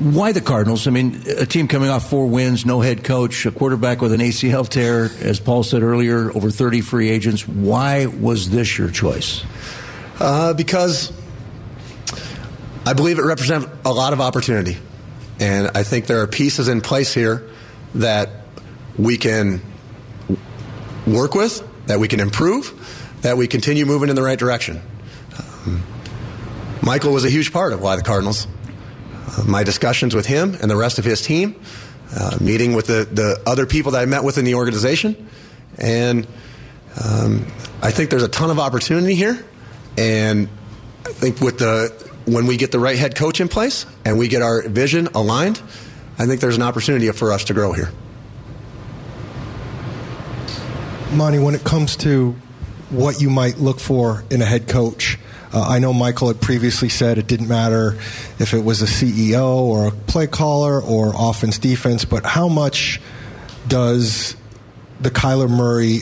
why 0.06 0.32
the 0.34 0.42
Cardinals? 0.42 0.88
I 0.88 0.92
mean, 0.92 1.24
a 1.26 1.48
team 1.48 1.68
coming 1.68 1.90
off 1.90 2.08
four 2.08 2.28
wins, 2.28 2.64
no 2.64 2.80
head 2.80 3.04
coach, 3.04 3.48
a 3.48 3.52
quarterback 3.52 4.02
with 4.02 4.14
an 4.14 4.22
ACL 4.22 4.70
tear, 4.70 5.10
as 5.20 5.40
Paul 5.40 5.64
said 5.64 5.82
earlier, 5.82 6.32
over 6.32 6.52
30 6.52 6.82
free 6.82 7.10
agents. 7.10 7.48
Why 7.48 8.06
was 8.06 8.52
this 8.52 8.78
your 8.78 8.92
choice? 8.92 9.44
Uh, 10.20 10.54
because 10.54 11.12
I 12.86 12.94
believe 12.94 13.18
it 13.18 13.24
represents 13.24 13.68
a 13.84 13.92
lot 13.92 14.14
of 14.14 14.22
opportunity. 14.22 14.78
And 15.40 15.72
I 15.74 15.82
think 15.82 16.06
there 16.06 16.22
are 16.22 16.28
pieces 16.28 16.68
in 16.68 16.82
place 16.82 17.12
here 17.12 17.50
that 17.96 18.30
we 18.98 19.18
can 19.18 19.60
work 21.08 21.34
with, 21.34 21.68
that 21.88 22.00
we 22.00 22.08
can 22.08 22.20
improve, 22.20 23.18
that 23.22 23.38
we 23.38 23.48
continue 23.48 23.88
moving 23.88 24.10
in 24.10 24.16
the 24.16 24.22
right 24.22 24.38
direction. 24.38 24.84
Um, 25.40 25.84
Michael 26.84 27.12
was 27.12 27.26
a 27.26 27.30
huge 27.30 27.52
part 27.52 27.74
of 27.74 27.82
why 27.82 27.96
the 27.96 28.04
Cardinals. 28.04 28.48
My 29.46 29.64
discussions 29.64 30.16
with 30.16 30.26
him 30.26 30.56
and 30.62 30.70
the 30.70 30.76
rest 30.76 31.00
of 31.00 31.06
his 31.06 31.22
team, 31.22 31.60
uh, 32.16 32.38
meeting 32.40 32.76
with 32.76 32.88
the, 32.88 33.08
the 33.12 33.42
other 33.46 33.66
people 33.66 33.94
that 33.94 34.02
I 34.02 34.06
met 34.06 34.24
with 34.24 34.38
in 34.38 34.46
the 34.46 34.56
organization, 34.56 35.30
and 35.78 36.28
um, 37.04 37.46
I 37.82 37.92
think 37.92 38.10
there's 38.10 38.24
a 38.24 38.30
ton 38.30 38.50
of 38.50 38.60
opportunity 38.60 39.16
here. 39.16 39.44
And 39.98 40.50
I 41.06 41.12
think 41.12 41.42
with 41.42 41.60
the 41.60 42.06
when 42.26 42.48
we 42.48 42.58
get 42.58 42.72
the 42.72 42.80
right 42.80 42.98
head 42.98 43.16
coach 43.16 43.40
in 43.40 43.48
place 43.48 43.86
and 44.04 44.18
we 44.18 44.28
get 44.28 44.42
our 44.42 44.68
vision 44.68 45.08
aligned, 45.14 45.62
I 46.18 46.26
think 46.26 46.42
there's 46.42 46.56
an 46.56 46.64
opportunity 46.64 47.10
for 47.12 47.32
us 47.32 47.44
to 47.46 47.54
grow 47.54 47.72
here. 47.74 47.92
Monti, 51.14 51.40
when 51.40 51.56
it 51.56 51.64
comes 51.64 51.96
to 51.98 52.36
what 52.90 53.22
you 53.22 53.30
might 53.30 53.58
look 53.58 53.80
for 53.80 54.24
in 54.30 54.42
a 54.42 54.46
head 54.46 54.68
coach, 54.68 55.18
uh, 55.56 55.62
I 55.62 55.80
know 55.80 55.94
Michael 55.94 56.28
had 56.28 56.42
previously 56.42 56.90
said 56.90 57.18
it 57.18 57.28
didn't 57.28 57.48
matter 57.48 57.98
if 58.40 58.54
it 58.54 58.62
was 58.62 58.82
a 58.82 58.86
CEO 58.86 59.56
or 59.62 59.88
a 59.88 59.92
play 59.92 60.28
caller 60.28 60.82
or 60.82 61.14
offense 61.16 61.58
defense, 61.60 62.04
but 62.04 62.26
how 62.26 62.50
much 62.50 63.00
does 63.66 64.36
the 65.00 65.10
Kyler 65.10 65.50
Murray 65.50 66.02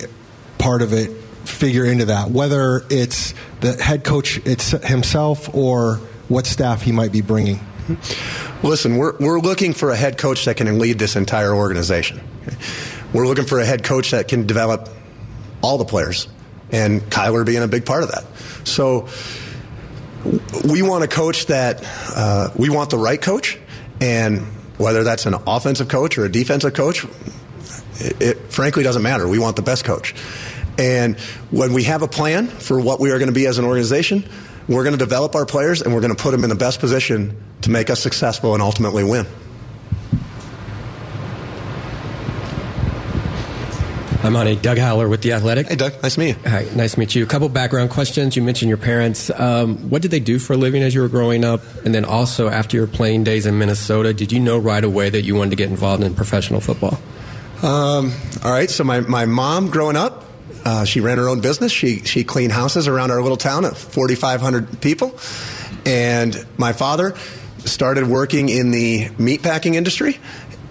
part 0.57 0.81
of 0.81 0.91
it 0.91 1.11
figure 1.45 1.85
into 1.85 2.05
that? 2.05 2.31
Whether 2.31 2.83
it's 2.89 3.35
the 3.59 3.73
head 3.73 4.03
coach 4.03 4.37
it's 4.43 4.71
himself 4.71 5.53
or 5.53 5.97
what 6.29 6.47
staff 6.47 6.81
he 6.81 6.91
might 6.91 7.11
be 7.11 7.21
bringing? 7.21 7.59
Listen, 8.63 8.97
we're, 8.97 9.15
we're 9.17 9.39
looking 9.39 9.73
for 9.73 9.91
a 9.91 9.95
head 9.95 10.17
coach 10.17 10.45
that 10.45 10.57
can 10.57 10.79
lead 10.79 10.97
this 10.97 11.15
entire 11.15 11.53
organization. 11.53 12.21
We're 13.13 13.27
looking 13.27 13.45
for 13.45 13.59
a 13.59 13.65
head 13.65 13.83
coach 13.83 14.11
that 14.11 14.27
can 14.27 14.47
develop 14.47 14.89
all 15.61 15.77
the 15.77 15.85
players, 15.85 16.27
and 16.71 17.01
Kyler 17.03 17.45
being 17.45 17.61
a 17.61 17.67
big 17.67 17.85
part 17.85 18.01
of 18.01 18.09
that. 18.09 18.25
So 18.65 19.07
we 20.65 20.81
want 20.81 21.03
a 21.03 21.07
coach 21.07 21.47
that 21.47 21.81
uh, 22.15 22.49
we 22.55 22.69
want 22.69 22.89
the 22.89 22.97
right 22.97 23.21
coach, 23.21 23.59
and 23.99 24.39
whether 24.77 25.03
that's 25.03 25.25
an 25.25 25.35
offensive 25.47 25.87
coach 25.87 26.17
or 26.17 26.25
a 26.25 26.31
defensive 26.31 26.73
coach, 26.73 27.05
it, 27.95 28.21
it 28.21 28.37
frankly 28.51 28.83
doesn't 28.83 29.03
matter. 29.03 29.27
We 29.27 29.39
want 29.39 29.55
the 29.55 29.61
best 29.61 29.85
coach. 29.85 30.15
And 30.77 31.19
when 31.51 31.73
we 31.73 31.83
have 31.83 32.01
a 32.01 32.07
plan 32.07 32.47
for 32.47 32.79
what 32.79 32.99
we 32.99 33.11
are 33.11 33.19
going 33.19 33.27
to 33.27 33.33
be 33.33 33.45
as 33.45 33.59
an 33.59 33.65
organization, 33.65 34.27
we're 34.67 34.83
going 34.83 34.97
to 34.97 35.03
develop 35.03 35.35
our 35.35 35.45
players 35.45 35.81
and 35.81 35.93
we're 35.93 36.01
going 36.01 36.15
to 36.15 36.21
put 36.21 36.31
them 36.31 36.43
in 36.43 36.49
the 36.49 36.55
best 36.55 36.79
position 36.79 37.41
to 37.61 37.69
make 37.69 37.89
us 37.89 37.99
successful 37.99 38.53
and 38.53 38.63
ultimately 38.63 39.03
win. 39.03 39.27
I'm 44.23 44.37
on 44.37 44.47
a 44.47 44.55
Doug 44.55 44.77
Haller 44.77 45.09
with 45.09 45.21
The 45.21 45.33
Athletic. 45.33 45.67
Hey, 45.67 45.75
Doug. 45.75 46.01
Nice 46.01 46.13
to 46.13 46.19
meet 46.21 46.27
you. 46.29 46.49
Hi. 46.49 46.65
Nice 46.77 46.93
to 46.93 46.99
meet 46.99 47.13
you. 47.13 47.23
A 47.23 47.27
couple 47.27 47.49
background 47.49 47.89
questions. 47.89 48.37
You 48.37 48.41
mentioned 48.41 48.69
your 48.69 48.77
parents. 48.77 49.29
Um, 49.29 49.89
what 49.89 50.01
did 50.01 50.11
they 50.11 50.21
do 50.21 50.39
for 50.39 50.53
a 50.53 50.57
living 50.57 50.81
as 50.81 50.95
you 50.95 51.01
were 51.01 51.09
growing 51.09 51.43
up? 51.43 51.59
And 51.83 51.93
then 51.93 52.05
also, 52.05 52.47
after 52.47 52.77
your 52.77 52.87
playing 52.87 53.25
days 53.25 53.45
in 53.45 53.59
Minnesota, 53.59 54.13
did 54.13 54.31
you 54.31 54.39
know 54.39 54.57
right 54.57 54.83
away 54.83 55.09
that 55.09 55.23
you 55.23 55.35
wanted 55.35 55.49
to 55.49 55.55
get 55.57 55.69
involved 55.69 56.03
in 56.03 56.15
professional 56.15 56.61
football? 56.61 56.97
Um, 57.63 58.13
all 58.45 58.51
right. 58.51 58.69
So, 58.69 58.85
my, 58.85 59.01
my 59.01 59.25
mom 59.25 59.69
growing 59.69 59.97
up, 59.97 60.23
uh, 60.63 60.85
she 60.85 61.01
ran 61.01 61.17
her 61.17 61.27
own 61.27 61.41
business. 61.41 61.73
She, 61.73 61.99
she 62.05 62.23
cleaned 62.23 62.53
houses 62.53 62.87
around 62.87 63.11
our 63.11 63.21
little 63.21 63.35
town 63.35 63.65
of 63.65 63.77
4,500 63.77 64.79
people. 64.79 65.19
And 65.85 66.45
my 66.57 66.71
father 66.71 67.13
started 67.65 68.07
working 68.07 68.47
in 68.47 68.71
the 68.71 69.09
meatpacking 69.17 69.75
industry 69.75 70.17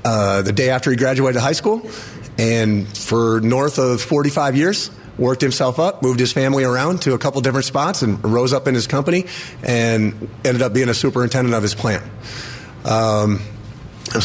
uh, 0.07 0.41
the 0.41 0.53
day 0.53 0.71
after 0.71 0.91
he 0.91 0.97
graduated 0.97 1.43
high 1.43 1.53
school 1.53 1.87
and 2.43 2.89
for 2.99 3.41
north 3.41 3.79
of 3.79 4.01
45 4.03 4.57
years 4.57 4.91
worked 5.19 5.43
himself 5.43 5.79
up, 5.79 6.03
moved 6.03 6.19
his 6.19 6.33
family 6.33 6.65
around 6.65 7.03
to 7.03 7.13
a 7.15 7.19
couple 7.19 7.41
different 7.43 7.67
spots, 7.67 8.03
and 8.03 8.23
rose 8.25 8.53
up 8.53 8.67
in 8.67 8.75
his 8.75 8.87
company, 8.87 9.27
and 9.63 10.29
ended 10.45 10.63
up 10.63 10.73
being 10.73 10.89
a 10.89 10.95
superintendent 10.95 11.55
of 11.55 11.63
his 11.63 11.75
plant. 11.75 12.03
Um, 12.85 13.41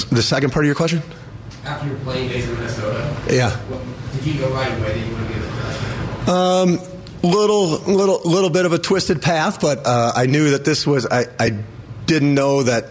the 0.09 0.24
second 0.24 0.51
part 0.51 0.65
of 0.65 0.68
your 0.68 0.76
question? 0.76 1.01
After 1.65 1.88
your 1.88 1.97
playing 1.99 2.30
days 2.30 2.47
in 2.49 2.55
Minnesota, 2.55 3.15
Yeah. 3.30 3.55
did 4.15 4.26
you 4.26 4.41
know 4.41 4.49
right 4.53 4.72
away 4.80 4.99
that 4.99 5.07
you 5.07 5.13
wanted 5.13 5.28
to 5.28 5.34
be 5.34 5.39
a 5.39 5.47
professional? 5.47 6.36
Um, 6.36 6.80
little, 7.24 7.68
little, 7.93 8.22
little 8.24 8.49
bit 8.49 8.65
of 8.65 8.72
a 8.74 8.80
twisted 8.80 9.22
path, 9.22 9.59
but 9.61 9.86
uh, 9.86 10.13
I 10.15 10.26
knew 10.26 10.51
that 10.51 10.63
this 10.65 10.88
was. 10.88 11.05
I, 11.05 11.26
I 11.39 11.51
didn't 12.05 12.34
know 12.34 12.63
that. 12.63 12.86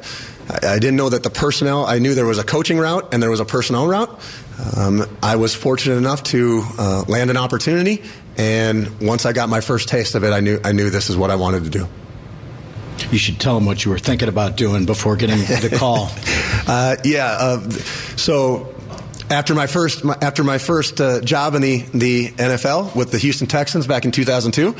I 0.62 0.74
I 0.74 0.78
didn't 0.78 0.96
know 0.96 1.08
that 1.08 1.22
the 1.24 1.30
personnel. 1.30 1.84
I 1.86 1.98
knew 1.98 2.14
there 2.14 2.24
was 2.26 2.38
a 2.38 2.44
coaching 2.44 2.78
route 2.78 3.12
and 3.12 3.20
there 3.22 3.30
was 3.30 3.40
a 3.40 3.44
personnel 3.44 3.86
route. 3.88 4.20
Um, 4.76 5.04
I 5.22 5.36
was 5.36 5.54
fortunate 5.54 5.96
enough 5.96 6.22
to 6.24 6.62
uh, 6.78 7.04
land 7.08 7.30
an 7.30 7.36
opportunity, 7.36 8.02
and 8.38 9.00
once 9.00 9.26
I 9.26 9.32
got 9.32 9.48
my 9.48 9.60
first 9.60 9.88
taste 9.88 10.14
of 10.14 10.24
it, 10.24 10.32
I 10.32 10.40
knew 10.40 10.60
I 10.64 10.72
knew 10.72 10.90
this 10.90 11.10
is 11.10 11.16
what 11.16 11.30
I 11.30 11.36
wanted 11.36 11.64
to 11.64 11.70
do. 11.70 11.88
You 13.10 13.18
should 13.18 13.38
tell 13.38 13.54
them 13.54 13.66
what 13.66 13.84
you 13.84 13.90
were 13.90 13.98
thinking 13.98 14.28
about 14.28 14.56
doing 14.56 14.86
before 14.86 15.16
getting 15.16 15.38
the 15.38 15.76
call. 15.78 16.08
uh, 16.66 16.96
yeah. 17.04 17.36
Uh, 17.38 17.70
so 18.16 18.74
after 19.30 19.54
my 19.54 19.66
first 19.66 20.04
my, 20.04 20.16
after 20.22 20.42
my 20.42 20.58
first 20.58 21.00
uh, 21.00 21.20
job 21.20 21.54
in 21.54 21.62
the 21.62 21.78
the 21.92 22.28
NFL 22.28 22.94
with 22.94 23.10
the 23.10 23.18
Houston 23.18 23.46
Texans 23.46 23.86
back 23.86 24.04
in 24.04 24.10
2002, 24.10 24.74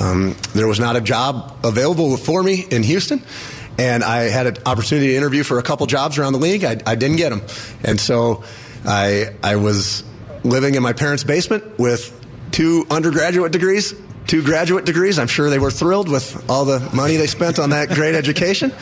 um, 0.00 0.36
there 0.54 0.66
was 0.66 0.80
not 0.80 0.96
a 0.96 1.00
job 1.00 1.58
available 1.64 2.16
for 2.16 2.42
me 2.42 2.64
in 2.70 2.82
Houston. 2.82 3.22
And 3.78 4.04
I 4.04 4.24
had 4.24 4.46
an 4.46 4.56
opportunity 4.66 5.08
to 5.08 5.16
interview 5.16 5.42
for 5.42 5.58
a 5.58 5.62
couple 5.62 5.86
jobs 5.86 6.18
around 6.18 6.34
the 6.34 6.38
league. 6.38 6.62
I, 6.62 6.76
I 6.86 6.94
didn't 6.94 7.16
get 7.16 7.30
them, 7.30 7.40
and 7.82 7.98
so 7.98 8.44
I 8.86 9.34
I 9.42 9.56
was 9.56 10.04
living 10.44 10.74
in 10.74 10.82
my 10.82 10.92
parents' 10.92 11.24
basement 11.24 11.78
with 11.78 12.18
two 12.50 12.86
undergraduate 12.90 13.52
degrees, 13.52 13.94
two 14.26 14.42
graduate 14.42 14.84
degrees. 14.84 15.18
I'm 15.18 15.28
sure 15.28 15.50
they 15.50 15.58
were 15.58 15.70
thrilled 15.70 16.08
with 16.08 16.48
all 16.50 16.64
the 16.64 16.80
money 16.94 17.16
they 17.16 17.26
spent 17.26 17.58
on 17.58 17.70
that 17.70 17.90
great 17.90 18.14
education. 18.14 18.72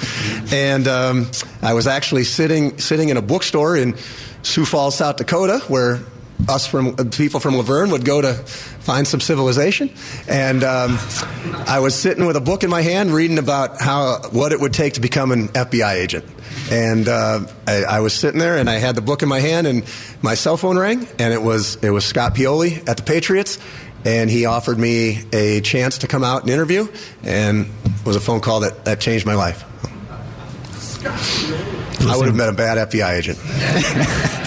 And 0.52 0.88
um, 0.88 1.30
I 1.62 1.74
was 1.74 1.86
actually 1.86 2.24
sitting 2.24 2.78
sitting 2.78 3.08
in 3.08 3.16
a 3.16 3.22
bookstore 3.22 3.76
in 3.76 3.96
Sioux 4.42 4.64
Falls, 4.64 4.96
South 4.96 5.16
Dakota, 5.16 5.62
where 5.68 6.00
us 6.48 6.66
from 6.66 6.94
uh, 6.98 7.04
people 7.04 7.40
from 7.40 7.54
Luverne 7.54 7.92
would 7.92 8.04
go 8.04 8.20
to 8.20 8.34
find 8.34 9.06
some 9.06 9.20
civilization, 9.20 9.90
and 10.28 10.62
um, 10.64 10.98
I 11.66 11.80
was 11.80 11.94
sitting 11.94 12.26
with 12.26 12.36
a 12.36 12.40
book 12.40 12.64
in 12.64 12.70
my 12.70 12.82
hand, 12.82 13.10
reading 13.10 13.38
about 13.38 13.80
how 13.80 14.20
what 14.30 14.52
it 14.52 14.60
would 14.60 14.72
take 14.72 14.94
to 14.94 15.00
become 15.00 15.32
an 15.32 15.48
FBI 15.48 15.94
agent. 15.94 16.24
And 16.70 17.08
uh, 17.08 17.46
I, 17.66 17.82
I, 17.84 18.00
was 18.00 18.12
sitting 18.12 18.38
there, 18.38 18.56
and 18.56 18.68
I 18.68 18.74
had 18.74 18.94
the 18.94 19.02
book 19.02 19.22
in 19.22 19.28
my 19.28 19.40
hand, 19.40 19.66
and 19.66 19.84
my 20.22 20.34
cell 20.34 20.56
phone 20.56 20.78
rang, 20.78 21.06
and 21.18 21.32
it 21.32 21.42
was 21.42 21.76
it 21.76 21.90
was 21.90 22.04
Scott 22.04 22.34
Pioli 22.34 22.88
at 22.88 22.96
the 22.96 23.02
Patriots, 23.02 23.58
and 24.04 24.30
he 24.30 24.46
offered 24.46 24.78
me 24.78 25.22
a 25.32 25.60
chance 25.60 25.98
to 25.98 26.06
come 26.06 26.24
out 26.24 26.42
and 26.42 26.50
interview, 26.50 26.88
and 27.22 27.66
it 27.84 28.06
was 28.06 28.16
a 28.16 28.20
phone 28.20 28.40
call 28.40 28.60
that, 28.60 28.84
that 28.84 29.00
changed 29.00 29.26
my 29.26 29.34
life. 29.34 29.64
I 32.02 32.16
would 32.16 32.26
have 32.26 32.36
been 32.36 32.48
a 32.48 32.52
bad 32.52 32.90
FBI 32.90 33.18
agent. 33.18 34.36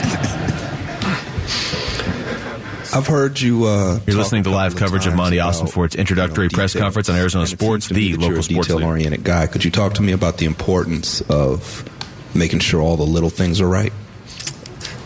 I've 2.94 3.08
heard 3.08 3.42
you. 3.42 3.66
Uh, 3.66 4.00
You're 4.06 4.18
listening 4.18 4.44
to 4.44 4.52
live 4.52 4.76
coverage 4.76 5.08
of 5.08 5.16
Monti 5.16 5.38
Ossenfort's 5.38 5.96
introductory 5.96 6.46
you 6.46 6.50
know, 6.52 6.56
press 6.56 6.76
conference 6.76 7.10
on 7.10 7.16
Arizona 7.16 7.48
Sports, 7.48 7.90
the 7.90 8.16
local 8.18 8.44
sports 8.44 8.68
detail-oriented 8.68 9.24
guy. 9.24 9.48
Could 9.48 9.66
you 9.66 9.72
talk 9.72 9.96
to 9.96 10.04
me 10.04 10.12
about 10.12 10.38
the 10.38 10.46
importance 10.46 11.22
of 11.22 11.90
making 12.36 12.60
sure 12.60 12.82
all 12.82 12.96
the 12.96 13.04
little 13.04 13.32
things 13.32 13.62
are 13.62 13.68
right? 13.68 13.92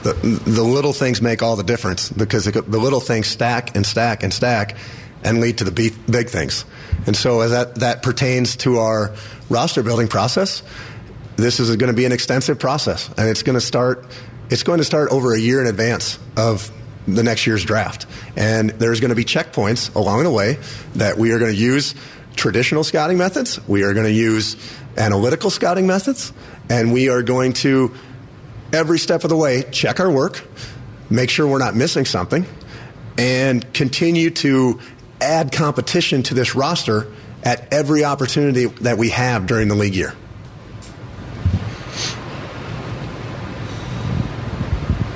The, 0.03 0.13
the 0.45 0.63
little 0.63 0.91
things 0.91 1.21
make 1.21 1.41
all 1.41 1.55
the 1.55 1.63
difference 1.63 2.09
because 2.09 2.43
the 2.43 2.61
little 2.61 2.99
things 2.99 3.27
stack 3.27 3.73
and 3.73 3.85
stack 3.85 4.21
and 4.21 4.33
stack 4.33 4.75
and 5.23 5.39
lead 5.39 5.59
to 5.59 5.63
the 5.63 5.71
big 5.71 6.29
things. 6.29 6.65
And 7.05 7.15
so, 7.15 7.39
as 7.39 7.51
that, 7.51 7.75
that 7.75 8.03
pertains 8.03 8.57
to 8.57 8.79
our 8.79 9.15
roster 9.49 9.81
building 9.81 10.09
process, 10.09 10.61
this 11.37 11.61
is 11.61 11.73
going 11.77 11.91
to 11.91 11.95
be 11.95 12.05
an 12.05 12.11
extensive 12.11 12.59
process, 12.59 13.09
and 13.17 13.29
it's 13.29 13.43
going 13.43 13.57
to 13.57 13.61
start. 13.61 14.05
It's 14.49 14.63
going 14.63 14.79
to 14.79 14.85
start 14.85 15.11
over 15.11 15.33
a 15.33 15.39
year 15.39 15.61
in 15.61 15.67
advance 15.67 16.19
of 16.35 16.71
the 17.07 17.23
next 17.23 17.47
year's 17.47 17.63
draft. 17.63 18.05
And 18.35 18.71
there's 18.71 18.99
going 18.99 19.09
to 19.09 19.15
be 19.15 19.25
checkpoints 19.25 19.93
along 19.95 20.23
the 20.23 20.31
way 20.31 20.57
that 20.95 21.17
we 21.17 21.31
are 21.31 21.39
going 21.39 21.51
to 21.51 21.57
use 21.57 21.95
traditional 22.35 22.83
scouting 22.83 23.17
methods, 23.17 23.59
we 23.67 23.83
are 23.83 23.93
going 23.93 24.05
to 24.05 24.11
use 24.11 24.55
analytical 24.97 25.49
scouting 25.49 25.87
methods, 25.87 26.31
and 26.69 26.93
we 26.93 27.09
are 27.09 27.23
going 27.23 27.53
to, 27.53 27.93
every 28.71 28.99
step 28.99 29.23
of 29.23 29.29
the 29.29 29.35
way, 29.35 29.63
check 29.71 29.99
our 29.99 30.11
work, 30.11 30.43
make 31.09 31.29
sure 31.29 31.47
we're 31.47 31.57
not 31.57 31.75
missing 31.75 32.05
something, 32.05 32.45
and 33.17 33.73
continue 33.73 34.29
to 34.29 34.79
add 35.19 35.51
competition 35.51 36.21
to 36.23 36.33
this 36.33 36.55
roster 36.55 37.11
at 37.43 37.71
every 37.73 38.03
opportunity 38.03 38.65
that 38.65 38.97
we 38.97 39.09
have 39.09 39.47
during 39.47 39.67
the 39.67 39.75
league 39.75 39.95
year. 39.95 40.13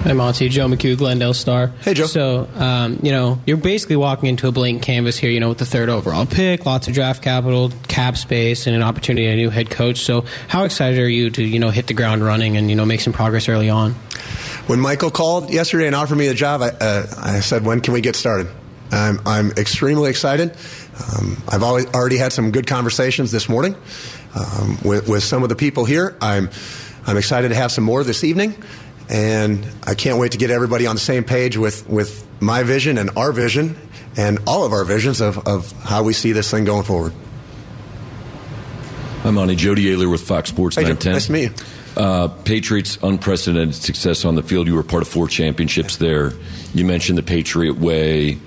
Hi, 0.03 0.13
Monti. 0.13 0.49
Joe 0.49 0.65
McHugh, 0.65 0.97
Glendale 0.97 1.35
Star. 1.35 1.67
Hey, 1.67 1.93
Joe. 1.93 2.07
So, 2.07 2.49
um, 2.55 2.97
you 3.03 3.11
know, 3.11 3.39
you're 3.45 3.55
basically 3.55 3.97
walking 3.97 4.29
into 4.29 4.47
a 4.47 4.51
blank 4.51 4.81
canvas 4.81 5.15
here, 5.15 5.29
you 5.29 5.39
know, 5.39 5.49
with 5.49 5.59
the 5.59 5.65
third 5.65 5.89
overall 5.89 6.25
pick, 6.25 6.65
lots 6.65 6.87
of 6.87 6.95
draft 6.95 7.21
capital, 7.21 7.71
cap 7.87 8.17
space, 8.17 8.65
and 8.65 8.75
an 8.75 8.81
opportunity 8.81 9.27
a 9.27 9.35
new 9.35 9.51
head 9.51 9.69
coach. 9.69 9.99
So, 9.99 10.25
how 10.47 10.63
excited 10.63 10.97
are 10.97 11.07
you 11.07 11.29
to, 11.29 11.43
you 11.43 11.59
know, 11.59 11.69
hit 11.69 11.85
the 11.85 11.93
ground 11.93 12.25
running 12.25 12.57
and, 12.57 12.67
you 12.67 12.75
know, 12.75 12.83
make 12.83 12.99
some 12.99 13.13
progress 13.13 13.47
early 13.47 13.69
on? 13.69 13.91
When 14.65 14.79
Michael 14.79 15.11
called 15.11 15.51
yesterday 15.51 15.85
and 15.85 15.95
offered 15.95 16.17
me 16.17 16.27
the 16.27 16.33
job, 16.33 16.63
I, 16.63 16.69
uh, 16.69 17.05
I 17.17 17.39
said, 17.41 17.63
when 17.63 17.79
can 17.79 17.93
we 17.93 18.01
get 18.01 18.15
started? 18.15 18.47
I'm, 18.91 19.21
I'm 19.27 19.51
extremely 19.51 20.09
excited. 20.09 20.57
Um, 20.97 21.37
I've 21.47 21.61
always, 21.61 21.85
already 21.93 22.17
had 22.17 22.33
some 22.33 22.49
good 22.49 22.65
conversations 22.65 23.31
this 23.31 23.47
morning 23.47 23.75
um, 24.33 24.79
with, 24.83 25.07
with 25.07 25.21
some 25.23 25.43
of 25.43 25.49
the 25.49 25.55
people 25.55 25.85
here. 25.85 26.17
I'm, 26.19 26.49
I'm 27.05 27.17
excited 27.17 27.49
to 27.49 27.55
have 27.55 27.71
some 27.71 27.83
more 27.83 28.03
this 28.03 28.23
evening 28.23 28.55
and 29.11 29.67
I 29.83 29.93
can't 29.93 30.17
wait 30.17 30.31
to 30.31 30.37
get 30.37 30.51
everybody 30.51 30.87
on 30.87 30.95
the 30.95 31.01
same 31.01 31.25
page 31.25 31.57
with, 31.57 31.87
with 31.87 32.25
my 32.39 32.63
vision 32.63 32.97
and 32.97 33.09
our 33.17 33.33
vision 33.33 33.77
and 34.15 34.39
all 34.47 34.65
of 34.65 34.71
our 34.71 34.85
visions 34.85 35.19
of, 35.19 35.45
of 35.47 35.71
how 35.83 36.03
we 36.03 36.13
see 36.13 36.31
this 36.31 36.49
thing 36.49 36.63
going 36.63 36.83
forward. 36.83 37.13
I'm 39.25 39.37
on 39.37 39.55
Jody 39.55 39.85
Ayler 39.85 40.09
with 40.09 40.21
Fox 40.21 40.49
Sports 40.49 40.77
hey, 40.77 40.83
910. 40.83 41.13
Nice 41.13 41.25
to 41.27 41.31
meet 41.31 41.43
you. 41.43 42.01
Uh, 42.01 42.29
Patriots 42.29 42.97
unprecedented 43.03 43.75
success 43.75 44.23
on 44.23 44.35
the 44.35 44.43
field. 44.43 44.67
You 44.67 44.75
were 44.75 44.83
part 44.83 45.03
of 45.03 45.09
four 45.09 45.27
championships 45.27 45.97
there. 45.97 46.31
You 46.73 46.85
mentioned 46.85 47.17
the 47.17 47.23
Patriot 47.23 47.77
way 47.77 48.39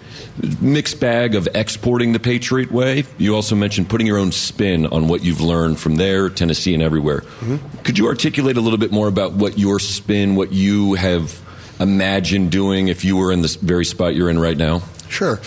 mixed 0.60 1.00
bag 1.00 1.34
of 1.34 1.48
exporting 1.54 2.12
the 2.12 2.18
Patriot 2.18 2.70
way. 2.72 3.04
You 3.18 3.34
also 3.34 3.54
mentioned 3.54 3.88
putting 3.88 4.06
your 4.06 4.18
own 4.18 4.32
spin 4.32 4.86
on 4.86 5.08
what 5.08 5.22
you've 5.22 5.40
learned 5.40 5.78
from 5.78 5.96
there, 5.96 6.28
Tennessee, 6.28 6.74
and 6.74 6.82
everywhere. 6.82 7.20
Mm-hmm. 7.20 7.82
Could 7.82 7.98
you 7.98 8.06
articulate 8.06 8.56
a 8.56 8.60
little 8.60 8.78
bit 8.78 8.92
more 8.92 9.08
about 9.08 9.32
what 9.32 9.58
your 9.58 9.78
spin, 9.78 10.34
what 10.34 10.52
you 10.52 10.94
have 10.94 11.40
imagined 11.80 12.50
doing 12.50 12.88
if 12.88 13.04
you 13.04 13.16
were 13.16 13.32
in 13.32 13.42
the 13.42 13.58
very 13.60 13.84
spot 13.84 14.14
you're 14.14 14.30
in 14.30 14.38
right 14.38 14.56
now? 14.56 14.82
Sure. 15.08 15.40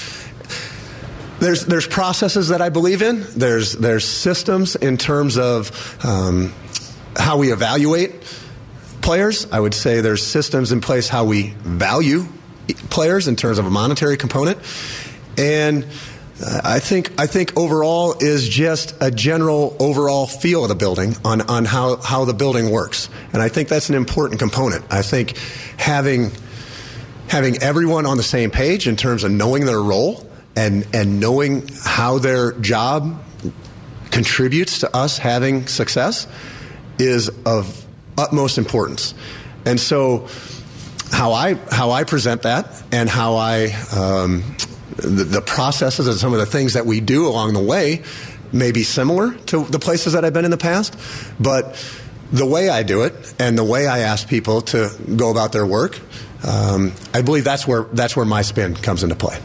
There's 1.40 1.66
there's 1.66 1.88
processes 1.88 2.48
that 2.48 2.62
I 2.62 2.70
believe 2.70 3.02
in. 3.02 3.24
There's 3.36 3.74
there's 3.74 4.06
systems 4.06 4.76
in 4.76 4.98
terms 4.98 5.38
of 5.38 6.04
um, 6.04 6.54
how 7.16 7.38
we 7.38 7.52
evaluate 7.52 8.24
players. 9.02 9.46
I 9.52 9.60
would 9.60 9.76
say 9.76 10.02
there's 10.02 10.26
systems 10.26 10.72
in 10.72 10.82
place 10.82 11.08
how 11.08 11.26
we 11.26 11.50
value 11.62 12.26
players 12.90 13.28
in 13.28 13.36
terms 13.36 13.60
of 13.60 13.66
a 13.66 13.70
monetary 13.70 14.18
component. 14.18 14.58
And 15.38 15.86
uh, 16.44 16.62
I 16.64 16.80
think 16.80 17.20
I 17.20 17.28
think 17.28 17.58
overall 17.58 18.16
is 18.20 18.48
just 18.48 18.96
a 19.02 19.10
general 19.10 19.76
overall 19.80 20.28
feel 20.28 20.64
of 20.64 20.70
the 20.70 20.76
building 20.76 21.16
on, 21.26 21.42
on 21.42 21.66
how, 21.66 21.98
how 21.98 22.26
the 22.26 22.34
building 22.34 22.70
works. 22.70 23.10
And 23.34 23.42
I 23.42 23.50
think 23.50 23.70
that's 23.70 23.90
an 23.90 23.96
important 23.96 24.40
component. 24.40 24.86
I 24.92 25.02
think 25.02 25.38
having 25.78 26.32
having 27.28 27.58
everyone 27.62 28.06
on 28.06 28.18
the 28.18 28.24
same 28.24 28.52
page 28.52 28.88
in 28.88 28.96
terms 28.96 29.24
of 29.24 29.32
knowing 29.32 29.66
their 29.66 29.82
role 29.82 30.30
and 30.56 30.88
and 30.94 31.20
knowing 31.20 31.68
how 31.84 32.20
their 32.20 32.54
job 32.54 33.24
contributes 34.12 34.80
to 34.80 34.96
us 34.96 35.18
having 35.18 35.68
success 35.68 36.28
is 36.98 37.30
of 37.46 37.86
utmost 38.18 38.58
importance. 38.58 39.14
And 39.66 39.80
so 39.80 40.28
how 41.12 41.34
I 41.34 41.56
how 41.72 41.92
I 41.92 42.04
present 42.04 42.44
that 42.44 42.84
and 42.92 43.10
how 43.10 43.36
I 43.36 43.66
um, 43.96 44.44
the, 44.98 45.24
the, 45.24 45.42
processes 45.42 46.08
and 46.08 46.18
some 46.18 46.34
of 46.34 46.40
the 46.40 46.46
things 46.46 46.74
that 46.74 46.86
we 46.86 47.00
do 47.00 47.28
along 47.28 47.54
the 47.54 47.62
way 47.62 48.04
may 48.52 48.72
be 48.72 48.84
similar 48.84 49.34
to 49.34 49.66
the 49.66 49.80
places 49.80 50.14
that 50.14 50.26
I've 50.26 50.34
been 50.34 50.46
in 50.46 50.52
the 50.52 50.58
past, 50.58 50.98
but 51.40 51.76
the 52.32 52.46
way 52.46 52.70
I 52.70 52.84
do 52.84 53.04
it 53.04 53.34
and 53.40 53.58
the 53.58 53.64
way 53.64 53.88
I 53.88 54.00
ask 54.00 54.28
people 54.28 54.62
to 54.62 54.90
go 55.16 55.32
about 55.32 55.52
their 55.52 55.66
work, 55.66 56.00
um, 56.46 56.94
I 57.14 57.22
believe 57.22 57.44
that's 57.44 57.68
where 57.68 57.84
that's 57.94 58.16
where 58.16 58.26
my 58.26 58.42
spin 58.42 58.76
comes 58.76 59.04
into 59.04 59.16
play. 59.16 59.40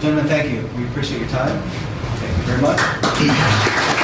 Gentlemen, 0.00 0.26
thank 0.26 0.52
you. 0.52 0.68
We 0.78 0.88
appreciate 0.88 1.20
your 1.20 1.28
time. 1.28 1.60
Thank 2.18 2.36
you 2.38 2.42
very 2.44 2.62
much. 2.62 3.96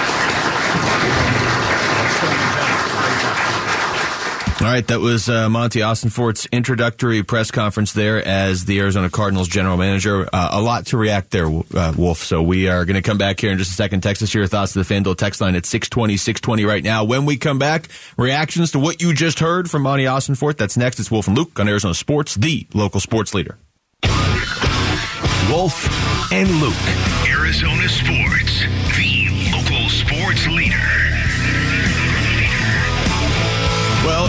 All 4.59 4.67
right, 4.67 4.87
that 4.87 5.01
was 5.01 5.29
uh, 5.29 5.51
Monti 5.51 5.81
Ossenfort's 5.81 6.47
introductory 6.51 7.23
press 7.23 7.51
conference 7.51 7.93
there 7.93 8.27
as 8.27 8.65
the 8.65 8.81
Arizona 8.81 9.11
Cardinals 9.11 9.49
general 9.49 9.77
manager. 9.77 10.27
Uh, 10.33 10.49
a 10.53 10.63
lot 10.63 10.87
to 10.87 10.97
react 10.97 11.31
there, 11.31 11.47
uh, 11.47 11.93
Wolf. 11.95 12.21
So 12.21 12.41
we 12.41 12.67
are 12.67 12.87
going 12.87 12.95
to 12.95 13.03
come 13.03 13.19
back 13.19 13.39
here 13.39 13.53
in 13.53 13.59
just 13.59 13.73
a 13.73 13.75
second. 13.75 14.03
Text 14.03 14.23
us 14.23 14.33
your 14.33 14.47
thoughts 14.47 14.73
to 14.73 14.83
the 14.83 14.95
FanDuel 14.95 15.19
text 15.19 15.43
line 15.43 15.57
at 15.57 15.67
620, 15.67 16.17
620 16.17 16.65
right 16.65 16.83
now. 16.83 17.05
When 17.05 17.27
we 17.27 17.37
come 17.37 17.59
back, 17.59 17.89
reactions 18.17 18.71
to 18.73 18.79
what 18.79 19.03
you 19.03 19.13
just 19.13 19.41
heard 19.41 19.71
from 19.71 19.83
Monti 19.83 20.05
Ossenfort. 20.05 20.57
That's 20.57 20.79
next. 20.79 21.01
It's 21.01 21.11
Wolf 21.11 21.27
and 21.29 21.37
Luke 21.37 21.61
on 21.61 21.69
Arizona 21.69 21.93
Sports, 21.93 22.35
the 22.35 22.67
local 22.73 23.01
sports 23.01 23.35
leader. 23.35 23.59
Wolf 25.51 26.33
and 26.33 26.51
Luke. 26.63 26.75
Arizona 27.29 27.89
Sports, 27.89 28.61
the 28.97 29.06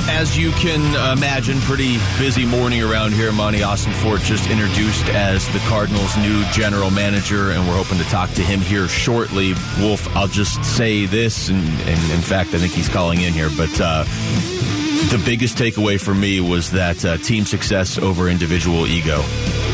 as 0.10 0.38
you 0.38 0.52
can 0.52 0.82
imagine, 1.18 1.60
pretty 1.62 1.98
busy 2.18 2.46
morning 2.46 2.82
around 2.82 3.14
here. 3.14 3.32
Monti 3.32 3.60
Ossenfort 3.60 4.24
just 4.24 4.50
introduced 4.50 5.06
as 5.10 5.48
the 5.54 5.60
Cardinals' 5.68 6.16
new 6.18 6.44
general 6.52 6.90
manager, 6.92 7.52
and 7.52 7.68
we're 7.68 7.78
hoping 7.78 7.98
to 7.98 8.04
talk 8.06 8.30
to 8.32 8.42
him 8.42 8.60
here 8.60 8.88
shortly. 8.88 9.54
Wolf, 9.80 10.08
I'll 10.16 10.28
just 10.28 10.64
say 10.64 11.06
this, 11.06 11.50
and, 11.50 11.60
and 11.60 12.12
in 12.12 12.22
fact, 12.22 12.54
I 12.54 12.58
think 12.58 12.74
he's 12.74 12.90
calling 12.90 13.22
in 13.22 13.34
here, 13.34 13.50
but 13.56 13.80
uh, 13.80 14.04
the 15.10 15.22
biggest 15.26 15.58
takeaway 15.58 16.00
for 16.00 16.14
me 16.14 16.42
was 16.42 16.72
that 16.72 17.04
uh, 17.06 17.18
team 17.18 17.46
success 17.46 17.98
over 17.98 18.30
individual 18.30 18.88
ego. 18.88 19.22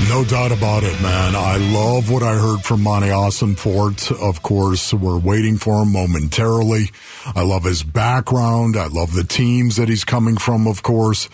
No 0.10 0.24
doubt 0.26 0.52
about 0.52 0.84
it, 0.84 1.02
man. 1.02 1.36
I 1.36 1.58
love 1.58 2.12
what 2.12 2.24
I 2.24 2.36
heard 2.36 2.62
from 2.62 2.84
Monti 2.84 3.08
Ossenfort. 3.08 4.12
Of 4.12 4.44
course, 4.44 4.94
we're 4.94 5.18
waiting 5.18 5.58
for 5.58 5.82
him 5.82 5.92
momentarily. 5.92 6.92
I 7.36 7.44
love 7.44 7.64
his 7.64 7.84
background. 7.84 8.78
I 8.78 8.88
love 8.88 9.14
the 9.14 9.24
teams 9.24 9.78
that 9.78 9.90
he's 9.90 10.04
coming 10.04 10.38
from, 10.38 10.68
of 10.68 10.84
course. 10.84 11.30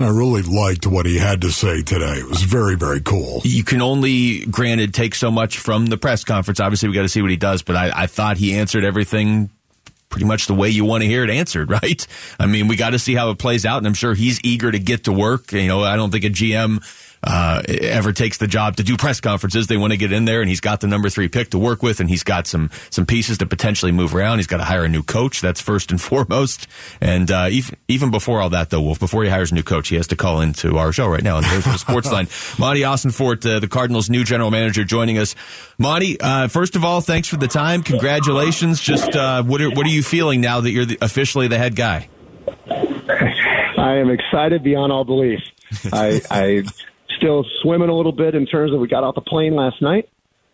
I 0.00 0.08
really 0.08 0.42
liked 0.42 0.86
what 0.86 1.06
he 1.06 1.18
had 1.18 1.40
to 1.40 1.50
say 1.50 1.82
today. 1.82 2.18
It 2.18 2.28
was 2.28 2.42
very, 2.42 2.76
very 2.76 3.00
cool. 3.00 3.40
You 3.44 3.64
can 3.64 3.82
only, 3.82 4.44
granted, 4.46 4.94
take 4.94 5.14
so 5.14 5.30
much 5.30 5.58
from 5.58 5.86
the 5.86 5.96
press 5.96 6.22
conference. 6.22 6.60
Obviously, 6.60 6.88
we 6.88 6.94
got 6.94 7.02
to 7.02 7.08
see 7.08 7.22
what 7.22 7.30
he 7.30 7.36
does, 7.36 7.62
but 7.62 7.76
I, 7.76 8.02
I 8.02 8.06
thought 8.06 8.36
he 8.36 8.54
answered 8.54 8.84
everything 8.84 9.50
pretty 10.08 10.26
much 10.26 10.46
the 10.46 10.54
way 10.54 10.68
you 10.68 10.84
want 10.84 11.02
to 11.02 11.08
hear 11.08 11.24
it 11.24 11.30
answered, 11.30 11.70
right? 11.82 12.06
I 12.38 12.46
mean, 12.46 12.68
we 12.68 12.76
got 12.76 12.90
to 12.90 12.98
see 12.98 13.14
how 13.14 13.30
it 13.30 13.38
plays 13.38 13.64
out, 13.64 13.78
and 13.78 13.86
I'm 13.86 13.94
sure 13.94 14.14
he's 14.14 14.40
eager 14.44 14.70
to 14.70 14.78
get 14.78 15.04
to 15.04 15.12
work. 15.12 15.52
You 15.52 15.66
know, 15.66 15.82
I 15.82 15.96
don't 15.96 16.10
think 16.10 16.24
a 16.24 16.30
GM 16.30 16.82
uh, 17.22 17.62
ever 17.66 18.12
takes 18.12 18.38
the 18.38 18.46
job 18.46 18.76
to 18.76 18.82
do 18.82 18.96
press 18.96 19.20
conferences. 19.20 19.66
They 19.66 19.76
want 19.76 19.92
to 19.92 19.96
get 19.96 20.12
in 20.12 20.24
there, 20.24 20.40
and 20.40 20.48
he's 20.48 20.60
got 20.60 20.80
the 20.80 20.86
number 20.86 21.08
three 21.08 21.28
pick 21.28 21.50
to 21.50 21.58
work 21.58 21.82
with, 21.82 22.00
and 22.00 22.08
he's 22.08 22.22
got 22.22 22.46
some 22.46 22.70
some 22.90 23.06
pieces 23.06 23.38
to 23.38 23.46
potentially 23.46 23.92
move 23.92 24.14
around. 24.14 24.38
He's 24.38 24.46
got 24.46 24.58
to 24.58 24.64
hire 24.64 24.84
a 24.84 24.88
new 24.88 25.02
coach. 25.02 25.40
That's 25.40 25.60
first 25.60 25.90
and 25.90 26.00
foremost. 26.08 26.66
And 27.00 27.30
uh, 27.30 27.48
even 27.50 27.76
even 27.88 28.10
before 28.10 28.40
all 28.40 28.50
that, 28.50 28.70
though, 28.70 28.82
Wolf, 28.82 28.98
before 28.98 29.24
he 29.24 29.30
hires 29.30 29.52
a 29.52 29.54
new 29.54 29.62
coach, 29.62 29.88
he 29.88 29.96
has 29.96 30.06
to 30.08 30.16
call 30.16 30.40
into 30.40 30.78
our 30.78 30.92
show 30.92 31.08
right 31.08 31.22
now 31.22 31.36
on 31.36 31.42
the 31.42 31.76
Sports 31.78 32.10
Line. 32.10 32.28
Monti 32.58 32.82
Ossenfort, 32.82 33.44
uh, 33.44 33.60
the 33.60 33.68
Cardinals' 33.68 34.08
new 34.10 34.24
general 34.24 34.50
manager, 34.50 34.84
joining 34.84 35.18
us. 35.18 35.34
Monti, 35.78 36.20
uh, 36.20 36.48
first 36.48 36.76
of 36.76 36.84
all, 36.84 37.00
thanks 37.00 37.28
for 37.28 37.36
the 37.36 37.48
time. 37.48 37.82
Congratulations. 37.82 38.80
Just 38.80 39.14
uh, 39.14 39.42
what 39.42 39.60
are, 39.60 39.70
what 39.70 39.86
are 39.86 39.90
you 39.90 40.02
feeling 40.02 40.40
now 40.40 40.60
that 40.60 40.70
you're 40.70 40.84
the, 40.84 40.98
officially 41.00 41.48
the 41.48 41.58
head 41.58 41.76
guy? 41.76 42.08
I 42.68 43.96
am 43.96 44.10
excited 44.10 44.62
beyond 44.62 44.92
all 44.92 45.04
belief. 45.04 45.40
I, 45.92 46.20
I 46.30 46.64
still 47.18 47.44
swimming 47.62 47.88
a 47.90 47.94
little 47.94 48.12
bit 48.12 48.34
in 48.34 48.46
terms 48.46 48.72
of 48.72 48.80
we 48.80 48.88
got 48.88 49.04
off 49.04 49.14
the 49.14 49.20
plane 49.20 49.54
last 49.54 49.82
night 49.82 50.08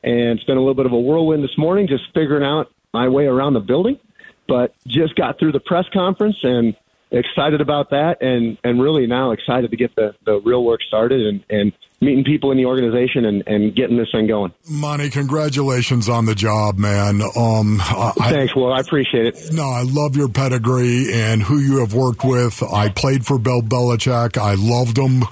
and 0.04 0.38
it's 0.38 0.44
been 0.44 0.58
a 0.58 0.60
little 0.60 0.74
bit 0.74 0.86
of 0.86 0.92
a 0.92 0.98
whirlwind 0.98 1.42
this 1.42 1.56
morning, 1.56 1.88
just 1.88 2.04
figuring 2.12 2.44
out 2.44 2.70
my 2.92 3.08
way 3.08 3.24
around 3.24 3.54
the 3.54 3.60
building. 3.60 3.98
But 4.46 4.74
just 4.86 5.16
got 5.16 5.38
through 5.38 5.52
the 5.52 5.60
press 5.60 5.86
conference 5.94 6.36
and 6.42 6.76
excited 7.10 7.62
about 7.62 7.90
that 7.90 8.20
and, 8.20 8.58
and 8.62 8.82
really 8.82 9.06
now 9.06 9.30
excited 9.30 9.70
to 9.70 9.76
get 9.76 9.94
the, 9.94 10.14
the 10.26 10.40
real 10.40 10.62
work 10.62 10.82
started 10.82 11.26
and, 11.26 11.44
and 11.48 11.72
meeting 12.02 12.24
people 12.24 12.50
in 12.50 12.58
the 12.58 12.66
organization 12.66 13.24
and, 13.24 13.42
and 13.46 13.74
getting 13.74 13.96
this 13.96 14.08
thing 14.12 14.26
going. 14.26 14.52
Monti, 14.68 15.08
congratulations 15.08 16.10
on 16.10 16.26
the 16.26 16.34
job, 16.34 16.76
man. 16.76 17.22
Um, 17.22 17.80
I, 17.80 18.12
Thanks, 18.28 18.54
Well, 18.54 18.72
I 18.72 18.80
appreciate 18.80 19.26
it. 19.26 19.52
No, 19.52 19.62
I 19.62 19.82
love 19.82 20.14
your 20.14 20.28
pedigree 20.28 21.10
and 21.14 21.42
who 21.42 21.58
you 21.58 21.78
have 21.78 21.94
worked 21.94 22.24
with. 22.24 22.62
I 22.62 22.90
played 22.90 23.24
for 23.24 23.38
Bill 23.38 23.62
Belichick. 23.62 24.36
I 24.36 24.54
loved 24.54 24.98
him 24.98 25.22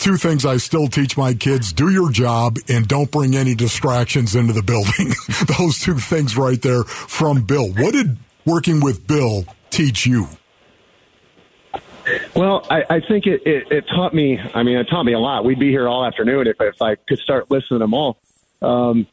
two 0.00 0.16
things 0.16 0.44
I 0.44 0.56
still 0.56 0.88
teach 0.88 1.16
my 1.16 1.34
kids 1.34 1.72
do 1.72 1.90
your 1.90 2.10
job 2.10 2.56
and 2.68 2.88
don't 2.88 3.10
bring 3.10 3.36
any 3.36 3.54
distractions 3.54 4.34
into 4.34 4.52
the 4.52 4.62
building. 4.62 5.12
Those 5.58 5.78
two 5.78 5.98
things 5.98 6.36
right 6.36 6.60
there 6.60 6.82
from 6.84 7.42
Bill. 7.42 7.70
What 7.72 7.92
did 7.92 8.16
working 8.44 8.80
with 8.80 9.06
Bill 9.06 9.44
teach 9.68 10.06
you? 10.06 10.26
Well, 12.34 12.66
I, 12.70 12.82
I 12.88 13.00
think 13.06 13.26
it, 13.26 13.42
it, 13.46 13.70
it 13.70 13.84
taught 13.94 14.14
me. 14.14 14.38
I 14.54 14.62
mean, 14.62 14.78
it 14.78 14.84
taught 14.84 15.04
me 15.04 15.12
a 15.12 15.18
lot. 15.18 15.44
We'd 15.44 15.60
be 15.60 15.68
here 15.68 15.86
all 15.86 16.04
afternoon 16.04 16.46
if, 16.46 16.56
if 16.60 16.80
I 16.80 16.96
could 17.08 17.18
start 17.18 17.50
listening 17.50 17.78
to 17.80 17.84
them 17.84 17.94
all. 17.94 18.18
Um, 18.62 19.06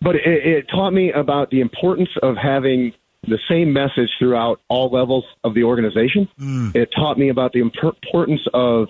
but 0.00 0.16
it, 0.16 0.26
it 0.26 0.68
taught 0.68 0.90
me 0.90 1.12
about 1.12 1.50
the 1.50 1.60
importance 1.60 2.10
of 2.22 2.36
having 2.36 2.92
the 3.22 3.38
same 3.48 3.72
message 3.72 4.10
throughout 4.18 4.60
all 4.68 4.90
levels 4.90 5.24
of 5.44 5.54
the 5.54 5.62
organization. 5.62 6.28
Mm. 6.38 6.74
It 6.74 6.90
taught 6.94 7.16
me 7.18 7.28
about 7.28 7.52
the 7.52 7.60
importance 7.60 8.40
of 8.52 8.88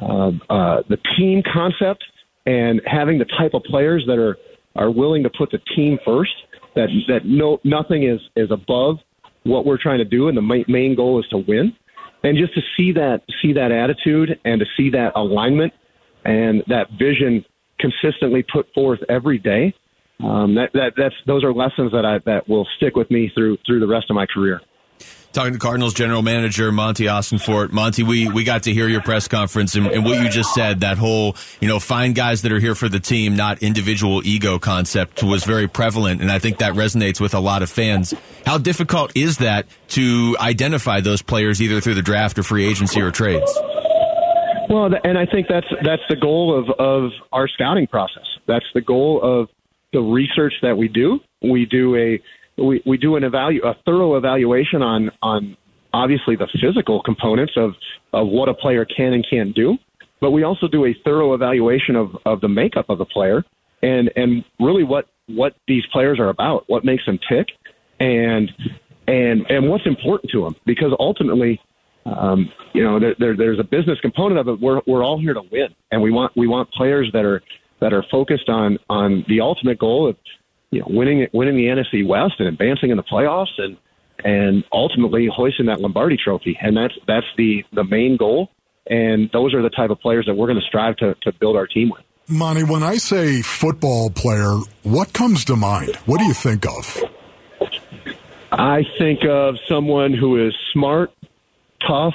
uh, 0.00 0.30
uh, 0.50 0.82
the 0.88 0.98
team 1.16 1.42
concept 1.52 2.04
and 2.46 2.80
having 2.86 3.18
the 3.18 3.26
type 3.38 3.54
of 3.54 3.62
players 3.64 4.04
that 4.06 4.18
are 4.18 4.36
are 4.76 4.90
willing 4.90 5.22
to 5.22 5.30
put 5.30 5.50
the 5.50 5.58
team 5.76 5.98
first. 6.04 6.32
That 6.74 6.88
that 7.08 7.24
no 7.24 7.60
nothing 7.64 8.04
is 8.04 8.20
is 8.36 8.50
above 8.50 8.96
what 9.44 9.64
we're 9.64 9.80
trying 9.80 9.98
to 9.98 10.04
do, 10.04 10.28
and 10.28 10.36
the 10.36 10.64
main, 10.68 10.96
goal 10.96 11.20
is 11.20 11.26
to 11.28 11.38
win. 11.38 11.72
And 12.22 12.38
just 12.38 12.54
to 12.54 12.60
see 12.76 12.92
that 12.92 13.20
see 13.42 13.52
that 13.52 13.70
attitude 13.70 14.40
and 14.44 14.58
to 14.58 14.66
see 14.76 14.90
that 14.90 15.12
alignment 15.14 15.72
and 16.24 16.62
that 16.68 16.88
vision 16.98 17.44
consistently 17.78 18.44
put 18.50 18.66
forth 18.74 19.00
every 19.08 19.38
day. 19.38 19.74
Um, 20.22 20.54
that, 20.54 20.70
that 20.72 20.92
that's 20.96 21.14
those 21.26 21.44
are 21.44 21.52
lessons 21.52 21.92
that 21.92 22.04
I 22.04 22.18
that 22.24 22.48
will 22.48 22.66
stick 22.76 22.96
with 22.96 23.10
me 23.10 23.30
through 23.34 23.58
through 23.66 23.80
the 23.80 23.86
rest 23.86 24.06
of 24.10 24.14
my 24.14 24.26
career. 24.26 24.60
Talking 25.34 25.54
to 25.54 25.58
Cardinals 25.58 25.94
general 25.94 26.22
manager 26.22 26.70
Monti 26.70 27.06
Ossenfort. 27.06 27.72
Monti, 27.72 28.04
we, 28.04 28.28
we 28.28 28.44
got 28.44 28.62
to 28.62 28.72
hear 28.72 28.86
your 28.86 29.00
press 29.00 29.26
conference 29.26 29.74
and, 29.74 29.88
and, 29.88 30.04
what 30.04 30.22
you 30.22 30.28
just 30.28 30.54
said, 30.54 30.82
that 30.82 30.96
whole, 30.96 31.34
you 31.60 31.66
know, 31.66 31.80
find 31.80 32.14
guys 32.14 32.42
that 32.42 32.52
are 32.52 32.60
here 32.60 32.76
for 32.76 32.88
the 32.88 33.00
team, 33.00 33.34
not 33.34 33.60
individual 33.60 34.24
ego 34.24 34.60
concept 34.60 35.24
was 35.24 35.42
very 35.42 35.66
prevalent. 35.66 36.20
And 36.20 36.30
I 36.30 36.38
think 36.38 36.58
that 36.58 36.74
resonates 36.74 37.20
with 37.20 37.34
a 37.34 37.40
lot 37.40 37.64
of 37.64 37.68
fans. 37.68 38.14
How 38.46 38.58
difficult 38.58 39.10
is 39.16 39.38
that 39.38 39.66
to 39.88 40.36
identify 40.38 41.00
those 41.00 41.20
players 41.20 41.60
either 41.60 41.80
through 41.80 41.94
the 41.94 42.02
draft 42.02 42.38
or 42.38 42.44
free 42.44 42.64
agency 42.64 43.00
or 43.00 43.10
trades? 43.10 43.52
Well, 44.70 44.88
and 45.02 45.18
I 45.18 45.26
think 45.26 45.48
that's, 45.48 45.66
that's 45.82 46.02
the 46.08 46.16
goal 46.16 46.56
of, 46.56 46.70
of 46.78 47.10
our 47.32 47.48
scouting 47.48 47.88
process. 47.88 48.26
That's 48.46 48.66
the 48.72 48.82
goal 48.82 49.20
of 49.20 49.48
the 49.92 50.00
research 50.00 50.54
that 50.62 50.76
we 50.76 50.86
do. 50.86 51.18
We 51.42 51.66
do 51.66 51.96
a, 51.96 52.22
we, 52.56 52.82
we 52.86 52.96
do 52.96 53.16
an 53.16 53.22
evalu- 53.22 53.64
a 53.64 53.74
thorough 53.84 54.16
evaluation 54.16 54.82
on 54.82 55.10
on 55.22 55.56
obviously 55.92 56.36
the 56.36 56.48
physical 56.60 57.02
components 57.02 57.54
of 57.56 57.72
of 58.12 58.28
what 58.28 58.48
a 58.48 58.54
player 58.54 58.84
can 58.84 59.12
and 59.12 59.26
can't 59.28 59.54
do, 59.54 59.76
but 60.20 60.30
we 60.30 60.42
also 60.42 60.68
do 60.68 60.84
a 60.84 60.94
thorough 61.04 61.34
evaluation 61.34 61.96
of 61.96 62.16
of 62.26 62.40
the 62.40 62.48
makeup 62.48 62.86
of 62.88 62.98
the 62.98 63.04
player 63.04 63.44
and 63.82 64.10
and 64.16 64.44
really 64.60 64.84
what 64.84 65.06
what 65.26 65.54
these 65.66 65.84
players 65.92 66.18
are 66.18 66.28
about, 66.28 66.64
what 66.68 66.84
makes 66.84 67.04
them 67.06 67.18
tick, 67.28 67.48
and 68.00 68.50
and 69.06 69.46
and 69.48 69.68
what's 69.68 69.86
important 69.86 70.30
to 70.32 70.44
them 70.44 70.56
because 70.66 70.92
ultimately. 70.98 71.60
Um, 72.06 72.52
you 72.74 72.84
know, 72.84 73.00
there, 73.00 73.14
there, 73.18 73.34
there's 73.34 73.58
a 73.58 73.64
business 73.64 73.98
component 74.02 74.38
of 74.38 74.46
it. 74.46 74.60
We're 74.60 74.82
we're 74.86 75.02
all 75.02 75.18
here 75.18 75.32
to 75.32 75.40
win, 75.50 75.74
and 75.90 76.02
we 76.02 76.10
want 76.10 76.36
we 76.36 76.46
want 76.46 76.70
players 76.70 77.08
that 77.14 77.24
are 77.24 77.42
that 77.80 77.94
are 77.94 78.04
focused 78.10 78.50
on 78.50 78.78
on 78.90 79.24
the 79.26 79.40
ultimate 79.40 79.78
goal 79.78 80.06
of 80.06 80.16
you 80.74 80.80
know, 80.80 80.86
winning 80.88 81.26
winning 81.32 81.56
the 81.56 81.66
NFC 81.66 82.06
West 82.06 82.34
and 82.40 82.48
advancing 82.48 82.90
in 82.90 82.96
the 82.96 83.04
playoffs 83.04 83.58
and 83.58 83.76
and 84.24 84.64
ultimately 84.72 85.28
hoisting 85.32 85.66
that 85.66 85.80
Lombardi 85.80 86.16
Trophy. 86.22 86.58
And 86.60 86.76
that's 86.76 86.94
that's 87.06 87.26
the 87.36 87.64
the 87.72 87.84
main 87.84 88.16
goal. 88.16 88.50
And 88.90 89.30
those 89.32 89.54
are 89.54 89.62
the 89.62 89.70
type 89.70 89.90
of 89.90 90.00
players 90.00 90.26
that 90.26 90.34
we're 90.34 90.48
going 90.48 90.60
to 90.60 90.66
strive 90.66 90.96
to 90.96 91.14
to 91.22 91.32
build 91.32 91.56
our 91.56 91.66
team 91.66 91.90
with. 91.90 92.02
Monti, 92.26 92.64
when 92.64 92.82
I 92.82 92.96
say 92.96 93.42
football 93.42 94.10
player, 94.10 94.58
what 94.82 95.12
comes 95.12 95.44
to 95.44 95.56
mind? 95.56 95.94
What 96.06 96.18
do 96.18 96.24
you 96.24 96.34
think 96.34 96.66
of? 96.66 97.02
I 98.50 98.82
think 98.98 99.20
of 99.28 99.56
someone 99.68 100.14
who 100.14 100.46
is 100.46 100.54
smart, 100.72 101.12
tough, 101.86 102.14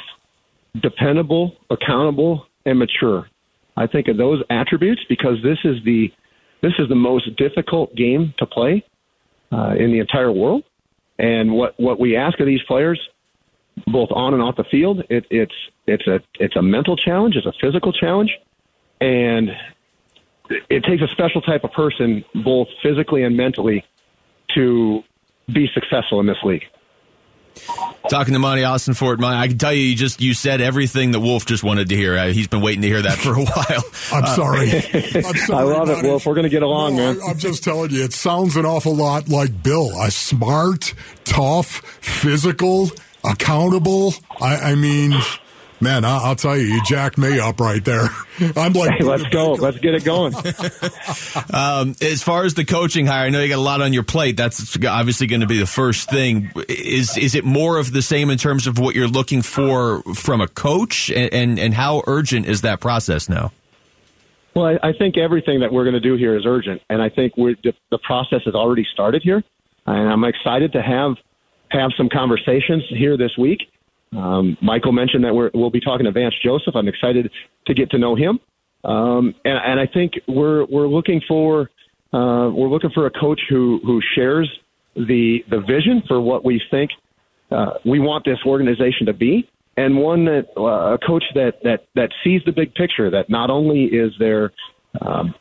dependable, 0.82 1.56
accountable, 1.70 2.46
and 2.66 2.80
mature. 2.80 3.30
I 3.78 3.88
think 3.88 4.08
of 4.08 4.18
those 4.18 4.42
attributes 4.50 5.02
because 5.08 5.38
this 5.44 5.60
is 5.64 5.78
the 5.86 6.12
this 6.62 6.74
is 6.80 6.90
the 6.90 6.96
most 6.96 7.36
difficult 7.36 7.96
game 7.96 8.34
to 8.38 8.46
play 8.46 8.84
uh, 9.52 9.76
in 9.78 9.92
the 9.92 10.00
entire 10.00 10.32
world. 10.32 10.64
And 11.18 11.54
what, 11.54 11.80
what 11.80 12.00
we 12.00 12.16
ask 12.16 12.40
of 12.40 12.46
these 12.46 12.64
players, 12.64 13.00
both 13.88 14.10
on 14.12 14.34
and 14.34 14.42
off 14.42 14.56
the 14.56 14.64
field, 14.66 15.04
it, 15.10 15.26
it's 15.30 15.54
it's 15.88 16.08
a 16.08 16.22
it's 16.40 16.56
a 16.56 16.62
mental 16.62 16.96
challenge, 16.96 17.36
it's 17.36 17.46
a 17.46 17.54
physical 17.60 17.92
challenge, 17.92 18.38
and 19.02 19.52
it 20.70 20.84
takes 20.84 21.02
a 21.02 21.08
special 21.08 21.42
type 21.42 21.64
of 21.64 21.72
person, 21.72 22.24
both 22.36 22.68
physically 22.82 23.24
and 23.24 23.36
mentally, 23.36 23.86
to 24.56 25.04
be 25.52 25.70
successful 25.74 26.20
in 26.20 26.26
this 26.26 26.38
league. 26.44 26.66
Talking 28.10 28.34
to 28.34 28.40
Monti 28.40 28.64
Austin 28.64 28.94
Ossenfort, 28.94 29.20
Monti, 29.20 29.38
I 29.38 29.48
can 29.48 29.58
tell 29.58 29.74
you, 29.74 29.82
you 29.84 29.96
just 29.96 30.22
you 30.22 30.34
said 30.34 30.62
everything 30.62 31.12
that 31.12 31.20
Wolf 31.20 31.46
just 31.46 31.64
wanted 31.64 31.90
to 31.90 31.96
hear. 31.96 32.18
Uh, 32.18 32.28
he's 32.28 32.48
been 32.48 32.62
waiting 32.62 32.82
to 32.82 32.88
hear 32.88 33.02
that 33.02 33.18
for 33.18 33.34
a 33.34 33.44
while. 33.44 33.84
I'm 34.12 34.24
uh, 34.24 34.36
sorry. 34.36 34.72
I'm 35.26 35.36
sorry. 35.36 35.60
I 35.60 35.78
love 35.78 35.90
it, 35.90 36.04
Wolf. 36.04 36.26
We're 36.26 36.34
going 36.34 36.44
to 36.44 36.50
get 36.50 36.64
along, 36.64 36.96
no, 36.96 37.14
man. 37.14 37.22
I, 37.22 37.32
I'm 37.32 37.38
just 37.38 37.64
telling 37.64 37.92
you, 37.92 38.04
it 38.04 38.14
sounds 38.14 38.56
an 38.56 38.66
awful 38.66 38.96
lot 38.96 39.30
like 39.30 39.62
Bill. 39.62 39.92
A 40.02 40.12
smart, 40.12 40.94
tough, 41.24 41.82
physical, 42.02 42.90
accountable. 43.24 44.14
I, 44.42 44.72
I 44.72 44.76
mean. 44.76 45.14
Man, 45.82 46.04
I, 46.04 46.28
will 46.28 46.36
tell 46.36 46.58
you, 46.58 46.66
you 46.66 46.84
jacked 46.84 47.18
me 47.18 47.40
up 47.40 47.60
right 47.62 47.84
there. 47.84 48.10
I'm 48.58 48.74
like, 48.74 48.98
hey, 48.98 49.06
let's 49.06 49.24
go, 49.30 49.54
let's 49.54 49.78
get 49.80 49.96
it 49.96 50.04
going. 50.04 50.34
um, 51.54 51.96
as 52.02 52.22
far 52.22 52.44
as 52.44 52.54
the 52.54 52.66
coaching 52.66 53.06
hire, 53.06 53.26
I 53.26 53.30
know 53.30 53.42
you 53.42 53.48
got 53.48 53.60
a 53.60 53.62
lot 53.62 53.82
on 53.82 53.94
your 53.94 54.04
plate. 54.04 54.36
That's 54.36 54.78
obviously 54.86 55.28
going 55.28 55.40
to 55.40 55.48
be 55.48 55.58
the 55.58 55.66
first 55.66 56.10
thing. 56.10 56.52
Is 56.68 57.18
is 57.18 57.34
it 57.34 57.46
more 57.46 57.78
of 57.78 57.94
the 57.94 58.02
same 58.02 58.30
in 58.30 58.38
terms 58.38 58.68
of 58.68 58.78
what 58.78 58.94
you're 58.94 59.08
looking 59.08 59.42
for 59.42 60.04
from 60.16 60.42
a 60.42 60.48
coach, 60.48 61.10
and 61.12 61.34
and, 61.34 61.60
and 61.60 61.74
how 61.74 62.04
urgent 62.08 62.46
is 62.46 62.62
that 62.62 62.82
process 62.82 63.30
now? 63.30 63.54
Well, 64.56 64.66
I, 64.66 64.90
I 64.90 64.94
think 64.94 65.18
everything 65.18 65.62
that 65.62 65.72
we're 65.72 65.86
going 65.86 65.94
to 65.94 66.02
do 66.02 66.16
here 66.16 66.36
is 66.36 66.46
urgent, 66.46 66.82
and 66.90 67.02
I 67.02 67.08
think 67.08 67.38
we're, 67.38 67.56
the, 67.64 67.74
the 67.92 68.00
process 68.00 68.42
has 68.46 68.56
already 68.56 68.86
started 68.92 69.22
here, 69.24 69.42
and 69.86 70.10
I'm 70.10 70.26
excited 70.26 70.74
to 70.74 70.82
have 70.82 71.16
have 71.72 71.92
some 71.96 72.10
conversations 72.10 72.84
here 72.90 73.16
this 73.16 73.38
week 73.38 73.62
um, 74.16 74.58
Michael 74.62 74.92
mentioned 74.92 75.24
that 75.24 75.34
we 75.34 75.50
will 75.54 75.70
be 75.70 75.80
talking 75.80 76.06
to 76.06 76.12
Vance 76.12 76.36
Joseph. 76.44 76.76
I'm 76.76 76.88
excited 76.88 77.32
to 77.68 77.74
get 77.74 77.92
to 77.92 77.98
know 77.98 78.16
him, 78.16 78.40
um, 78.84 79.36
and, 79.46 79.60
and 79.66 79.80
I 79.80 79.86
think 79.86 80.14
we're 80.28 80.66
we're 80.66 80.88
looking 80.88 81.22
for 81.28 81.70
uh, 82.12 82.50
we're 82.50 82.70
looking 82.70 82.90
for 82.92 83.06
a 83.06 83.12
coach 83.12 83.42
who 83.50 83.80
who 83.84 84.02
shares 84.16 84.50
the 84.96 85.44
the 85.50 85.60
vision 85.62 86.02
for 86.08 86.20
what 86.20 86.44
we 86.44 86.62
think 86.72 86.92
uh, 87.52 87.74
we 87.86 88.00
want 88.00 88.26
this 88.26 88.40
organization 88.46 89.06
to 89.08 89.14
be, 89.14 89.50
and 89.78 89.98
one 89.98 90.26
that 90.26 90.48
uh, 90.58 90.94
a 90.94 90.98
coach 90.98 91.24
that 91.36 91.64
that 91.64 91.86
that 91.96 92.12
sees 92.24 92.42
the 92.46 92.52
big 92.52 92.74
picture. 92.76 93.10
That 93.10 93.30
not 93.30 93.50
only 93.50 93.86
is 93.86 94.14
there 94.20 94.52
um, 95.02 95.34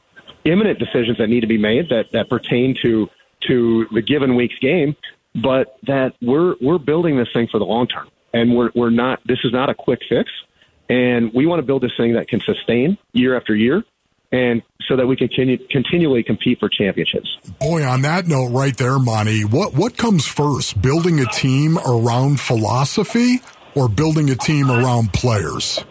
imminent 0.44 0.78
decisions 0.78 1.18
that 1.18 1.28
need 1.28 1.40
to 1.40 1.46
be 1.46 1.58
made 1.58 1.88
that 1.90 2.12
that 2.12 2.28
pertain 2.28 2.76
to 2.82 3.08
to 3.46 3.86
the 3.92 4.02
given 4.02 4.36
week's 4.36 4.58
game, 4.58 4.96
but 5.34 5.78
that 5.86 6.14
we're 6.22 6.54
we're 6.60 6.78
building 6.78 7.16
this 7.16 7.28
thing 7.32 7.48
for 7.50 7.58
the 7.58 7.66
long 7.66 7.86
term, 7.86 8.08
and 8.32 8.54
we're 8.54 8.70
we're 8.74 8.90
not. 8.90 9.20
This 9.26 9.38
is 9.44 9.52
not 9.52 9.70
a 9.70 9.74
quick 9.74 10.00
fix, 10.08 10.30
and 10.88 11.32
we 11.32 11.46
want 11.46 11.60
to 11.60 11.66
build 11.66 11.82
this 11.82 11.92
thing 11.96 12.14
that 12.14 12.28
can 12.28 12.40
sustain 12.40 12.98
year 13.12 13.36
after 13.36 13.54
year, 13.54 13.84
and 14.32 14.62
so 14.88 14.96
that 14.96 15.06
we 15.06 15.16
can 15.16 15.28
continue, 15.28 15.58
continually 15.70 16.22
compete 16.22 16.58
for 16.58 16.68
championships. 16.68 17.28
Boy, 17.60 17.84
on 17.84 18.02
that 18.02 18.26
note, 18.26 18.48
right 18.48 18.76
there, 18.76 18.98
Monti, 18.98 19.44
what 19.44 19.74
what 19.74 19.96
comes 19.96 20.26
first? 20.26 20.80
Building 20.80 21.20
a 21.20 21.26
team 21.26 21.78
around 21.78 22.40
philosophy, 22.40 23.40
or 23.74 23.88
building 23.88 24.30
a 24.30 24.34
team 24.34 24.70
around 24.70 25.12
players? 25.12 25.84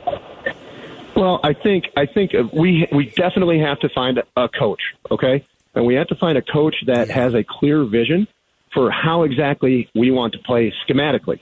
Well, 1.16 1.40
I 1.44 1.54
think 1.54 1.86
I 1.96 2.06
think 2.06 2.32
we 2.54 2.88
we 2.92 3.10
definitely 3.16 3.60
have 3.60 3.80
to 3.80 3.90
find 3.90 4.22
a 4.36 4.50
coach, 4.50 4.82
okay, 5.10 5.46
and 5.74 5.86
we 5.86 5.96
have 5.96 6.08
to 6.08 6.16
find 6.16 6.38
a 6.38 6.44
coach 6.44 6.76
that 6.86 7.10
has 7.10 7.34
a 7.34 7.44
clear 7.44 7.86
vision 7.86 8.28
for 8.74 8.92
how 8.92 9.24
exactly 9.24 9.90
we 9.96 10.12
want 10.12 10.34
to 10.34 10.40
play 10.40 10.72
schematically, 10.88 11.40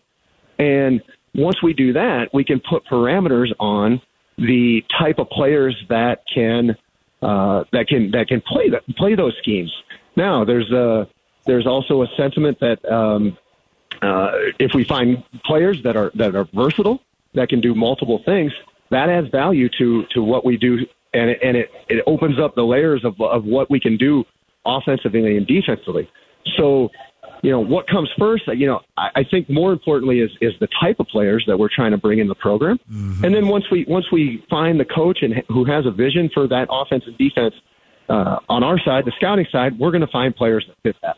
and 0.60 1.02
once 1.34 1.62
we 1.62 1.74
do 1.74 1.94
that, 1.94 2.30
we 2.34 2.44
can 2.44 2.62
put 2.62 2.86
parameters 2.86 3.52
on 3.60 4.02
the 4.38 4.84
type 4.98 5.20
of 5.20 5.30
players 5.30 5.76
that 5.90 6.24
can 6.34 6.76
uh, 7.22 7.64
that 7.72 7.88
can 7.88 8.12
that 8.12 8.28
can 8.28 8.42
play 8.42 8.70
that 8.70 8.84
play 8.96 9.16
those 9.16 9.36
schemes. 9.42 9.72
Now, 10.16 10.46
there's 10.46 10.72
a 10.72 11.08
there's 11.46 11.68
also 11.68 12.04
a 12.04 12.08
sentiment 12.18 12.60
that 12.60 12.84
um, 12.92 13.38
uh, 14.02 14.32
if 14.60 14.74
we 14.74 14.84
find 14.84 15.24
players 15.44 15.84
that 15.84 15.96
are 15.96 16.12
that 16.16 16.36
are 16.36 16.48
versatile 16.54 17.02
that 17.34 17.50
can 17.50 17.62
do 17.62 17.76
multiple 17.76 18.22
things, 18.26 18.52
that 18.90 19.10
adds 19.10 19.30
value 19.30 19.70
to 19.78 20.06
to 20.14 20.24
what 20.24 20.46
we 20.46 20.58
do, 20.58 20.86
and 21.14 21.32
it, 21.32 21.40
and 21.44 21.58
it 21.58 21.72
it 21.90 22.04
opens 22.08 22.40
up 22.40 22.56
the 22.56 22.64
layers 22.64 23.04
of 23.04 23.20
of 23.22 23.46
what 23.46 23.70
we 23.70 23.80
can 23.80 23.98
do 23.98 24.24
offensively 24.66 25.38
and 25.38 25.48
defensively. 25.48 26.10
So, 26.58 26.92
you 27.46 27.52
know, 27.52 27.60
what 27.60 27.88
comes 27.88 28.10
first? 28.18 28.48
You 28.48 28.66
know, 28.66 28.80
I, 28.98 29.10
I 29.18 29.24
think 29.24 29.52
more 29.52 29.72
importantly 29.72 30.20
is 30.20 30.32
is 30.42 30.54
the 30.60 30.68
type 30.82 31.00
of 31.00 31.06
players 31.06 31.44
that 31.46 31.56
we're 31.60 31.70
trying 31.70 31.92
to 31.92 31.98
bring 31.98 32.18
in 32.18 32.28
the 32.28 32.34
program, 32.34 32.80
and 32.90 33.36
then 33.36 33.48
once 33.48 33.66
we 33.70 33.86
once 33.88 34.12
we 34.12 34.44
find 34.50 34.80
the 34.80 34.86
coach 34.86 35.20
and 35.22 35.44
who 35.50 35.64
has 35.64 35.86
a 35.86 35.92
vision 35.92 36.32
for 36.34 36.48
that 36.48 36.68
offense 36.72 37.04
and 37.06 37.16
defense 37.20 37.54
uh, 38.10 38.40
on 38.50 38.64
our 38.64 38.80
side, 38.80 39.06
the 39.06 39.12
scouting 39.18 39.46
side, 39.52 39.78
we're 39.78 39.92
going 39.92 40.02
to 40.02 40.12
find 40.12 40.36
players 40.36 40.66
that 40.68 40.76
fit 40.82 40.96
that. 41.04 41.18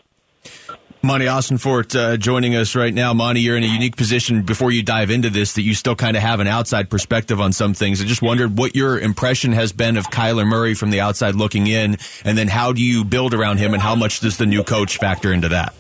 Monti 1.02 1.28
Ossenfort 1.28 1.98
uh, 1.98 2.18
joining 2.18 2.58
us 2.58 2.76
right 2.76 2.94
now. 2.94 3.14
Monti, 3.14 3.40
you're 3.40 3.56
in 3.56 3.64
a 3.64 3.68
unique 3.68 3.96
position 3.96 4.42
before 4.42 4.72
you 4.72 4.84
dive 4.84 5.10
into 5.10 5.30
this 5.30 5.54
that 5.54 5.62
you 5.62 5.74
still 5.76 5.96
kind 5.96 6.18
of 6.18 6.24
have 6.24 6.42
an 6.42 6.48
outside 6.48 6.90
perspective 6.90 7.40
on 7.40 7.54
some 7.54 7.74
things. 7.74 8.02
I 8.02 8.04
just 8.04 8.22
wondered 8.22 8.58
what 8.58 8.76
your 8.76 9.00
impression 9.00 9.54
has 9.54 9.72
been 9.72 9.96
of 9.96 10.08
Kyler 10.08 10.46
Murray 10.46 10.74
from 10.74 10.90
the 10.90 11.00
outside 11.00 11.36
looking 11.36 11.68
in, 11.68 11.96
and 12.26 12.38
then 12.38 12.50
how 12.50 12.74
do 12.74 12.84
you 12.84 13.06
build 13.06 13.34
around 13.34 13.60
him, 13.60 13.74
and 13.74 13.82
how 13.82 13.96
much 13.96 14.20
does 14.20 14.36
the 14.36 14.46
new 14.46 14.66
coach 14.66 14.98
factor 14.98 15.32
into 15.32 15.48
that? 15.48 15.74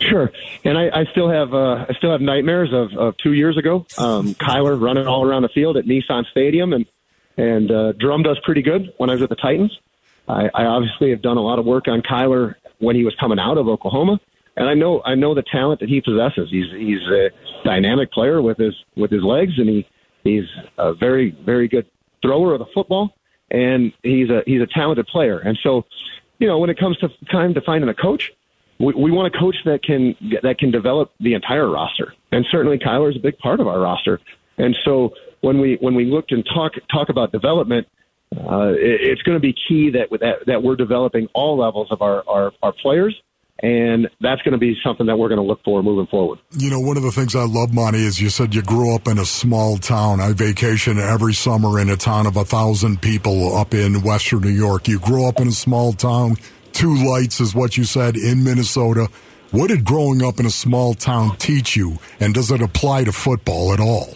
Sure, 0.00 0.30
and 0.64 0.78
I, 0.78 1.00
I 1.00 1.04
still 1.12 1.28
have 1.28 1.52
uh, 1.52 1.86
I 1.88 1.94
still 1.98 2.10
have 2.10 2.20
nightmares 2.20 2.72
of, 2.72 2.92
of 2.96 3.16
two 3.18 3.32
years 3.32 3.56
ago. 3.56 3.86
Um, 3.98 4.34
Kyler 4.34 4.80
running 4.80 5.06
all 5.06 5.24
around 5.24 5.42
the 5.42 5.48
field 5.48 5.76
at 5.76 5.84
Nissan 5.84 6.24
Stadium 6.30 6.72
and 6.72 6.86
and 7.36 7.70
uh, 7.70 7.92
drummed 7.92 8.26
us 8.26 8.38
pretty 8.44 8.62
good 8.62 8.92
when 8.96 9.10
I 9.10 9.14
was 9.14 9.22
at 9.22 9.28
the 9.28 9.36
Titans. 9.36 9.78
I, 10.28 10.48
I 10.54 10.64
obviously 10.64 11.10
have 11.10 11.22
done 11.22 11.36
a 11.36 11.42
lot 11.42 11.58
of 11.58 11.66
work 11.66 11.88
on 11.88 12.02
Kyler 12.02 12.54
when 12.78 12.96
he 12.96 13.04
was 13.04 13.14
coming 13.20 13.38
out 13.38 13.58
of 13.58 13.68
Oklahoma, 13.68 14.20
and 14.56 14.68
I 14.68 14.74
know 14.74 15.02
I 15.04 15.14
know 15.14 15.34
the 15.34 15.42
talent 15.42 15.80
that 15.80 15.88
he 15.88 16.00
possesses. 16.00 16.48
He's 16.50 16.70
he's 16.72 17.02
a 17.08 17.30
dynamic 17.64 18.12
player 18.12 18.40
with 18.40 18.58
his 18.58 18.74
with 18.96 19.10
his 19.10 19.22
legs, 19.22 19.52
and 19.58 19.68
he 19.68 19.86
he's 20.24 20.44
a 20.78 20.94
very 20.94 21.30
very 21.44 21.68
good 21.68 21.86
thrower 22.22 22.54
of 22.54 22.58
the 22.58 22.66
football, 22.74 23.14
and 23.50 23.92
he's 24.02 24.30
a 24.30 24.42
he's 24.46 24.62
a 24.62 24.66
talented 24.66 25.06
player. 25.06 25.38
And 25.38 25.58
so, 25.62 25.84
you 26.38 26.46
know, 26.46 26.58
when 26.58 26.70
it 26.70 26.78
comes 26.78 26.96
to 26.98 27.08
time 27.30 27.54
to 27.54 27.60
finding 27.60 27.88
a 27.88 27.94
coach, 27.94 28.32
we, 28.78 28.94
we 28.94 29.10
want 29.10 29.34
a 29.34 29.38
coach 29.38 29.56
that 29.64 29.82
can 29.82 30.14
that 30.42 30.58
can 30.58 30.70
develop 30.70 31.12
the 31.20 31.34
entire 31.34 31.68
roster, 31.68 32.14
and 32.32 32.44
certainly 32.50 32.78
Kyler 32.78 33.10
is 33.10 33.16
a 33.16 33.20
big 33.20 33.38
part 33.38 33.60
of 33.60 33.66
our 33.66 33.80
roster. 33.80 34.20
And 34.58 34.76
so 34.84 35.10
when 35.40 35.60
we 35.60 35.78
when 35.80 35.94
we 35.94 36.04
looked 36.04 36.32
and 36.32 36.44
talk 36.44 36.72
talk 36.92 37.08
about 37.08 37.32
development, 37.32 37.86
uh, 38.36 38.72
it, 38.72 39.00
it's 39.02 39.22
going 39.22 39.36
to 39.36 39.40
be 39.40 39.54
key 39.68 39.90
that, 39.90 40.08
that 40.20 40.46
that 40.46 40.62
we're 40.62 40.76
developing 40.76 41.28
all 41.34 41.58
levels 41.58 41.88
of 41.90 42.02
our 42.02 42.22
our, 42.28 42.52
our 42.62 42.72
players. 42.72 43.14
And 43.62 44.10
that's 44.20 44.42
going 44.42 44.52
to 44.52 44.58
be 44.58 44.76
something 44.84 45.06
that 45.06 45.16
we're 45.16 45.30
going 45.30 45.40
to 45.40 45.46
look 45.46 45.64
for 45.64 45.82
moving 45.82 46.06
forward. 46.08 46.40
You 46.58 46.68
know, 46.68 46.78
one 46.78 46.98
of 46.98 47.02
the 47.02 47.10
things 47.10 47.34
I 47.34 47.44
love, 47.44 47.72
Monti, 47.72 48.00
is 48.00 48.20
you 48.20 48.28
said 48.28 48.54
you 48.54 48.60
grew 48.60 48.94
up 48.94 49.08
in 49.08 49.18
a 49.18 49.24
small 49.24 49.78
town. 49.78 50.20
I 50.20 50.34
vacation 50.34 50.98
every 50.98 51.32
summer 51.32 51.80
in 51.80 51.88
a 51.88 51.96
town 51.96 52.26
of 52.26 52.36
a 52.36 52.44
thousand 52.44 53.00
people 53.00 53.56
up 53.56 53.72
in 53.72 54.02
Western 54.02 54.42
New 54.42 54.50
York. 54.50 54.88
You 54.88 54.98
grew 54.98 55.26
up 55.26 55.40
in 55.40 55.48
a 55.48 55.52
small 55.52 55.94
town. 55.94 56.36
Two 56.76 56.94
lights 56.94 57.40
is 57.40 57.54
what 57.54 57.78
you 57.78 57.84
said 57.84 58.18
in 58.18 58.44
Minnesota. 58.44 59.08
What 59.50 59.68
did 59.68 59.82
growing 59.82 60.22
up 60.22 60.38
in 60.38 60.44
a 60.44 60.50
small 60.50 60.92
town 60.92 61.34
teach 61.38 61.74
you, 61.74 61.96
and 62.20 62.34
does 62.34 62.50
it 62.50 62.60
apply 62.60 63.04
to 63.04 63.12
football 63.12 63.72
at 63.72 63.80
all? 63.80 64.14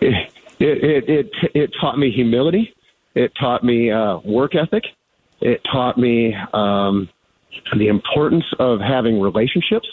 It 0.00 0.28
it 0.58 1.08
it, 1.08 1.30
it 1.54 1.70
taught 1.80 1.96
me 1.96 2.10
humility. 2.10 2.74
It 3.14 3.30
taught 3.38 3.62
me 3.62 3.92
uh, 3.92 4.18
work 4.24 4.56
ethic. 4.56 4.82
It 5.40 5.60
taught 5.70 5.96
me 5.96 6.34
um, 6.52 7.08
the 7.76 7.86
importance 7.86 8.46
of 8.58 8.80
having 8.80 9.20
relationships. 9.20 9.88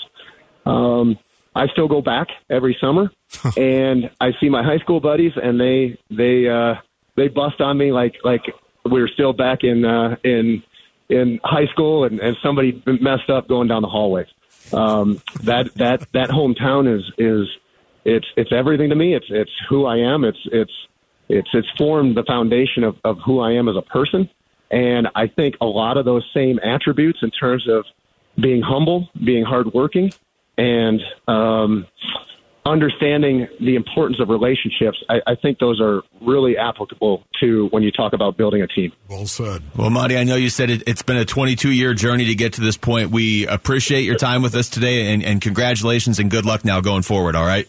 Um, 0.66 1.20
I 1.54 1.68
still 1.68 1.88
go 1.88 2.02
back 2.02 2.30
every 2.50 2.76
summer, 2.82 3.12
and 3.56 4.10
I 4.20 4.32
see 4.42 4.50
my 4.50 4.64
high 4.64 4.80
school 4.80 5.00
buddies, 5.00 5.34
and 5.36 5.60
they 5.62 6.00
they 6.10 6.48
uh, 6.50 6.82
they 7.16 7.28
bust 7.28 7.62
on 7.62 7.78
me 7.78 7.92
like 7.92 8.16
like 8.24 8.42
we 8.84 9.00
were 9.00 9.10
still 9.14 9.34
back 9.34 9.60
in 9.64 9.86
uh, 9.86 10.16
in 10.24 10.64
in 11.10 11.40
high 11.44 11.68
school, 11.68 12.04
and, 12.04 12.20
and 12.20 12.36
somebody 12.44 12.82
messed 12.86 13.30
up 13.30 13.48
going 13.48 13.68
down 13.68 13.82
the 13.82 13.88
hallway. 13.88 14.26
Um, 14.74 15.22
that 15.44 15.74
that 15.76 16.12
that 16.12 16.30
hometown 16.30 16.94
is 16.94 17.04
is 17.18 17.48
it's 18.04 18.26
it's 18.36 18.52
everything 18.52 18.90
to 18.90 18.96
me. 18.96 19.16
It's 19.16 19.28
it's 19.30 19.52
who 19.70 19.86
I 19.86 19.98
am. 19.98 20.24
It's 20.24 20.40
it's 20.52 20.72
it's 21.30 21.50
it's 21.54 21.68
formed 21.78 22.16
the 22.18 22.24
foundation 22.24 22.84
of, 22.84 22.98
of 23.04 23.18
who 23.26 23.40
I 23.40 23.54
am 23.54 23.70
as 23.70 23.76
a 23.76 23.82
person. 23.82 24.30
And 24.70 25.08
I 25.16 25.28
think 25.28 25.56
a 25.62 25.66
lot 25.66 25.96
of 25.98 26.04
those 26.06 26.30
same 26.34 26.60
attributes 26.60 27.20
in 27.22 27.32
terms 27.32 27.68
of 27.70 27.86
being 28.40 28.62
humble, 28.62 29.10
being 29.24 29.46
hardworking, 29.46 30.12
and 30.58 31.00
um, 31.28 31.88
understanding 32.68 33.48
the 33.60 33.76
importance 33.76 34.20
of 34.20 34.30
relationships, 34.30 35.02
I, 35.10 35.22
I 35.26 35.36
think 35.36 35.60
those 35.60 35.80
are 35.82 36.02
really 36.22 36.58
applicable 36.58 37.24
to 37.40 37.68
when 37.68 37.84
you 37.84 37.92
talk 37.92 38.14
about 38.14 38.38
building 38.38 38.62
a 38.62 38.68
team. 38.68 38.92
Well 39.10 39.26
said. 39.26 39.64
Well, 39.76 39.90
Monti, 39.90 40.18
I 40.18 40.24
know 40.24 40.36
you 40.36 40.50
said 40.50 40.70
it, 40.70 40.84
it's 40.86 41.02
been 41.02 41.18
a 41.18 41.26
22 41.26 41.72
year 41.72 41.94
journey 41.94 42.26
to 42.26 42.36
get 42.36 42.54
to 42.54 42.62
this 42.62 42.78
point. 42.78 43.12
We 43.12 43.48
appreciate 43.48 44.02
your 44.02 44.16
time 44.16 44.42
with 44.42 44.56
us 44.56 44.70
today, 44.70 45.14
and, 45.14 45.24
and 45.24 45.42
congratulations 45.42 46.20
and 46.20 46.30
good 46.30 46.46
luck 46.46 46.66
now 46.66 46.82
going 46.82 47.04
forward. 47.04 47.36
All 47.36 47.46
right. 47.46 47.68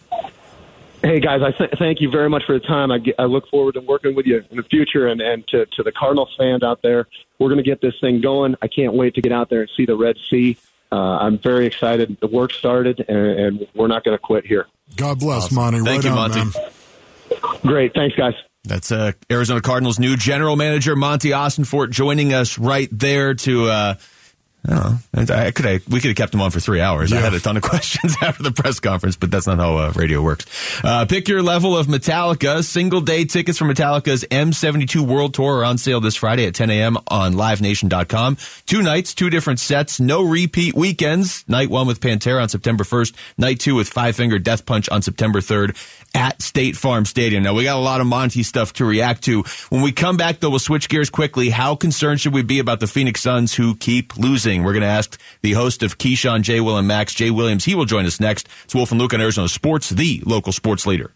Hey 1.01 1.21
guys, 1.21 1.43
I 1.43 1.53
th- 1.53 1.71
thank 1.79 2.01
you 2.01 2.11
very 2.11 2.29
much 2.29 2.43
for 2.45 2.59
the 2.59 2.67
time. 2.67 2.91
I, 2.91 2.99
get, 2.99 3.15
I 3.21 3.25
look 3.25 3.49
forward 3.49 3.75
to 3.75 3.81
working 3.81 4.17
with 4.17 4.27
you 4.27 4.43
in 4.51 4.57
the 4.57 4.65
future, 4.65 5.07
and, 5.07 5.21
and 5.21 5.47
to, 5.49 5.65
to 5.77 5.85
the 5.85 5.93
Cardinals 5.93 6.35
fans 6.37 6.65
out 6.65 6.83
there, 6.83 7.07
we're 7.39 7.49
going 7.49 7.63
to 7.63 7.69
get 7.69 7.81
this 7.81 7.95
thing 8.01 8.21
going. 8.21 8.57
I 8.63 8.67
can't 8.67 8.95
wait 8.95 9.15
to 9.15 9.21
get 9.21 9.31
out 9.31 9.49
there 9.49 9.61
and 9.61 9.71
see 9.77 9.87
the 9.87 9.97
Red 9.97 10.17
Sea. 10.29 10.59
Uh, 10.91 10.97
I'm 10.97 11.39
very 11.39 11.67
excited. 11.67 12.17
The 12.21 12.27
work 12.27 12.53
started, 12.53 13.05
and, 13.09 13.17
and 13.17 13.67
we're 13.77 13.87
not 13.87 14.03
going 14.03 14.17
to 14.17 14.21
quit 14.21 14.45
here. 14.45 14.67
God 14.97 15.21
bless, 15.21 15.45
awesome. 15.45 15.57
Monti. 15.57 15.79
Thank 15.81 16.05
right 16.05 16.05
you, 16.05 16.11
on, 16.11 16.31
Monti. 16.31 16.59
Man. 16.59 17.61
Great. 17.63 17.95
Thanks, 17.95 18.17
guys. 18.17 18.35
That's 18.65 18.91
uh, 18.93 19.13
Arizona 19.31 19.61
Cardinals' 19.61 19.99
new 19.99 20.17
general 20.17 20.57
manager, 20.57 20.97
Monti 20.97 21.31
Ossenfort, 21.31 21.91
joining 21.91 22.35
us 22.35 22.59
right 22.59 22.89
there 22.93 23.35
to. 23.35 23.67
Uh, 23.67 23.95
I 24.69 24.75
don't 24.75 25.29
know. 25.29 25.35
I 25.35 25.51
could 25.51 25.65
have, 25.65 25.89
we 25.89 26.01
could 26.01 26.09
have 26.09 26.17
kept 26.17 26.35
him 26.35 26.43
on 26.43 26.51
for 26.51 26.61
three 26.61 26.81
hours. 26.81 27.11
Yeah. 27.11 27.19
I 27.19 27.21
had 27.23 27.35
a 27.35 27.41
ton 27.41 27.57
of 27.57 27.63
questions 27.69 28.17
after 28.21 28.43
the 28.43 28.53
press 28.53 28.81
conference, 28.81 29.17
but 29.17 29.31
that's 29.31 29.47
not 29.47 29.59
how 29.59 29.77
uh, 29.79 29.93
radio 29.97 30.21
works. 30.23 30.47
Uh, 30.85 31.07
pick 31.07 31.29
your 31.29 31.43
level 31.43 31.77
of 31.77 31.87
Metallica. 31.87 32.63
Single 32.63 33.01
day 33.01 33.25
tickets 33.25 33.59
for 33.59 33.65
Metallica's 33.65 34.25
M72 34.25 35.01
World 35.01 35.35
Tour 35.35 35.59
are 35.59 35.65
on 35.65 35.79
sale 35.79 36.01
this 36.01 36.17
Friday 36.17 36.47
at 36.47 36.55
10 36.55 36.71
a.m. 36.71 36.99
on 37.09 37.35
livenation.com. 37.35 38.37
Two 38.67 38.83
nights, 38.83 39.15
two 39.15 39.31
different 39.31 39.59
sets, 39.59 40.01
no 40.01 40.23
repeat 40.23 40.75
weekends. 40.75 41.45
Night 41.49 41.71
one 41.71 41.87
with 41.87 42.01
Pantera 42.01 42.43
on 42.43 42.49
September 42.49 42.85
1st, 42.85 43.15
night 43.39 43.61
two 43.61 43.75
with 43.75 43.89
Five 43.89 44.17
Finger 44.17 44.39
Death 44.39 44.67
Punch 44.67 44.89
on 44.91 45.01
September 45.01 45.41
3rd 45.41 45.77
at 46.15 46.43
State 46.43 46.77
Farm 46.77 47.05
Stadium. 47.05 47.43
Now, 47.43 47.55
we 47.55 47.65
got 47.65 47.77
a 47.77 47.81
lot 47.81 48.01
of 48.01 48.07
Monti 48.07 48.43
stuff 48.43 48.73
to 48.75 48.85
react 48.85 49.25
to. 49.25 49.45
When 49.71 49.83
we 49.83 49.93
come 49.93 50.17
back, 50.17 50.41
though, 50.41 50.51
we'll 50.51 50.59
switch 50.59 50.89
gears 50.89 51.11
quickly. 51.11 51.51
How 51.51 51.75
concerned 51.75 52.21
should 52.21 52.35
we 52.35 52.43
be 52.43 52.59
about 52.59 52.81
the 52.81 52.87
Phoenix 52.87 53.21
Suns 53.21 53.55
who 53.55 53.75
keep 53.75 54.17
losing? 54.17 54.58
We're 54.63 54.73
going 54.73 54.83
to 54.83 54.89
ask 54.89 55.21
the 55.43 55.53
host 55.53 55.83
of 55.83 55.99
Keyshawn, 55.99 56.43
J. 56.43 56.61
Will, 56.61 56.77
and 56.77 56.89
Max, 56.89 57.15
Jay 57.15 57.31
Williams. 57.31 57.65
He 57.65 57.75
will 57.75 57.85
join 57.85 58.07
us 58.07 58.21
next. 58.21 58.49
It's 58.65 58.75
Wolf 58.75 58.91
and 58.91 59.01
Luke 59.01 59.15
on 59.15 59.21
Arizona 59.21 59.49
Sports, 59.49 59.91
the 59.91 60.23
local 60.25 60.53
sports 60.53 60.87
leader. 60.87 61.13